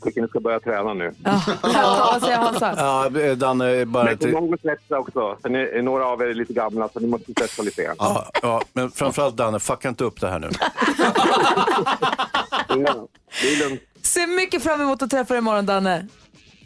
Jag 0.00 0.04
tycker 0.08 0.22
ni 0.22 0.28
ska 0.28 0.40
börja 0.40 0.60
träna 0.60 0.94
nu. 0.94 1.12
Ja, 1.24 2.18
säger 2.20 2.36
Hansa? 2.36 2.74
Ja, 2.76 3.20
eh, 3.20 3.36
Danne, 3.36 3.86
bara 3.86 4.04
Men 4.04 4.18
kom 4.18 4.30
ihåg 4.30 4.54
att 4.54 4.60
svetsa 4.60 4.98
också. 4.98 5.36
För 5.42 5.48
ni, 5.48 5.82
några 5.82 6.06
av 6.06 6.22
er 6.22 6.26
är 6.26 6.34
lite 6.34 6.52
gamla 6.52 6.88
så 6.88 7.00
ni 7.00 7.06
måste 7.06 7.32
svetsa 7.38 7.62
lite 7.62 7.82
grann. 7.82 7.96
Ja, 7.98 8.30
ja, 8.42 8.62
men 8.72 8.90
framförallt 8.90 9.36
Danne, 9.36 9.60
fucka 9.60 9.88
inte 9.88 10.04
upp 10.04 10.20
det 10.20 10.28
här 10.28 10.38
nu. 10.38 10.50
Ja, 12.68 13.08
det 13.42 13.48
är 13.48 13.68
lugnt. 13.68 13.80
Ser 14.02 14.26
mycket 14.26 14.62
fram 14.62 14.80
emot 14.80 15.02
att 15.02 15.10
träffa 15.10 15.34
dig 15.34 15.38
imorgon 15.38 15.66
Danne. 15.66 16.06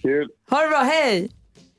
Kul. 0.02 0.28
Ha 0.50 0.60
det 0.60 0.68
bra, 0.68 0.78
hej! 0.78 1.30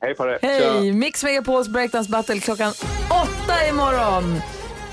Hej 0.02 0.16
på 0.16 0.26
det. 0.26 0.40
Hej! 0.42 0.94
Mix 0.94 1.24
Megapols 1.24 1.68
Breakdance 1.68 2.12
Battle 2.12 2.40
klockan 2.40 2.74
åtta 3.10 3.68
imorgon. 3.70 4.42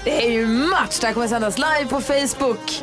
Det 0.04 0.26
är 0.26 0.30
ju 0.30 0.46
match. 0.46 0.98
Det 1.00 1.06
här 1.06 1.14
kommer 1.14 1.28
sändas 1.28 1.58
live 1.58 1.86
på 1.90 2.00
Facebook. 2.00 2.82